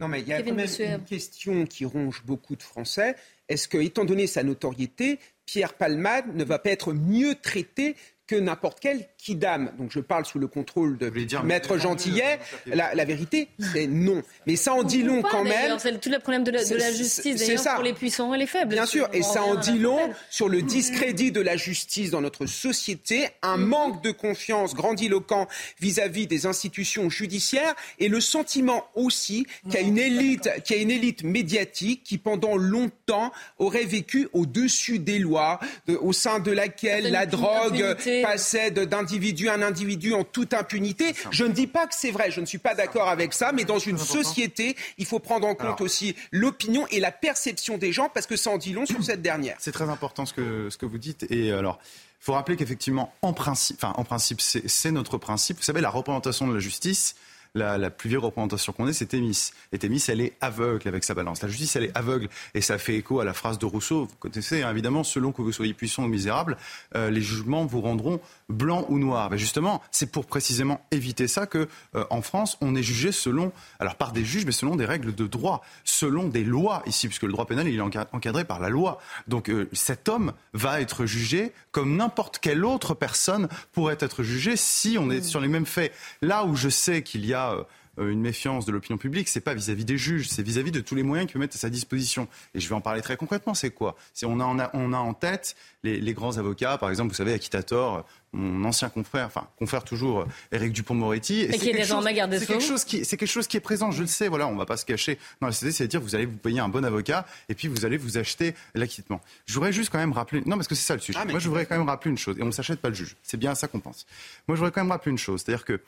[0.00, 3.16] Non, mais il y a quand même une question qui ronge beaucoup de Français.
[3.48, 7.96] Est-ce que, étant donné sa notoriété, Pierre Palmade ne va pas être mieux traité
[8.28, 9.72] que n'importe quel kidam.
[9.78, 11.10] Donc je parle sous le contrôle de
[11.44, 12.38] Maître Gentillet.
[12.66, 14.22] La, la, vérité, c'est non.
[14.46, 15.78] Mais ça en dit long quand même.
[15.78, 18.46] C'est tout le problème de la, de la justice d'ailleurs pour les puissants et les
[18.46, 18.74] faibles.
[18.74, 19.98] Bien sûr, et ça en dit long
[20.30, 23.60] sur le discrédit de la justice dans notre société, un mm-hmm.
[23.64, 25.48] manque de confiance grandiloquent
[25.80, 30.78] vis-à-vis des institutions judiciaires et le sentiment aussi qu'il y a une élite, qu'il y
[30.78, 35.60] a une élite médiatique qui pendant longtemps aurait vécu au-dessus des lois,
[36.00, 41.14] au sein de laquelle la drogue passait d'individu un individu en toute impunité.
[41.30, 43.64] Je ne dis pas que c'est vrai, je ne suis pas d'accord avec ça, mais
[43.64, 48.08] dans une société, il faut prendre en compte aussi l'opinion et la perception des gens
[48.12, 49.56] parce que ça en dit long sur cette dernière.
[49.58, 51.26] C'est très important ce que, ce que vous dites.
[51.30, 51.78] Et alors,
[52.20, 55.58] il faut rappeler qu'effectivement, en principe, enfin, en principe, c'est notre principe.
[55.58, 57.14] Vous savez, la représentation de la justice,
[57.58, 59.50] la, plus vieille représentation qu'on ait, c'est Thémis.
[59.72, 61.42] Et Thémis, elle est aveugle avec sa balance.
[61.42, 62.28] La justice, elle est aveugle.
[62.54, 64.06] Et ça fait écho à la phrase de Rousseau.
[64.06, 66.56] Vous connaissez, hein, évidemment, selon que vous soyez puissant ou misérable,
[66.94, 69.30] euh, les jugements vous rendront blanc ou noir.
[69.30, 73.52] Mais justement, c'est pour précisément éviter ça que, euh, en France, on est jugé selon,
[73.78, 77.24] alors par des juges, mais selon des règles de droit, selon des lois ici, puisque
[77.24, 77.80] le droit pénal, il est
[78.12, 79.00] encadré par la loi.
[79.26, 84.56] Donc euh, cet homme va être jugé comme n'importe quelle autre personne pourrait être jugée
[84.56, 85.92] si on est sur les mêmes faits.
[86.22, 87.62] Là où je sais qu'il y a euh,
[87.98, 90.94] euh, une méfiance de l'opinion publique, c'est pas vis-à-vis des juges, c'est vis-à-vis de tous
[90.94, 92.28] les moyens qu'il peut mettre à sa disposition.
[92.54, 93.54] Et je vais en parler très concrètement.
[93.54, 93.96] C'est quoi?
[94.14, 97.16] C'est on a, on a, on a en tête les, grands avocats, par exemple, vous
[97.16, 101.42] savez, Akitator, mon ancien confrère, enfin confrère toujours, Éric Dupont-Moretti.
[101.42, 103.90] Et, qui est désormais garde C'est quelque chose qui, c'est quelque chose qui est présent.
[103.90, 104.28] Je le sais.
[104.28, 105.72] Voilà, on va pas se cacher dans la société.
[105.72, 109.20] C'est-à-dire, vous allez vous payer un bon avocat et puis vous allez vous acheter l'acquittement.
[109.46, 110.42] Je voudrais juste quand même rappeler.
[110.44, 111.18] Non, parce que c'est ça le sujet.
[111.20, 112.36] Ah, Moi, je voudrais quand même rappeler une chose.
[112.38, 113.16] Et on ne s'achète pas le juge.
[113.22, 114.06] C'est bien à ça qu'on pense.
[114.46, 115.42] Moi, je voudrais quand même rappeler une chose.
[115.44, 115.80] C'est-à-dire que,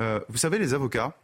[0.00, 1.14] euh, vous savez, les avocats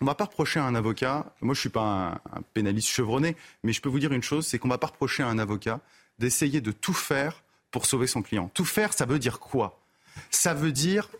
[0.00, 2.88] on ne va pas reprocher à un avocat, moi je ne suis pas un, pénaliste
[2.88, 5.28] chevronné, mais je peux vous dire une chose, c'est qu'on ne va pas reprocher à
[5.28, 5.80] un avocat
[6.18, 8.50] d'essayer de tout faire pour sauver son client.
[8.54, 9.78] Tout faire, ça veut dire quoi?
[10.30, 11.10] Ça veut dire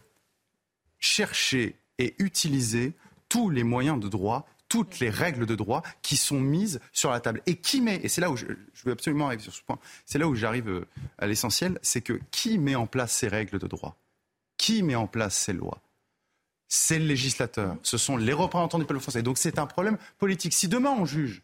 [0.99, 2.95] chercher et utiliser
[3.29, 7.21] tous les moyens de droit, toutes les règles de droit qui sont mises sur la
[7.21, 7.43] table.
[7.45, 9.79] Et qui met, et c'est là où je, je, veux absolument arriver sur ce point,
[10.07, 10.87] c'est là où j'arrive euh,
[11.19, 13.97] à l'essentiel, c'est que qui met en place ces règles de droit?
[14.57, 15.83] Qui met en place ces lois?
[16.71, 19.23] C'est le législateur, ce sont les représentants du peuple français.
[19.23, 20.55] Donc c'est un problème politique.
[20.55, 21.43] Si demain on juge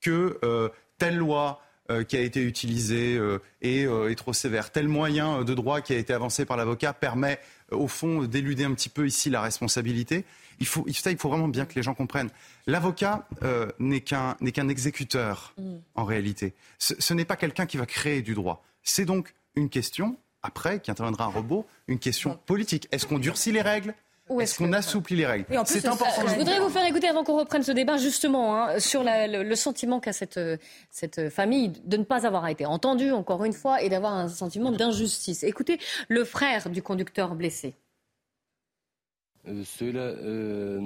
[0.00, 0.68] que euh,
[0.98, 5.80] telle loi euh, qui a été utilisée euh, est, trop sévère, tel moyen de droit
[5.80, 7.38] qui a été avancé par l'avocat permet
[7.70, 10.24] au fond d'éluder un petit peu ici la responsabilité,
[10.58, 12.30] il faut, ça, il faut vraiment bien que les gens comprennent.
[12.66, 13.28] L'avocat
[13.78, 15.76] n'est qu'un exécuteur mm.
[15.94, 16.52] en réalité.
[16.78, 18.64] Ce, ce n'est pas quelqu'un qui va créer du droit.
[18.82, 22.86] C'est donc une question après, qui interviendra à robot, une question politique.
[22.92, 23.94] Est-ce qu'on durcit les règles?
[24.40, 26.26] Est-ce qu'on assouplit les règles C'est important.
[26.26, 30.00] Je voudrais vous faire écouter avant qu'on reprenne ce débat justement hein, sur le, sentiment
[30.00, 30.40] qu'a cette,
[30.90, 34.72] cette famille de ne pas avoir été entendue encore une fois et d'avoir un sentiment
[34.72, 35.42] d'injustice.
[35.42, 37.74] Écoutez le frère du conducteur blessé.
[39.46, 40.80] Euh,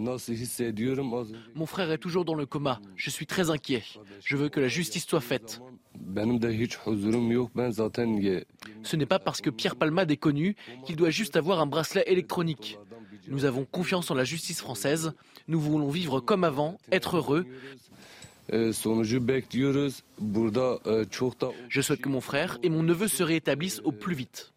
[1.55, 2.81] Mon frère est toujours dans le coma.
[2.97, 3.85] Je suis très inquiet.
[4.25, 5.61] Je veux que la justice soit faite.
[8.83, 12.05] Ce n'est pas parce que Pierre Palmade est connu qu'il doit juste avoir un bracelet
[12.07, 12.79] électronique.
[13.29, 15.13] Nous avons confiance en la justice française.
[15.47, 17.47] Nous voulons vivre comme avant, être heureux.
[21.69, 24.53] Je souhaite que mon frère et mon neveu se rétablissent au plus vite.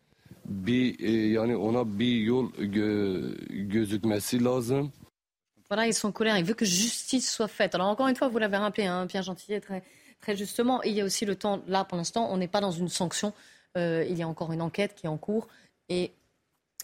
[5.69, 6.37] Voilà, ils sont en colère.
[6.37, 7.75] Ils veulent que justice soit faite.
[7.75, 9.83] Alors encore une fois, vous l'avez rappelé, hein, Pierre Gentillet, très,
[10.19, 10.81] très justement.
[10.83, 13.33] il y a aussi le temps, là pour l'instant, on n'est pas dans une sanction.
[13.77, 15.47] Euh, il y a encore une enquête qui est en cours.
[15.89, 16.11] Et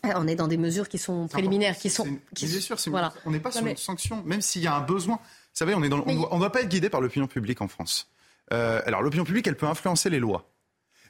[0.04, 2.06] on est dans des mesures qui sont préliminaires, qui sont.
[2.36, 3.14] Qui, bien sûr, voilà.
[3.26, 5.16] on n'est pas sur une sanction, même s'il y a un besoin.
[5.18, 5.88] Vous savez, on ne
[6.40, 8.10] doit pas être guidé par l'opinion publique en France.
[8.54, 10.50] Euh, alors l'opinion publique, elle peut influencer les lois.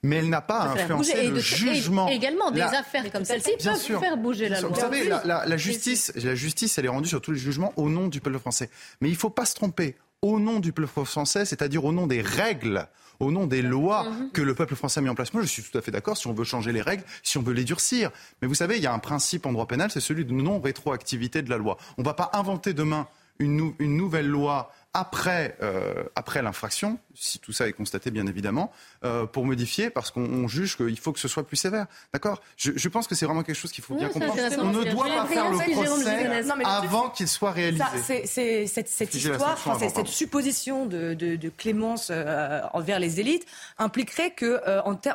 [0.03, 1.11] mais elle n'a pas à influencer.
[1.17, 2.07] Et le de- jugement.
[2.07, 3.99] et également, des La- affaires comme celle-ci peuvent sûr.
[3.99, 4.69] faire bouger la loi.
[4.69, 7.89] Vous savez, la- la justice, la justice, elle est rendue sur tous les jugements au
[7.89, 8.69] nom du peuple français.
[9.01, 9.95] Mais il ne faut pas se tromper.
[10.23, 12.87] Au nom du peuple français, c'est-à-dire au nom des règles,
[13.19, 14.31] au nom des lois Mhm.
[14.31, 15.31] que le peuple français a mis en place.
[15.31, 17.43] Moi, je suis tout à fait d'accord si on veut changer les règles, si on
[17.43, 18.09] veut les durcir.
[18.41, 21.43] Mais vous savez, il y a un principe en droit pénal, c'est celui de non-rétroactivité
[21.43, 21.77] de la loi.
[21.97, 23.07] On ne va pas inventer demain
[23.37, 28.25] une, nou- une nouvelle loi après, euh, après l'infraction, si tout ça est constaté bien
[28.25, 28.71] évidemment,
[29.03, 31.85] euh, pour modifier, parce qu'on on juge qu'il faut que ce soit plus sévère.
[32.13, 32.41] D'accord?
[32.55, 34.33] Je, je pense que c'est vraiment quelque chose qu'il faut Oui, bien comprendre.
[34.59, 37.83] On ne doit pas faire le procès Non, avant qu'il soit réalisé.
[38.25, 38.41] Ça,
[38.85, 43.45] cette, histoire, enfin, avant, cette supposition de, de- de clémence euh, envers les élites
[43.77, 44.61] impliquerait que,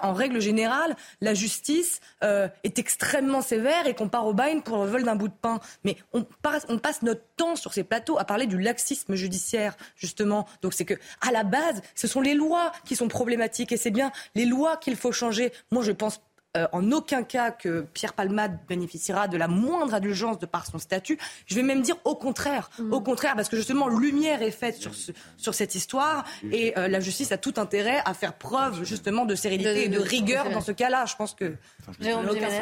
[0.03, 4.90] en, règle générale, la justice est extrêmement sévère et qu'on part au bain pour le
[4.90, 5.61] vol d'un bout de pain.
[5.85, 9.62] Mais on passe, on passe notre temps sur ces plateaux à parler du laxisme judiciaire,
[9.97, 10.47] justement.
[10.63, 13.91] Donc c'est que, à la base, ce sont les lois qui sont problématiques et c'est
[13.91, 15.53] bien les lois qu'il faut changer.
[15.71, 16.21] Moi, je pense
[16.57, 20.79] euh, en aucun cas que Pierre Palmade bénéficiera de la moindre indulgence de par son
[20.79, 21.19] statut.
[21.47, 24.95] Je vais même dire au contraire, au contraire, parce que justement lumière est faite sur,
[24.95, 29.24] ce- sur cette histoire et euh, la justice a tout intérêt à faire preuve justement
[29.24, 31.07] de sérénité De- et de, de- rigueur de- dans ce cas-là.
[31.07, 31.55] Je pense que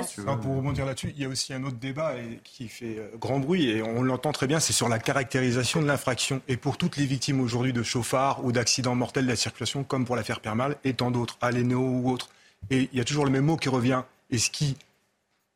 [0.04, 0.18] sens.
[0.20, 3.08] Alors, pour rebondir là-dessus, il y a aussi un autre débat et- qui fait euh,
[3.18, 6.40] grand bruit et on l'entend très bien, c'est sur la caractérisation de l'infraction.
[6.46, 10.04] Et pour toutes les victimes aujourd'hui de chauffards ou d'accidents mortels de la circulation, comme
[10.04, 12.28] pour l'affaire Permal et tant d'autres, Alénéo ou autres,
[12.68, 14.02] et il y a toujours le même mot qui revient.
[14.30, 14.76] Et ce qui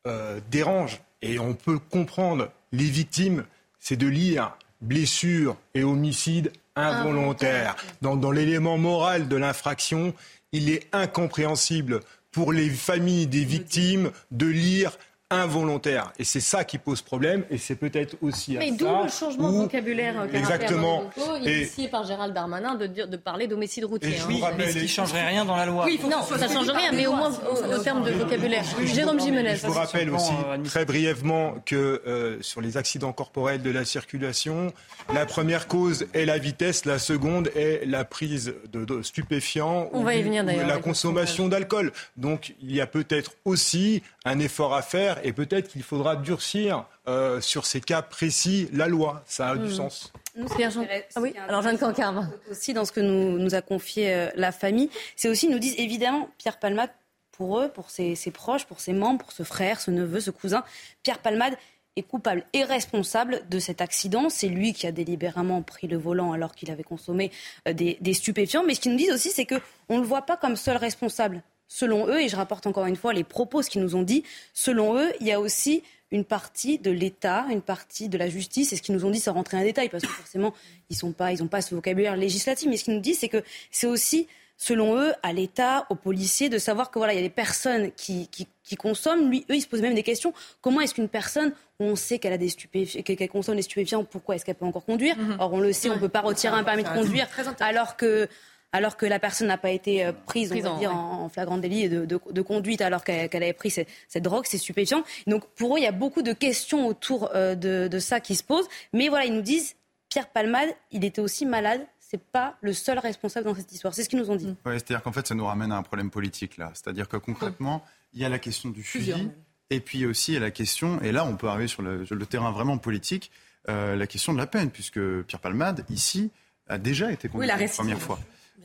[0.07, 3.45] euh, dérange, et on peut comprendre les victimes,
[3.79, 7.77] c'est de lire blessure et homicide involontaire.
[8.03, 10.15] Donc dans l'élément moral de l'infraction,
[10.53, 12.01] il est incompréhensible
[12.31, 14.99] pour les familles des victimes de lire
[15.35, 16.13] involontaire.
[16.19, 19.51] Et c'est ça qui pose problème, et c'est peut-être aussi à Mais d'où le changement
[19.53, 21.11] de vocabulaire euh, Exactement.
[21.43, 24.11] initié par Gérald Darmanin de, dire- de parler d'homicide routier.
[24.11, 24.27] Et je hein.
[24.31, 25.85] vous rappelle- Mais ce qui changerait rien dans la loi.
[25.87, 28.65] Oui, non, ça change rien, mais au moins au, terme de vocabulaire.
[28.85, 29.57] Jérôme Jiménez.
[29.57, 33.85] Je vous rappelle aussi euh, très brièvement que euh, sur les accidents corporels de la
[33.85, 34.73] circulation,
[35.13, 40.01] la première cause est la vitesse, la seconde est la prise de, de stupéfiants On
[40.01, 41.93] ou, va y venir, ou d'ailleurs, la consommation d'alcool.
[42.17, 46.87] Donc il y a peut-être aussi un effort à faire et peut-être qu'il faudra durcir
[47.09, 49.23] euh, sur ces cas précis la loi.
[49.27, 49.71] Ça a du Hmm.
[49.71, 50.13] sens.
[50.37, 50.79] Nous, ce Pierre qui
[51.17, 52.31] Ah oui, alors Jeanne Cancarme.
[52.51, 55.59] Aussi, dans ce que nous, nous a confié euh, la famille, c'est aussi, ils nous
[55.59, 56.91] disent évidemment, Pierre Palmade,
[57.33, 60.31] pour eux, pour ses, ses proches, pour ses membres, pour ce frère, ce neveu, ce
[60.31, 60.63] cousin,
[61.03, 61.55] Pierre Palmade
[61.97, 64.29] est coupable et responsable de cet accident.
[64.29, 67.31] C'est lui qui a délibérément pris le volant alors qu'il avait consommé
[67.69, 68.65] euh, des, des stupéfiants.
[68.65, 71.43] Mais ce qu'ils nous disent aussi, c'est qu'on ne le voit pas comme seul responsable.
[71.69, 74.23] Selon eux, et je rapporte encore une fois les propos, ce qu'ils nous ont dit,
[74.53, 78.73] selon eux, il y a aussi une partie de l'État, une partie de la justice,
[78.73, 80.55] et ce qu'ils nous ont dit, sans rentrer en détail, parce que forcément,
[80.91, 83.29] ils n'ont pas, ils ont pas ce vocabulaire législatif, mais ce qu'ils nous disent, c'est
[83.29, 83.43] que
[83.73, 87.23] c'est aussi, selon eux, à l'État, aux policiers, de savoir que voilà, il y a
[87.23, 89.29] des personnes qui, qui, qui consomment.
[89.29, 90.33] Lui, eux, ils se posent même des questions.
[90.61, 94.05] Comment est-ce qu'une personne, où on sait qu'elle a des stupéfiants, qu'elle consomme des stupéfiants,
[94.05, 95.17] pourquoi est-ce qu'elle peut encore conduire?
[95.41, 97.27] Or, on le sait, on ne peut pas retirer un permis de conduire,
[97.59, 98.29] alors que
[98.75, 100.97] alors que la personne n'a pas été euh, prise, on va en- dire, ouais.
[100.97, 104.59] en, flagrant délit de, de- de conduite alors qu'elle avait pris cette, cette drogue, ces
[104.59, 105.05] stupéfiants.
[105.27, 108.35] Donc pour eux, il y a beaucoup de questions autour euh, de, de ça qui
[108.35, 108.69] se posent.
[108.93, 109.77] Mais voilà, ils nous disent,
[110.09, 111.81] Pierre Palmade, il était aussi malade.
[112.01, 113.95] C'est pas le seul responsable dans cette histoire.
[113.95, 114.55] C'est ce qu'ils nous ont dit.
[114.67, 116.71] Ouais, C'est-à-dire qu'en fait, ça nous ramène à un problème politique là.
[116.75, 117.83] C'est-à-dire que concrètement,
[118.13, 119.31] il y a la question du fusil,
[119.71, 122.05] et puis aussi il y a la question, et là on peut arriver sur le,
[122.07, 123.31] sur le terrain vraiment politique,
[123.69, 126.31] euh, la question de la peine, puisque Pierre Palmade, ici,
[126.69, 128.19] a déjà été condamné Oui, la la première fois.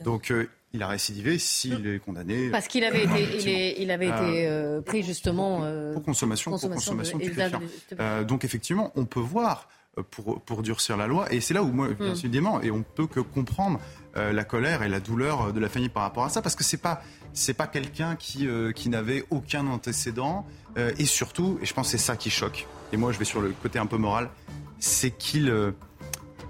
[0.04, 2.48] Donc euh, il a récidivé s'il est condamné.
[2.50, 5.60] Parce qu'il avait été, il, est- il avait été euh, pris justement.
[5.64, 8.00] euh, pour consommation, pour consommation de- de.
[8.00, 9.68] Euh, donc effectivement, on peut voir
[9.98, 12.16] euh, pour, pour durcir la loi, et c'est là où moi, bien Mm.
[12.16, 13.80] évidemment, et on peut que comprendre
[14.16, 16.54] euh, la colère et la douleur euh, de la famille par rapport à ça, parce
[16.54, 17.02] que c'est pas
[17.32, 20.46] c'est pas quelqu'un qui euh, qui n'avait aucun antécédent,
[20.78, 22.66] euh, et surtout, et je pense que c'est ça qui choque.
[22.92, 24.30] Et moi, je vais sur le côté un peu moral,
[24.78, 25.72] c'est qu'il euh,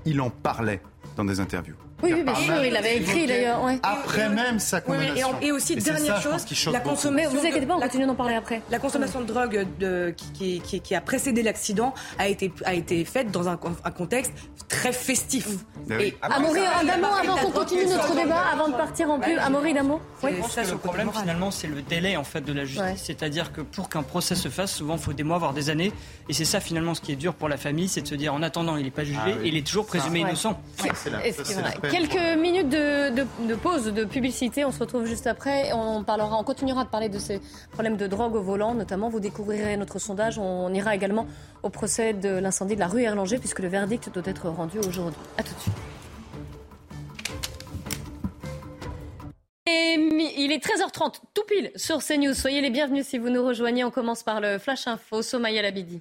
[0.05, 0.83] il en parlait
[1.17, 1.75] dans des interviews.
[2.03, 3.63] Oui, oui, bien sûr, il avait écrit d'ailleurs.
[3.65, 3.79] ouais.
[3.83, 5.29] Après même sa Oui, oui, et, condamnation.
[5.37, 7.11] en- et aussi, Et dernière ça, chose, la consommation.
[7.13, 8.63] Mais vous inquiétez pas, on continue d'en parler après.
[8.71, 12.75] La consommation de drogue de, qui, qui- qui- qui a précédé l'accident a été, a
[12.75, 14.33] été faite dans un, con- un contexte
[14.69, 15.49] très festif.
[15.91, 16.05] Ah oui.
[16.05, 19.39] Et- Amaury, un d'un mot avant qu'on continue notre débat, avant de partir en pub.
[19.39, 22.65] Amaury, d'un mot Oui, ça, le problème finalement c'est le délai en fait de la
[22.65, 23.03] justice.
[23.03, 25.93] C'est-à-dire que pour qu'un procès se fasse, souvent il faut des mois voire des années.
[26.29, 28.33] Et c'est ça finalement ce qui est dur pour la famille, c'est de se dire
[28.35, 30.61] en attendant il n'est pas jugé Ah il est toujours présumé innocent.
[30.95, 31.21] c'est la-
[31.91, 34.65] Quelques minutes de, pause, de publicité.
[34.65, 35.73] On se retrouve juste après.
[35.73, 37.41] On parlera, on continuera de parler de ces
[37.73, 39.09] problèmes de drogue au volant, notamment.
[39.09, 40.39] Vous découvrirez notre sondage.
[40.39, 41.27] On ira également
[41.63, 45.21] au procès de l'incendie de la rue Erlanger, puisque le verdict doit être rendu aujourd'hui.
[45.37, 45.75] À tout de suite.
[49.67, 52.35] Il est 13h30, tout pile sur CNews.
[52.35, 53.85] Soyez les bienvenus si vous nous rejoignez.
[53.85, 55.23] On commence par le Flash Info.
[55.23, 56.01] Somaya Labidi.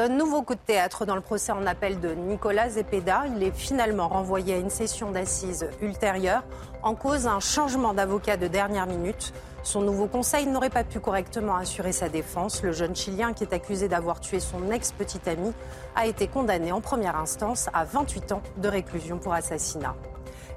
[0.00, 3.24] Un nouveau coup de théâtre dans le procès en appel de Nicolas Zepeda.
[3.34, 6.44] Il est finalement renvoyé à une session d'assises ultérieure.
[6.84, 9.32] En cause, un changement d'avocat de dernière minute.
[9.64, 12.62] Son nouveau conseil n'aurait pas pu correctement assurer sa défense.
[12.62, 15.52] Le jeune Chilien, qui est accusé d'avoir tué son ex-petite amie,
[15.96, 19.96] a été condamné en première instance à 28 ans de réclusion pour assassinat.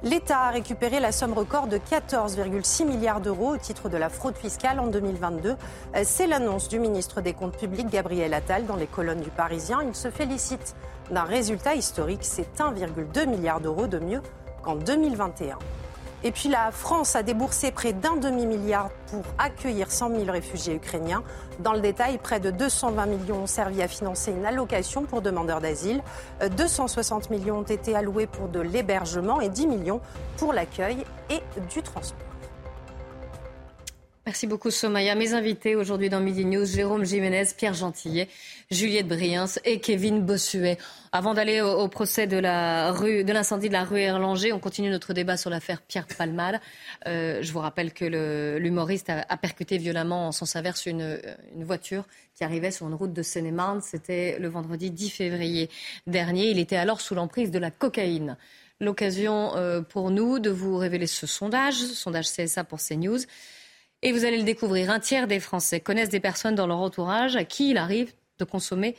[0.03, 4.35] L'État a récupéré la somme record de 14,6 milliards d'euros au titre de la fraude
[4.35, 5.55] fiscale en 2022.
[6.03, 9.83] C'est l'annonce du ministre des Comptes publics, Gabriel Attal, dans les colonnes du Parisien.
[9.83, 10.75] Il se félicite
[11.11, 12.21] d'un résultat historique.
[12.23, 14.21] C'est 1,2 milliard d'euros de mieux
[14.63, 15.59] qu'en 2021.
[16.23, 21.23] Et puis la France a déboursé près d'un demi-milliard pour accueillir 100 000 réfugiés ukrainiens.
[21.59, 25.61] Dans le détail, près de 220 millions ont servi à financer une allocation pour demandeurs
[25.61, 26.01] d'asile.
[26.57, 30.01] 260 millions ont été alloués pour de l'hébergement et 10 millions
[30.37, 31.41] pour l'accueil et
[31.73, 32.30] du transport.
[34.27, 35.15] Merci beaucoup Somaya.
[35.15, 38.27] Mes invités aujourd'hui dans Midi News, Jérôme Jiménez, Pierre Gentillet,
[38.69, 40.77] Juliette Briens et Kevin Bossuet.
[41.11, 45.49] Avant d'aller au, procès de l'incendie de la rue Erlanger, on continue notre débat sur
[45.49, 46.61] l'affaire Pierre Palmade.
[47.07, 51.19] Euh, je vous rappelle que l'humoriste a, percuté violemment en sens inverse une,
[51.55, 52.03] une, voiture
[52.35, 53.81] qui arrivait sur une route de Seine-et-Marne.
[53.81, 55.67] C'était le vendredi 10 février
[56.05, 56.51] dernier.
[56.51, 58.37] Il était alors sous l'emprise de la cocaïne.
[58.81, 63.19] L'occasion euh, pour nous de vous révéler ce sondage, sondage CSA pour CNews.
[64.01, 67.35] Et vous allez le découvrir, un tiers des Français connaissent des personnes dans leur entourage
[67.35, 68.95] à qui il arrive de consommer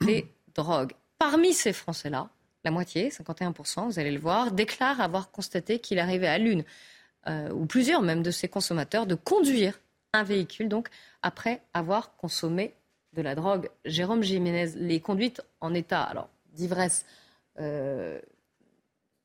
[0.00, 0.92] des drogues.
[1.18, 2.28] Parmi ces Français-là,
[2.64, 6.64] la moitié, 51%, vous allez le voir, déclarent avoir constaté qu'il arrivait à l'une
[7.26, 9.80] euh, ou plusieurs même de ces consommateurs de conduire
[10.12, 10.88] un véhicule donc
[11.22, 12.74] après avoir consommé
[13.14, 13.70] de la drogue.
[13.84, 17.04] Jérôme Jiménez, les conduites en état alors d'ivresse
[17.58, 18.20] euh,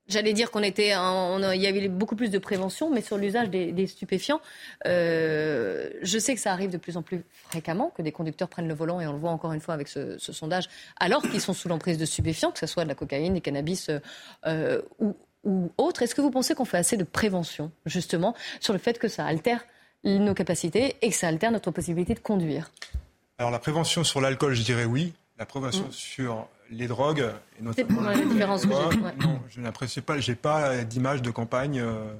[0.10, 3.88] J'allais dire qu'on était, il y avait beaucoup plus de prévention, mais sur l'usage des,
[3.88, 4.42] stupéfiants,
[4.88, 8.68] euh, je sais que ça arrive de plus en plus fréquemment que des conducteurs prennent
[8.68, 10.68] le volant et on le voit encore une fois avec ce, sondage,
[11.00, 13.92] alors qu'ils sont sous l'emprise de stupéfiants, que ce soit de la cocaïne, des cannabis
[14.48, 16.02] euh, ou, ou autre.
[16.02, 19.26] Est-ce que vous pensez qu'on fait assez de prévention justement sur le fait que ça
[19.26, 19.64] altère
[20.04, 22.72] nos capacités et que ça altère notre possibilité de conduire?
[23.38, 25.14] Alors la prévention sur l'alcool, je dirais oui.
[25.38, 25.92] La prévention mm.
[25.92, 27.26] sur les drogues,
[27.60, 32.14] et notamment la différence Non, je n'apprécie pas, j'ai pas d'image de campagne euh,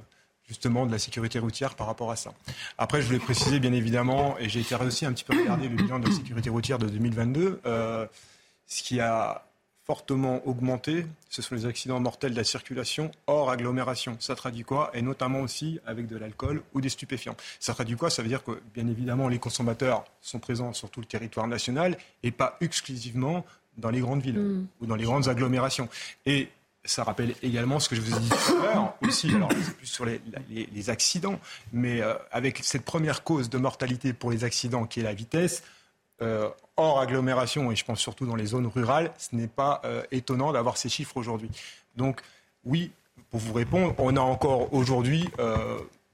[0.46, 2.32] justement de la sécurité routière par rapport à ça.
[2.76, 5.76] Après, je voulais préciser bien évidemment, et j'ai été aussi un petit peu regarder le
[5.76, 8.06] bilan de la sécurité routière de 2022, euh,
[8.66, 9.44] ce qui a
[9.90, 14.16] fortement augmenté, ce sont les accidents mortels de la circulation hors agglomération.
[14.20, 14.92] Ça traduit quoi?
[14.94, 17.36] Et notamment aussi avec de l'alcool ou des stupéfiants.
[17.58, 18.08] Ça traduit quoi?
[18.08, 21.96] Ça veut dire que, bien évidemment, les consommateurs sont présents sur tout le territoire national
[22.22, 23.44] et pas exclusivement
[23.76, 24.66] dans les grandes villes mm.
[24.80, 25.88] ou dans les grandes agglomérations.
[26.26, 26.48] Et
[26.84, 29.76] ça rappelle également ce que je vous ai dit tout à l'heure aussi, alors c'est
[29.76, 31.38] plus sur les, accidents,
[31.72, 35.62] mais euh, avec cette première cause de mortalité pour les accidents qui est la vitesse,
[36.22, 40.02] euh, hors agglomération, et je pense surtout dans les zones rurales, ce n'est pas euh,
[40.10, 41.50] étonnant d'avoir ces chiffres aujourd'hui.
[41.96, 42.22] Donc
[42.64, 42.92] oui,
[43.30, 45.28] pour vous répondre, on a encore aujourd'hui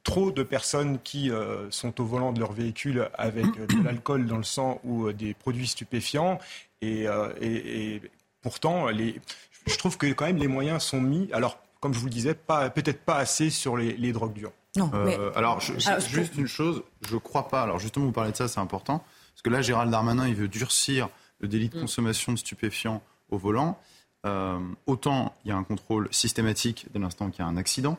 [0.07, 1.31] trop de personnes qui
[1.71, 5.67] sont au volant de leur véhicule avec de l'alcool dans le sang ou des produits
[5.67, 6.39] stupéfiants.
[6.85, 8.01] Euh, et,
[8.43, 9.21] pourtant, les,
[9.67, 11.29] je trouve que quand même les moyens sont mis.
[11.33, 14.53] Alors, comme je vous le disais, peut-être pas assez sur les, drogues dures.
[14.77, 17.63] Non, euh, alors, juste une chose, je crois pas.
[17.63, 18.99] Alors, justement, vous parlez de ça, c'est important.
[19.33, 21.09] Parce que là, Gérald Darmanin, il veut durcir
[21.41, 21.81] le délit de mm.
[21.81, 23.79] consommation de stupéfiants au volant.
[24.25, 27.97] Euh, autant il y a un contrôle systématique dès l'instant qu'il y a un accident.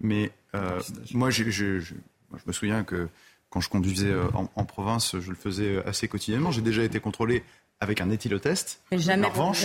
[0.00, 0.30] Mais
[1.12, 1.94] moi, je, je,
[2.46, 3.08] me souviens que
[3.50, 6.50] quand je conduisais en, province, je le faisais assez quotidiennement.
[6.50, 7.42] J'ai déjà été contrôlé
[7.80, 8.80] avec un éthylotest.
[8.90, 9.64] Mais jamais en revanche,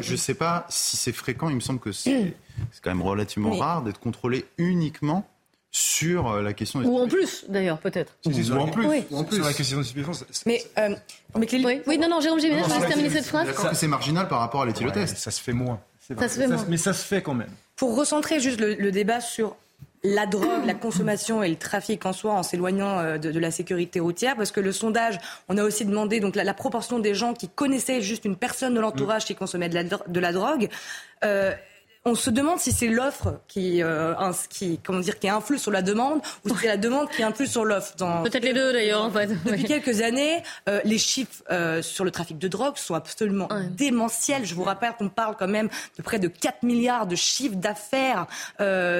[0.00, 1.48] je ne sais pas si c'est fréquent.
[1.48, 2.34] Il me semble que c'est
[2.82, 5.26] quand même relativement rare d'être contrôlé uniquement
[5.74, 8.16] sur euh, la question des Ou en plus, d'ailleurs, peut-être.
[8.26, 9.36] Ou, en plus, en plus.
[9.36, 10.12] Sur la question des stupéfiants.
[10.46, 10.94] Mais, euh,
[11.36, 11.80] mais oui.
[11.88, 13.48] oui, non, non, Jérôme Géminet, je laisse terminer cette phrase.
[13.72, 15.16] C'est marginal par rapport à l'éthylotest.
[15.16, 15.80] ça se fait moins.
[16.06, 16.64] Ça se fait moins.
[16.68, 17.50] Mais ça se fait quand même.
[17.76, 19.56] Pour recentrer juste le débat sur
[20.04, 24.00] la drogue, la consommation et le trafic en soi en s'éloignant euh, de, la sécurité
[24.00, 25.18] routière Parce que le sondage,
[25.48, 28.80] on a aussi demandé donc la, proportion des gens qui connaissaient juste une personne de
[28.80, 30.68] l'entourage qui consommait de la, de la drogue.
[31.24, 31.54] Euh,
[32.06, 34.14] on se demande si c'est l'offre qui, euh,
[34.50, 37.46] qui, comment dire, qui influe sur la demande ou si c'est la demande qui influe
[37.46, 37.94] sur l'offre.
[37.96, 39.04] Peut-être les deux d'ailleurs.
[39.04, 39.28] En fait.
[39.44, 44.44] Depuis quelques années, euh, les chiffres euh, sur le trafic de drogue sont absolument démentiels.
[44.44, 48.26] Je vous rappelle qu'on parle quand même de près de 4 milliards de chiffres d'affaires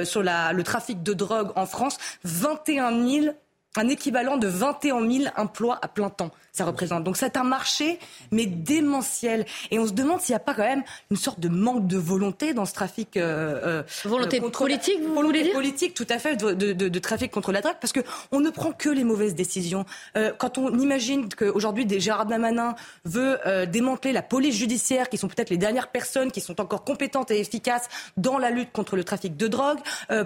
[0.04, 1.98] sur la, le trafic de drogue en France.
[2.24, 3.34] 21 000
[3.76, 7.02] un équivalent de 21 000 emplois à plein temps ça représente.
[7.02, 7.98] Donc c'est un marché,
[8.30, 9.44] mais démentiel.
[9.72, 11.98] Et on se demande s'il n'y a pas quand même une sorte de manque de
[11.98, 13.16] volonté dans ce trafic.
[13.16, 16.98] Euh, euh volonté euh, politique, vous voulez dire politique, tout à fait, de, de, de,
[17.00, 18.00] trafic contre la drogue, parce que
[18.30, 19.84] on ne prend que les mauvaises décisions.
[20.16, 25.26] Euh, quand on imagine qu'aujourd'hui, Gérard Damanin veut euh, démanteler la police judiciaire, qui sont
[25.26, 29.02] peut-être les dernières personnes qui sont encore compétentes et efficaces dans la lutte contre le
[29.02, 29.78] trafic de drogue.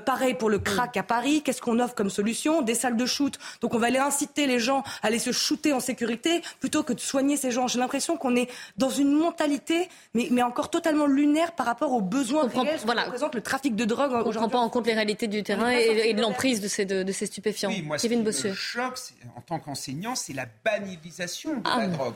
[0.04, 1.42] Pareil pour le crack à Paris.
[1.42, 2.60] Qu'est-ce qu'on offre comme solution?
[2.60, 3.38] Des salles de shoot.
[3.62, 6.17] Donc on va aller inciter les gens à aller se shooter en sécurité
[6.60, 7.66] plutôt que de soigner ces gens.
[7.66, 12.00] J'ai l'impression qu'on est dans une mentalité, mais, mais encore totalement lunaire par rapport aux
[12.00, 13.04] besoins on réels voilà.
[13.04, 14.12] représente le trafic de drogue.
[14.12, 16.84] On ne prend pas en compte les réalités du terrain et, de l'emprise de ces,
[16.84, 17.70] de, ces stupéfiants.
[17.70, 18.98] Oui, moi, Kevin Le choc,
[19.36, 22.14] en tant qu'enseignant, c'est la banalisation de ah la drogue.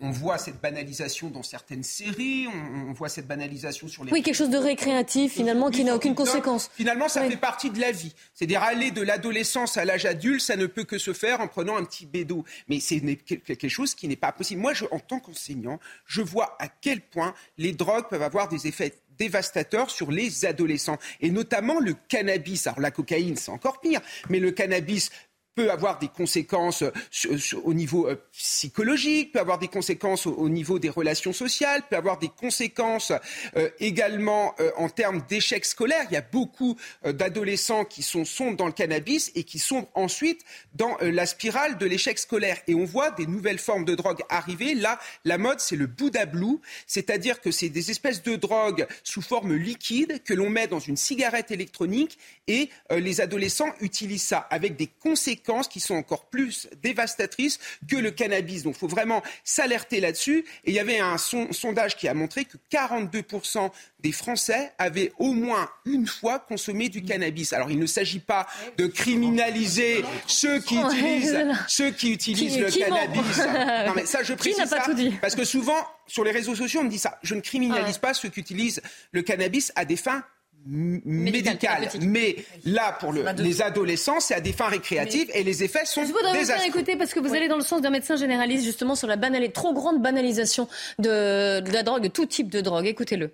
[0.00, 4.12] On voit cette banalisation dans certaines séries, on, voit cette banalisation sur les...
[4.12, 6.70] Oui, quelque chose de récréatif finalement qui n'a aucune conséquence.
[6.74, 8.14] Finalement, ça fait partie de la vie.
[8.34, 11.76] C'est-à-dire aller de l'adolescence à l'âge adulte, ça ne peut que se faire en prenant
[11.76, 12.44] un petit bédo.
[12.68, 14.60] Mais c'est quelque chose qui n'est pas possible.
[14.60, 18.66] Moi, je, en tant qu'enseignant, je vois à quel point les drogues peuvent avoir des
[18.66, 20.98] effets dévastateurs sur les adolescents.
[21.20, 22.66] Et notamment le cannabis.
[22.66, 25.10] Alors la cocaïne, c'est encore pire, mais le cannabis
[25.54, 30.78] peut avoir des conséquences euh, au niveau euh, psychologique, peut avoir des conséquences au niveau
[30.78, 33.12] des relations sociales, peut avoir des conséquences
[33.56, 36.06] euh, également en termes d'échecs scolaires.
[36.10, 40.42] Il y a beaucoup d'adolescents qui sont sombres dans le cannabis et qui sont ensuite
[40.74, 42.58] dans la spirale de l'échec scolaire.
[42.66, 44.74] Et on voit des nouvelles formes de drogue arriver.
[44.74, 49.22] Là, la mode, c'est le Bouddha Blue, c'est-à-dire que c'est des espèces de drogues sous
[49.22, 54.76] forme liquide que l'on met dans une cigarette électronique et les adolescents utilisent ça avec
[54.76, 57.58] des conséquences qui sont encore plus dévastatrices
[57.88, 58.62] que le cannabis.
[58.62, 60.44] Donc il faut vraiment s'alerter là-dessus.
[60.64, 63.70] Et il y avait un sondage qui a montré que 42%
[64.00, 67.52] des Français avaient au moins une fois consommé du cannabis.
[67.52, 68.46] Alors il ne s'agit pas
[68.76, 71.38] de criminaliser ceux qui utilisent,
[71.68, 73.22] ceux qui utilisent le cannabis.
[73.86, 74.84] Non mais ça je précise ça
[75.20, 77.18] parce que souvent sur les réseaux sociaux on me dit ça.
[77.22, 78.82] Je ne criminalise pas ceux qui utilisent
[79.12, 80.24] le cannabis à des fins
[80.66, 81.88] médicale.
[82.00, 86.12] Mais là, pour les adolescents, c'est à des fins récréatives et les effets sont Je
[86.12, 88.94] voudrais vous faire écouter parce que vous allez dans le sens d'un médecin généraliste justement
[88.94, 89.16] sur la
[89.48, 90.68] trop grande banalisation
[90.98, 92.86] de, de la drogue, de tout type de drogue.
[92.86, 93.30] Écoutez-le.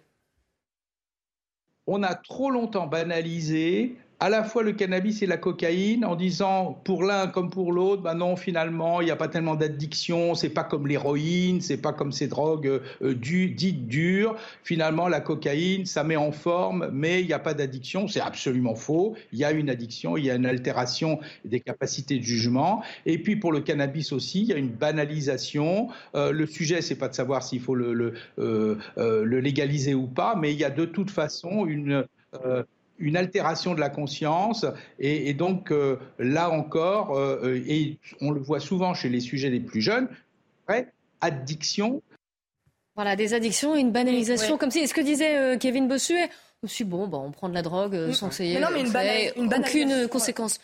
[1.87, 6.81] On a trop longtemps banalisé à la fois le cannabis et la cocaïne en disant
[6.85, 10.49] pour l'un comme pour l'autre, ben non, finalement, il n'y a pas tellement d'addiction, c'est
[10.49, 14.35] pas comme l'héroïne, c'est pas comme ces drogues euh, dites dures.
[14.65, 18.09] Finalement, la cocaïne, ça met en forme, mais il n'y a pas d'addiction.
[18.09, 19.15] C'est absolument faux.
[19.33, 22.83] Il y a une addiction, il y a une altération des capacités de jugement.
[23.07, 25.89] Et puis pour le cannabis aussi, il y a une banalisation.
[26.17, 30.09] Euh, le sujet, c'est pas de savoir s'il faut le, le, euh, le, légaliser ou
[30.09, 32.05] pas, mais il y a de toute façon une
[32.99, 34.67] une altération de la conscience.
[34.99, 39.61] Et, donc, euh, là encore, euh, et on le voit souvent chez les sujets les
[39.61, 40.09] plus jeunes,
[41.21, 42.03] addiction.
[42.95, 46.31] Voilà, des addictions et une banalisation, comme si, ce que disait euh, Kevin Bossuet,
[46.63, 48.83] aussi bon, bah, on prend de la drogue sans essayer, non, mais
[49.37, 50.59] une, aucune conséquence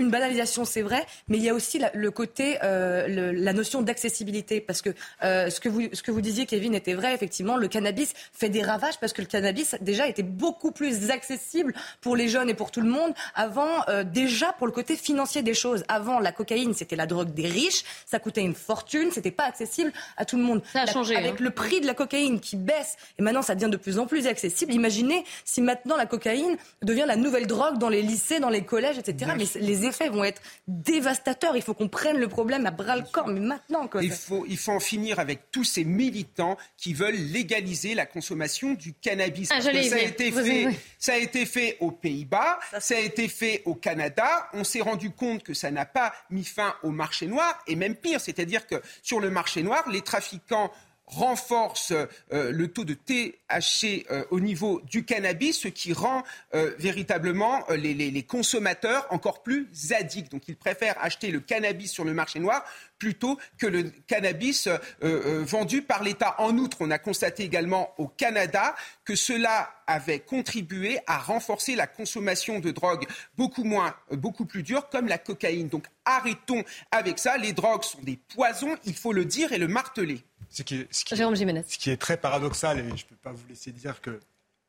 [0.00, 4.60] une banalisation, c'est vrai, mais il y a aussi le côté, euh, la notion d'accessibilité,
[4.60, 4.90] parce que
[5.22, 7.14] euh, ce que vous ce que vous disiez, Kevin, était vrai.
[7.14, 11.74] Effectivement, le cannabis fait des ravages parce que le cannabis déjà était beaucoup plus accessible
[12.00, 13.68] pour les jeunes et pour tout le monde avant.
[13.88, 15.84] Euh, déjà pour le côté financier des choses.
[15.88, 19.92] Avant, la cocaïne, c'était la drogue des riches, ça coûtait une fortune, c'était pas accessible
[20.16, 20.62] à tout le monde.
[20.72, 21.16] Ça a changé.
[21.16, 21.36] Avec hein.
[21.40, 24.26] le prix de la cocaïne qui baisse et maintenant ça devient de plus en plus
[24.26, 24.72] accessible.
[24.72, 28.98] Imaginez si maintenant la cocaïne devient la nouvelle drogue dans les lycées, dans les collèges,
[28.98, 29.32] etc.
[29.36, 31.56] Mais les effets vont être dévastateurs.
[31.56, 33.86] Il faut qu'on prenne le problème à bras le corps, mais maintenant.
[33.86, 34.02] Quoi.
[34.02, 38.72] Il, faut, il faut en finir avec tous ces militants qui veulent légaliser la consommation
[38.74, 39.50] du cannabis.
[39.52, 40.68] Ah, ça, a été fait,
[40.98, 44.48] ça a été fait aux Pays-Bas, ça a été fait au Canada.
[44.54, 47.94] On s'est rendu compte que ça n'a pas mis fin au marché noir, et même
[47.94, 50.70] pire, c'est-à-dire que sur le marché noir, les trafiquants
[51.10, 56.22] renforce euh, le taux de THC euh, au niveau du cannabis, ce qui rend
[56.54, 60.30] euh, véritablement les, consommateurs encore plus addicts.
[60.30, 62.64] Donc ils préfèrent acheter le cannabis sur le marché noir
[62.98, 64.68] plutôt que le cannabis
[65.00, 66.34] vendu par l'État.
[66.38, 68.74] En outre, on a constaté également au Canada
[69.04, 73.06] que cela avait contribué à renforcer la consommation de drogues
[73.38, 75.68] beaucoup moins, beaucoup plus dures, comme la cocaïne.
[75.68, 77.38] Donc arrêtons avec ça.
[77.38, 80.22] Les drogues sont des poisons, il faut le dire et le marteler.
[80.50, 83.30] Ce qui, est, ce, qui ce qui est très paradoxal, et je ne peux pas
[83.30, 84.18] vous laisser dire que,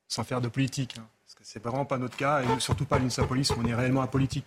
[0.08, 3.00] sans faire de politique, hein, parce que c'est vraiment pas notre cas, et surtout pas
[3.00, 4.46] l'UNSA Police où on est réellement apolitique.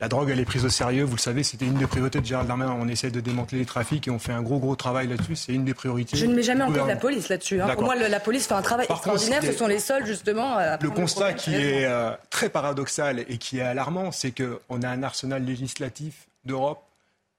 [0.00, 1.02] La drogue, elle est prise au sérieux.
[1.02, 2.76] Vous le savez, c'était une des priorités de Gérald Darmanin.
[2.80, 5.34] On essaie de démanteler les trafics et on fait un gros, gros travail là-dessus.
[5.34, 6.16] C'est une des priorités.
[6.16, 7.60] Je ne mets jamais en cause la police là-dessus.
[7.60, 7.74] Hein.
[7.74, 9.42] Pour moi, la police fait un travail extraordinaire.
[9.42, 10.54] Ce sont les seuls, justement.
[10.54, 14.88] À le constat qui est euh, très paradoxal et qui est alarmant, c'est qu'on a
[14.88, 16.84] un arsenal législatif d'Europe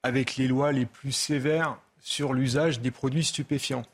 [0.02, 3.84] avec les lois les plus sévères sur l'usage des produits stupéfiants.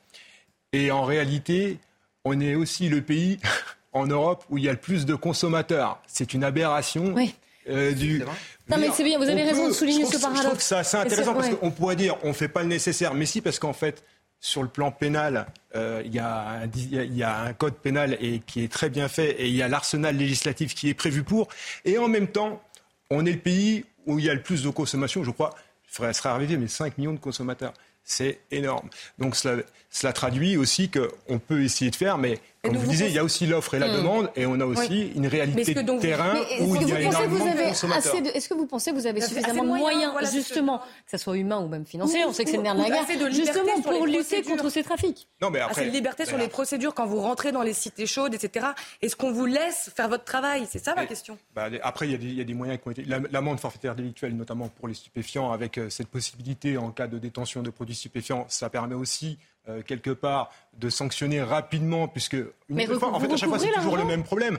[0.73, 1.79] Et en réalité,
[2.25, 3.39] on est aussi le pays
[3.93, 6.01] en Europe où il y a le plus de consommateurs.
[6.07, 7.13] C'est une aberration.
[7.15, 7.35] Oui.
[7.69, 8.23] euh, du...
[8.69, 10.35] Non, mais c'est bien, vous avez On raison peut- de souligner ce que- Je trouve
[10.35, 10.57] paradoxe.
[10.59, 11.57] que c'est assez Et intéressant c'est- parce ouais.
[11.57, 13.15] qu'on pourrait dire on ne fait pas le nécessaire.
[13.15, 14.05] Mais si, parce qu'en fait,
[14.41, 15.47] sur le plan pénal,
[15.77, 18.71] euh, il y, a un di- il y a un code pénal et, qui est
[18.71, 21.49] très bien fait et il y a l'arsenal législatif qui est prévu pour.
[21.85, 22.61] Et en même temps,
[23.11, 25.55] on est le pays où il y a le plus de consommation, je crois,
[26.01, 27.73] il serait arrivé, mais 5 millions de consommateurs.
[28.09, 28.89] C'est énorme.
[29.19, 33.13] Donc cela, traduit aussi qu'on peut essayer de faire, mais comme vous vous disiez, il
[33.15, 33.97] y a aussi l'offre et la Hmm.
[33.97, 35.13] demande, et on a aussi Oui.
[35.17, 37.51] une réalité de terrain où que il vous y a pensez que énormément vous de
[37.51, 37.65] avez
[37.95, 40.13] assez de, est-ce que vous pensez que vous avez Assez- suffisamment assez de de moyens,
[40.13, 42.75] voilà, justement, que ce soit humain ou même financier, on sait que c'est le nerf
[42.77, 45.83] de la guerre, assez de justement pour lutter contre ces trafics Non, mais Ah, après,
[45.83, 48.67] c'est une liberté sur les procédures quand vous rentrez dans les cités chaudes, etc.
[49.03, 50.67] Est-ce qu'on vous laisse faire votre travail?
[50.71, 51.39] C'est ça ma question.
[51.55, 53.05] Bah, après, il y, a des- moyens qui ont été.
[53.05, 57.19] la- L'amende forfaitaire délictuelle, notamment pour les stupéfiants, avec euh, cette possibilité en cas de
[57.19, 59.39] détention de produits stupéfiants, ça permet aussi,
[59.69, 62.35] euh, quelque part, de sanctionner rapidement, puisque.
[62.35, 64.59] Une Mais autre fois, en fait, à chaque fois, c'est toujours le même problème.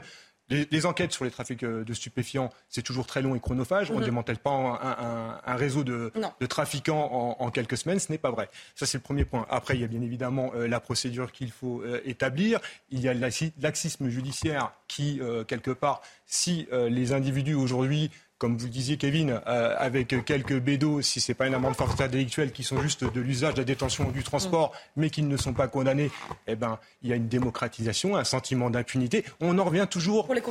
[0.50, 3.90] Les, les enquêtes sur les trafics euh, de stupéfiants, c'est toujours très long et chronophage.
[3.90, 4.04] On ne Mhm.
[4.06, 6.10] démantèle pas un, un- un réseau de,
[6.40, 8.48] de trafiquants en, en quelques semaines, ce n'est pas vrai.
[8.74, 9.46] Ça, c'est le premier point.
[9.50, 12.60] Après, il y a bien évidemment euh, la procédure qu'il faut euh, établir.
[12.90, 13.14] Il y a
[13.60, 19.40] laxisme judiciaire qui, euh, quelque part, si les individus aujourd'hui comme vous le disiez, Kevin,
[19.46, 23.04] euh, avec quelques bédos, si ce n'est pas une amende forfaitaire délictuelle, qui sont juste
[23.04, 26.10] de l'usage, de la détention ou du transport, mais qui ne sont pas condamnés,
[26.46, 29.24] eh ben, il y a une démocratisation, un sentiment d'impunité.
[29.40, 30.42] On en revient toujours Pour les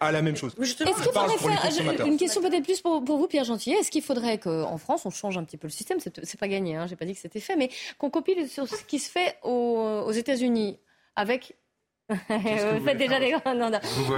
[0.00, 0.54] à la même chose.
[0.60, 3.90] Est-ce Je qu'il faudrait faire une question peut-être plus pour, pour vous, Pierre Gentillet Est-ce
[3.90, 5.98] qu'il faudrait qu'en France on change un petit peu le système?
[6.00, 8.68] C'est c'est pas gagné, hein, j'ai pas dit que c'était fait, mais qu'on copie sur
[8.68, 10.78] ce qui se fait aux, aux États-Unis
[11.16, 11.56] avec.
[12.08, 13.32] Vous faites déjà des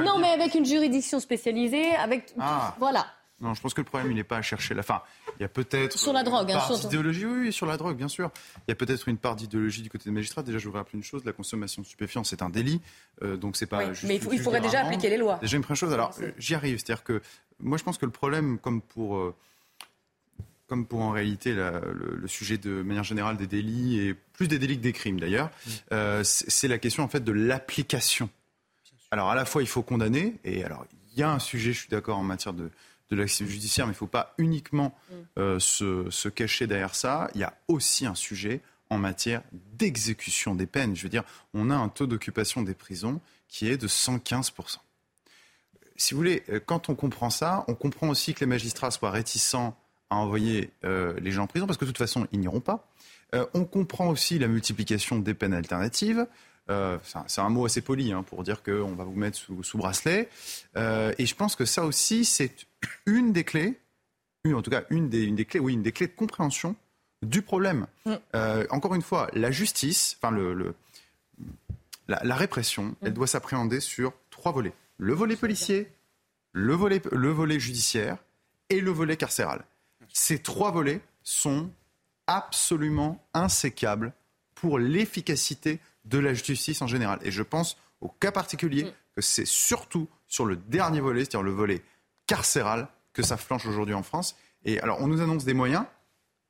[0.05, 2.75] non, mais avec une juridiction spécialisée, avec Ah.
[2.79, 3.07] voilà.
[3.41, 5.01] Non, je pense que le problème, il n'est pas à chercher la fin.
[5.39, 5.99] Il y a peut-être.
[5.99, 6.83] Sur la drogue, une hein, part surtout.
[6.89, 8.31] d'idéologie, oui, oui, sur la drogue, bien sûr.
[8.59, 10.43] Il y a peut-être une part d'idéologie du côté des magistrats.
[10.43, 12.83] Déjà, je voudrais rappeler une chose la consommation de stupéfiants, c'est un délit.
[13.23, 13.79] Euh, donc, c'est pas.
[13.79, 15.39] Oui, juste mais il, faut- il faudrait déjà appliquer les lois.
[15.41, 15.93] Déjà, une première chose.
[15.95, 16.79] Alors, euh, j'y arrive.
[16.79, 17.23] C'est-à-dire que
[17.61, 19.17] moi, je pense que le problème, comme pour.
[19.17, 19.35] euh,
[20.71, 24.47] comme pour en réalité la- le, le sujet de manière générale des délits et plus
[24.49, 25.51] des délits que des crimes d'ailleurs,
[25.93, 28.31] euh, c'est la question en fait de l'application.
[29.11, 31.81] Alors à la fois il faut condamner et alors il y a un sujet, je
[31.81, 32.71] suis d'accord en matière de
[33.11, 34.97] de l'action judiciaire, mais il ne faut pas uniquement
[35.37, 37.29] euh, se, se cacher derrière ça.
[37.35, 40.95] Il y a aussi un sujet en matière d'exécution des peines.
[40.95, 44.53] Je veux dire, on a un taux d'occupation des prisons qui est de 115
[45.97, 49.11] si vous voulez, euh, quand on comprend ça, on comprend aussi que les magistrats soient
[49.11, 49.77] réticents
[50.11, 52.89] à envoyer euh, les gens en prison, parce que de toute façon, ils n'iront pas.
[53.35, 56.27] Euh, on comprend aussi la multiplication des peines alternatives.
[56.69, 59.79] Euh, c'est un- mot assez poli hein, pour dire qu'on va vous mettre sous, sous
[59.79, 60.29] bracelet.
[60.77, 62.53] Et je pense que ça aussi, c'est
[63.07, 63.79] une des clés,
[64.45, 66.77] une, en tout cas une des, une des clés, oui, une des clés de compréhension
[67.23, 67.87] du problème.
[68.07, 68.15] Mm.
[68.71, 70.75] Encore une fois, la justice, enfin le, le-
[72.09, 74.73] la, la répression, elle doit s'appréhender sur trois volets.
[74.99, 75.89] Le volet policier,
[76.53, 78.17] le volet, le volet judiciaire
[78.69, 79.65] et le volet carcéral.
[80.13, 81.71] Ces trois volets sont
[82.27, 84.13] absolument insécables
[84.55, 87.19] pour l'efficacité de la justice en général.
[87.23, 91.51] Et je pense au cas particulier que c'est surtout sur le dernier volet, c'est-à-dire le
[91.51, 91.83] volet
[92.27, 94.37] carcéral, que ça flanche aujourd'hui en France.
[94.65, 95.85] Et alors, on nous annonce des moyens,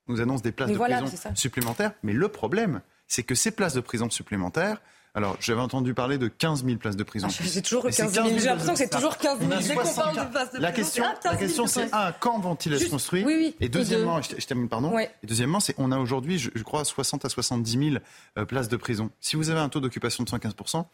[0.07, 3.35] on nous annonce des places Mais de voilà, prison supplémentaires, mais le problème, c'est que
[3.35, 4.81] ces places de prison supplémentaires,
[5.15, 7.29] alors j'avais entendu parler de 15 000 places de prison.
[7.31, 8.27] Ah, c'est toujours Mais c'est 15 000.
[8.29, 9.51] J'ai 15 l'impression que c'est toujours 15 000.
[9.51, 10.15] On a Dès qu'on parle 60.
[10.27, 12.39] de places de La prison, question, c'est, ah, 15 la 000 question c'est un, quand
[12.41, 13.57] vont-ils être construits oui, oui.
[13.61, 14.23] Et Et deuxièmement, deux.
[14.37, 14.93] je, je termine, pardon.
[14.95, 15.11] Ouais.
[15.23, 18.03] Et deuxièmement, c'est on a aujourd'hui, je, je crois, 60 à 70 000
[18.39, 19.11] euh, places de prison.
[19.21, 20.85] Si vous avez un taux d'occupation de 115%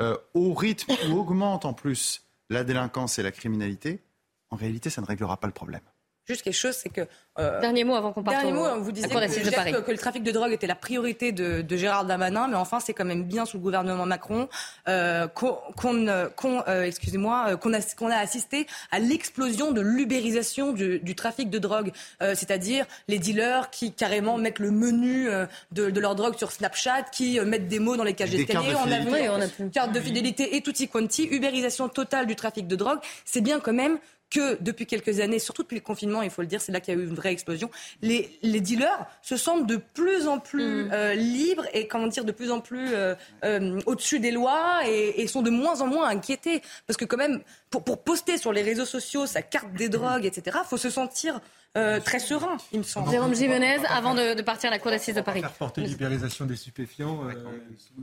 [0.00, 4.02] euh, au rythme où augmente en plus la délinquance et la criminalité,
[4.50, 5.80] en réalité, ça ne réglera pas le problème.
[6.26, 7.02] Juste quelque chose, c'est que.
[7.38, 9.50] euh, Dernier mot avant qu'on parte Dernier au- mot, à vous disiez que, d'assises de
[9.50, 9.74] que- Paris.
[9.84, 12.94] que le trafic de drogue était la priorité de, de Gérard Darmanin, mais enfin, c'est
[12.94, 14.48] quand même bien sous le gouvernement Macron
[14.88, 16.28] euh, qu'on, qu'on, euh,
[16.68, 21.50] euh, excusez-moi, euh, qu'on a, qu'on a assisté à l'explosion de l'ubérisation du, du trafic
[21.50, 21.92] de drogue,
[22.22, 26.52] Euh, c'est-à-dire les dealers qui carrément mettent le menu euh, de, de leur drogue sur
[26.52, 28.74] Snapchat, qui euh, mettent des mots dans les cages Des d'escalier.
[28.76, 29.10] On a fidélité.
[29.10, 29.70] vu Oui, on a pu.
[29.70, 32.98] carte de fidélité et tutti quanti, ubérisation totale du trafic de drogue.
[33.26, 33.98] C'est bien quand même
[34.34, 36.92] que depuis quelques années, surtout depuis le confinement, il faut le dire, c'est là qu'il
[36.92, 37.70] y a eu une vraie explosion,
[38.02, 42.32] les, les dealers se sentent de plus en plus euh, libres et comment dire, de
[42.32, 46.08] plus en plus euh, euh, au-dessus des lois et, et sont de moins en moins
[46.08, 46.62] inquiétés.
[46.86, 50.26] Parce que quand même, pour, pour poster sur les réseaux sociaux sa carte des drogues,
[50.26, 51.40] etc., faut se sentir
[51.76, 53.10] euh, très serein, il me semble.
[53.10, 55.40] Jérôme Jimenez, avant de, partir à la cour d'assises de Paris.
[55.40, 57.32] Faire porter libéralisation des stupéfiants euh,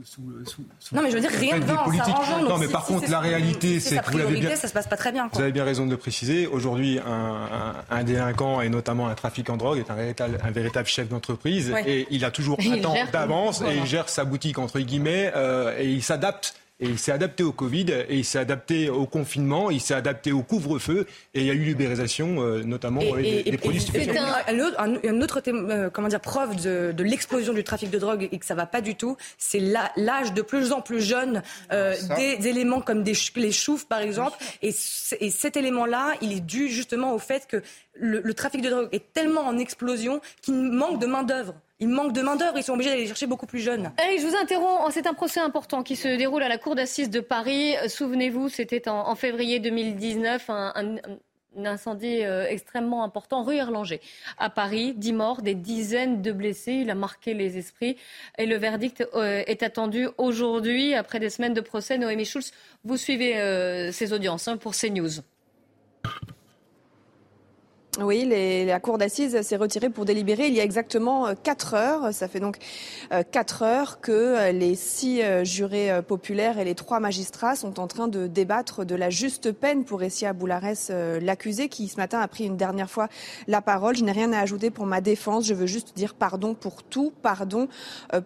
[0.04, 2.42] sous, sous, sous, Non, mais je veux dire, rien ne va en s'arrangeant.
[2.42, 4.56] Non, mais par contre, la réalité, c'est que vous l'avez bien...
[4.56, 5.28] ça se passe pas très bien.
[5.28, 5.38] Quoi.
[5.38, 6.46] Vous avez bien raison de le préciser.
[6.46, 10.88] Aujourd'hui, un, un, délinquant, et notamment un trafiquant de drogue, est un véritable, un véritable
[10.88, 11.72] chef d'entreprise.
[11.86, 15.78] Et il a toujours un temps d'avance et il gère sa boutique, entre guillemets, euh,
[15.78, 19.70] et il s'adapte et il s'est adapté au Covid, et il s'est adapté au confinement,
[19.70, 23.80] il s'est adapté au couvre-feu, et il y a eu libération, euh, notamment des, produits
[23.80, 24.22] stupéfiants.
[24.48, 28.38] Un, un, autre euh, comment dire, preuve de, de l'explosion du trafic de drogue et
[28.38, 29.60] que ça va pas du tout, c'est
[29.96, 31.42] l'âge de plus en plus jeune
[31.72, 34.36] euh, des, éléments comme des, les choufs, par exemple.
[34.62, 34.74] Et,
[35.20, 37.62] et cet élément-là, il est dû justement au fait que
[37.94, 41.54] le, le trafic de drogue est tellement en explosion qu'il manque de main-d'œuvre.
[41.82, 43.90] Il manque de main-d'œuvre, ils sont obligés d'aller chercher beaucoup plus jeunes.
[43.98, 44.94] Je vous interromps.
[44.94, 47.74] C'est un procès important qui se déroule à la Cour d'assises de Paris.
[47.88, 50.98] Souvenez-vous, c'était en, février 2019, un,
[51.56, 54.00] incendie euh, extrêmement important, rue Erlanger,
[54.38, 54.94] à Paris.
[54.96, 56.74] Dix morts, des dizaines de blessés.
[56.74, 57.96] Il a marqué les esprits.
[58.38, 61.98] Et le verdict euh, est attendu aujourd'hui, après des semaines de procès.
[61.98, 62.52] Noémie Schulz,
[62.84, 65.20] vous suivez euh, ces audiences hein, pour CNews.
[68.00, 68.24] Oui,
[68.66, 72.14] la cour d'assises s'est retirée pour délibérer il y a exactement euh, quatre heures.
[72.14, 72.56] Ça fait donc
[73.12, 77.86] euh, quatre heures que euh, les six jurés populaires et les trois magistrats sont en
[77.86, 80.90] train de débattre de la juste peine pour Essia Boularès,
[81.20, 83.08] l'accusé, qui ce matin a pris une dernière fois
[83.46, 83.94] la parole.
[83.94, 85.44] Je n'ai rien à ajouter pour ma défense.
[85.46, 87.68] Je veux juste dire pardon pour tout, pardon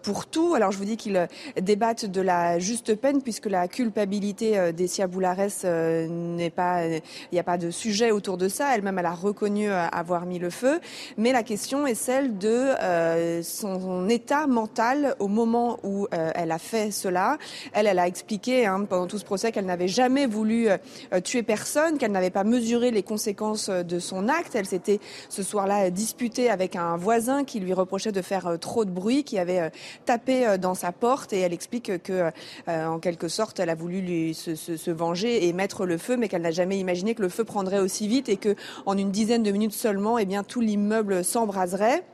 [0.05, 0.55] pour tout.
[0.55, 1.27] Alors je vous dis qu'ils
[1.61, 7.03] débattent de la juste peine puisque la culpabilité d'Essia Boularès n'est pas, il
[7.33, 8.73] n'y a pas de sujet autour de ça.
[8.73, 10.81] Elle-même, elle a reconnu avoir mis le feu,
[11.17, 16.53] mais la question est celle de euh, son état mental au moment où euh, elle
[16.53, 17.39] a fait cela.
[17.73, 21.43] Elle, elle a expliqué hein, pendant tout ce procès qu'elle n'avait jamais voulu euh, tuer
[21.43, 24.55] personne, qu'elle n'avait pas mesuré les conséquences de son acte.
[24.55, 28.91] Elle s'était ce soir-là disputée avec un voisin qui lui reprochait de faire trop de
[28.91, 29.71] bruit, qui avait
[30.05, 32.31] tapé dans sa porte, et elle explique que,
[32.69, 36.29] en quelque sorte, elle a voulu lui se, se, venger et mettre le feu, mais
[36.29, 38.55] qu'elle n'a jamais imaginé que le feu prendrait aussi vite et que
[38.87, 42.05] en une dizaine de minutes seulement, eh bien, tout l'immeuble s'embraserait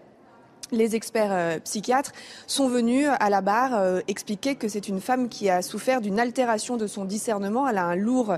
[0.73, 2.13] les experts euh, psychiatres
[2.47, 6.19] sont venus à la barre euh, expliquer que c'est une femme qui a souffert d'une
[6.19, 7.69] altération de son discernement.
[7.69, 8.35] Elle a un lourd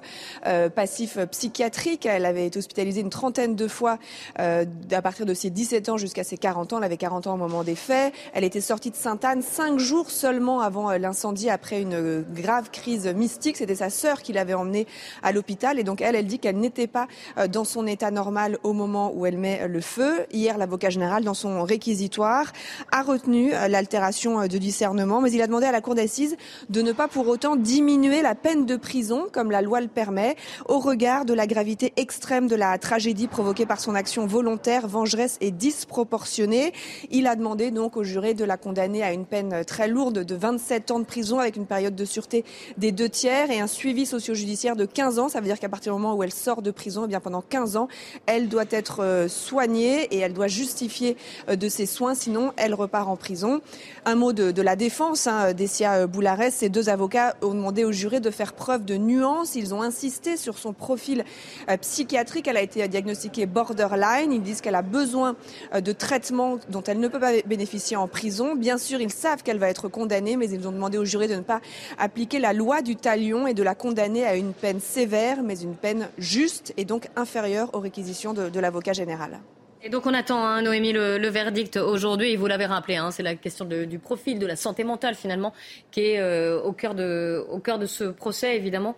[0.47, 2.07] euh, passif psychiatrique.
[2.07, 3.99] Elle avait été hospitalisée une trentaine de fois
[4.37, 6.79] à partir de ses 17 ans jusqu'à ses 40 ans.
[6.79, 8.13] Elle avait 40 ans au moment des faits.
[8.33, 13.57] Elle était sortie de Sainte-Anne cinq jours seulement avant l'incendie après une grave crise mystique.
[13.57, 14.87] C'était sa sœur qui l'avait emmenée
[15.23, 15.79] à l'hôpital.
[15.79, 17.07] Et donc elle, elle dit qu'elle n'était pas
[17.49, 20.27] dans son état normal au moment où elle met le feu.
[20.33, 25.43] Hier, l'avocat général, dans son réquisitoire, a retenu euh, l'altération euh, de discernement, mais il
[25.43, 26.37] a demandé à la Cour d'assises
[26.71, 30.37] de ne pas pour autant diminuer la peine de prison, comme la loi le permet,
[30.67, 35.39] au regard de la gravité extrême de la tragédie provoquée par son action volontaire, vengeresse
[35.41, 36.73] et disproportionnée.
[37.11, 40.35] Il a demandé donc au juré de la condamner à une peine très lourde de
[40.35, 42.45] 27 ans de prison avec une période de sûreté
[42.79, 45.29] des deux tiers et un suivi socio-judiciaire de 15 ans.
[45.29, 47.43] Ça veut dire qu'à partir du moment où elle sort de prison, eh bien pendant
[47.43, 47.89] 15 ans,
[48.27, 51.17] elle doit être euh, soignée et elle doit justifier
[51.49, 53.63] de ses soins sinon elle repart en prison.
[54.05, 56.55] Un mot de, la défense hein, d'Essia Boularès.
[56.55, 59.55] Ces deux avocats ont demandé au juré de faire preuve de nuance.
[59.55, 61.25] Ils ont insisté sur son profil
[61.71, 62.49] euh, psychiatrique.
[62.49, 64.33] Elle a été diagnostiquée borderline.
[64.33, 65.37] Ils disent qu'elle a besoin
[65.75, 68.55] euh, de traitements dont elle ne peut pas bénéficier en prison.
[68.55, 71.37] Bien sûr, ils savent qu'elle va être condamnée, mais ils ont demandé au juré de
[71.37, 71.61] ne pas
[71.99, 75.77] appliquer la loi du talion et de la condamner à une peine sévère, mais une
[75.77, 79.41] peine juste et donc inférieure aux réquisitions de l'avocat général.
[79.87, 82.33] Et donc on attend, hein, Noémie, le, verdict aujourd'hui.
[82.33, 85.53] Et vous l'avez rappelé, hein, c'est la question du profil, de la santé mentale finalement,
[85.91, 88.97] qui est euh, au, cœur de, au cœur de ce procès, évidemment.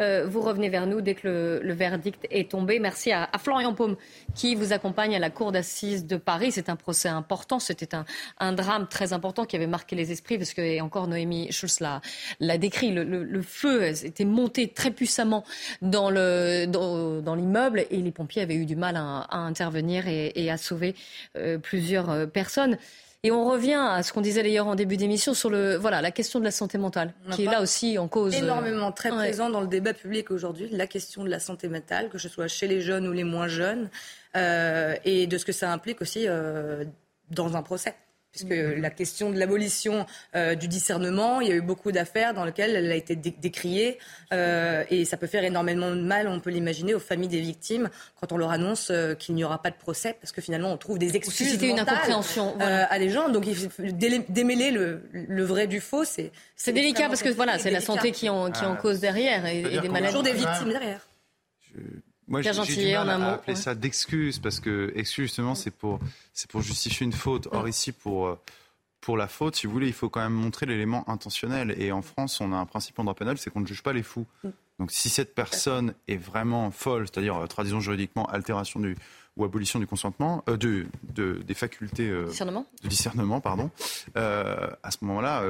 [0.00, 2.78] Euh, vous revenez vers nous dès que le, verdict est tombé.
[2.78, 3.96] Merci à, Florian Paume
[4.34, 6.52] qui vous accompagne à la cour d'assises de Paris.
[6.52, 7.96] C'est un procès important, c'était
[8.38, 11.80] un, drame très important qui avait marqué les esprits parce que, encore Noémie Schulz
[12.40, 15.44] l'a décrit, le, feu était monté très puissamment
[15.82, 20.94] dans l'immeuble et les pompiers avaient eu du mal à, intervenir et, à sauver
[21.36, 22.78] euh, plusieurs euh, personnes.
[23.24, 26.12] Et on revient à ce qu'on disait d'ailleurs en début d'émission sur le, voilà, la
[26.12, 28.32] question de la santé mentale, qui est là aussi en cause.
[28.34, 32.10] Euh, Énormément, très présent dans le débat public aujourd'hui, la question de la santé mentale,
[32.10, 33.90] que ce soit chez les jeunes ou les moins jeunes,
[34.36, 36.84] euh, et de ce que ça implique aussi euh,
[37.30, 37.96] dans un procès
[38.30, 42.44] puisque la question de l'abolition euh, du discernement, il y a eu beaucoup d'affaires dans
[42.44, 43.98] lesquelles elle a été décriée
[44.32, 47.88] euh, et ça peut faire énormément de mal, on peut l'imaginer, aux familles des victimes
[48.20, 50.76] quand on leur annonce euh, qu'il n'y aura pas de procès parce que finalement on
[50.76, 53.28] trouve des excuses C'était une incompréhension à des gens.
[53.28, 56.04] Donc il faut démêler le, vrai du faux.
[56.04, 59.00] C'est c'est délicat parce que voilà, c'est la santé qui en, qui en ah, cause
[59.00, 60.08] derrière et, des maladies.
[60.08, 61.08] Toujours des victimes derrière
[62.28, 63.24] Moi, j'ai du mal à mot.
[63.34, 65.98] appeler ça d'excuse parce que excuse justement c'est pour
[66.34, 67.48] c'est pour justifier une faute.
[67.52, 68.38] Or ici pour euh,
[69.00, 71.74] pour la faute, si vous voulez, il faut quand même montrer l'élément intentionnel.
[71.78, 73.92] Et en France, on a un principe en droit pénal, c'est qu'on ne juge pas
[73.92, 74.26] les fous.
[74.78, 78.96] Donc si cette personne est vraiment folle, c'est-à-dire euh, traduisons juridiquement altération du
[79.36, 83.70] ou abolition du consentement, euh, de, de- des facultés euh, Discernement de discernement, pardon,
[84.16, 85.42] euh, à ce moment-là,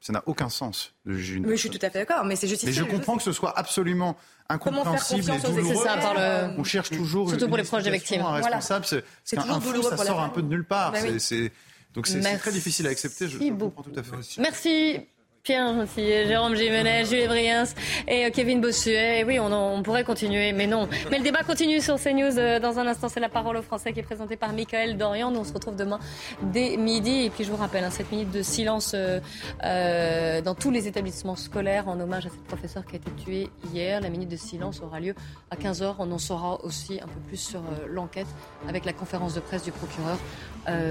[0.00, 2.36] ça n'a aucun sens de juger une Oui, je suis tout à fait d'accord, mais
[2.36, 2.72] c'est mais justifié.
[2.74, 4.16] je comprends que ce soit absolument
[4.48, 5.84] incompréhensible et douloureux.
[5.84, 8.20] Ça, par le- On cherche toujours Surtout une pour les proches des victimes.
[8.20, 8.56] Un Voilà.
[8.56, 10.92] responsable, c'est C'est toujours un fou, douloureux ça pour sort un peu de nulle part.
[10.92, 11.08] Bah oui.
[11.12, 11.52] C'est- c'est-
[11.94, 13.28] donc c'est très difficile à accepter.
[13.28, 14.16] Je, je comprends tout à fait.
[14.40, 15.00] Merci.
[15.42, 17.64] Pierre Gentillet, Jérôme Jiménez, Julie Briens
[18.06, 19.20] et euh, Kevin Bossuet.
[19.20, 20.86] Et oui, on, pourrait continuer, mais non.
[21.10, 22.38] Mais le débat continue sur CNews.
[22.38, 25.30] Euh, Dans un instant, c'est la parole aux Français qui est présentée par Michael Dorian.
[25.30, 25.98] Nous, on se retrouve demain
[26.42, 27.22] dès midi.
[27.24, 31.36] Et puis, je vous rappelle, hein, cette minute de silence euh, dans tous les établissements
[31.36, 34.02] scolaires en hommage à cette professeure qui a été tuée hier.
[34.02, 35.14] La minute de silence aura lieu
[35.50, 35.94] à 15h.
[36.00, 38.28] On en saura aussi un peu plus sur l'enquête
[38.68, 40.18] avec la conférence de presse du procureur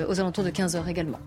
[0.08, 1.20] aux alentours de 15h également.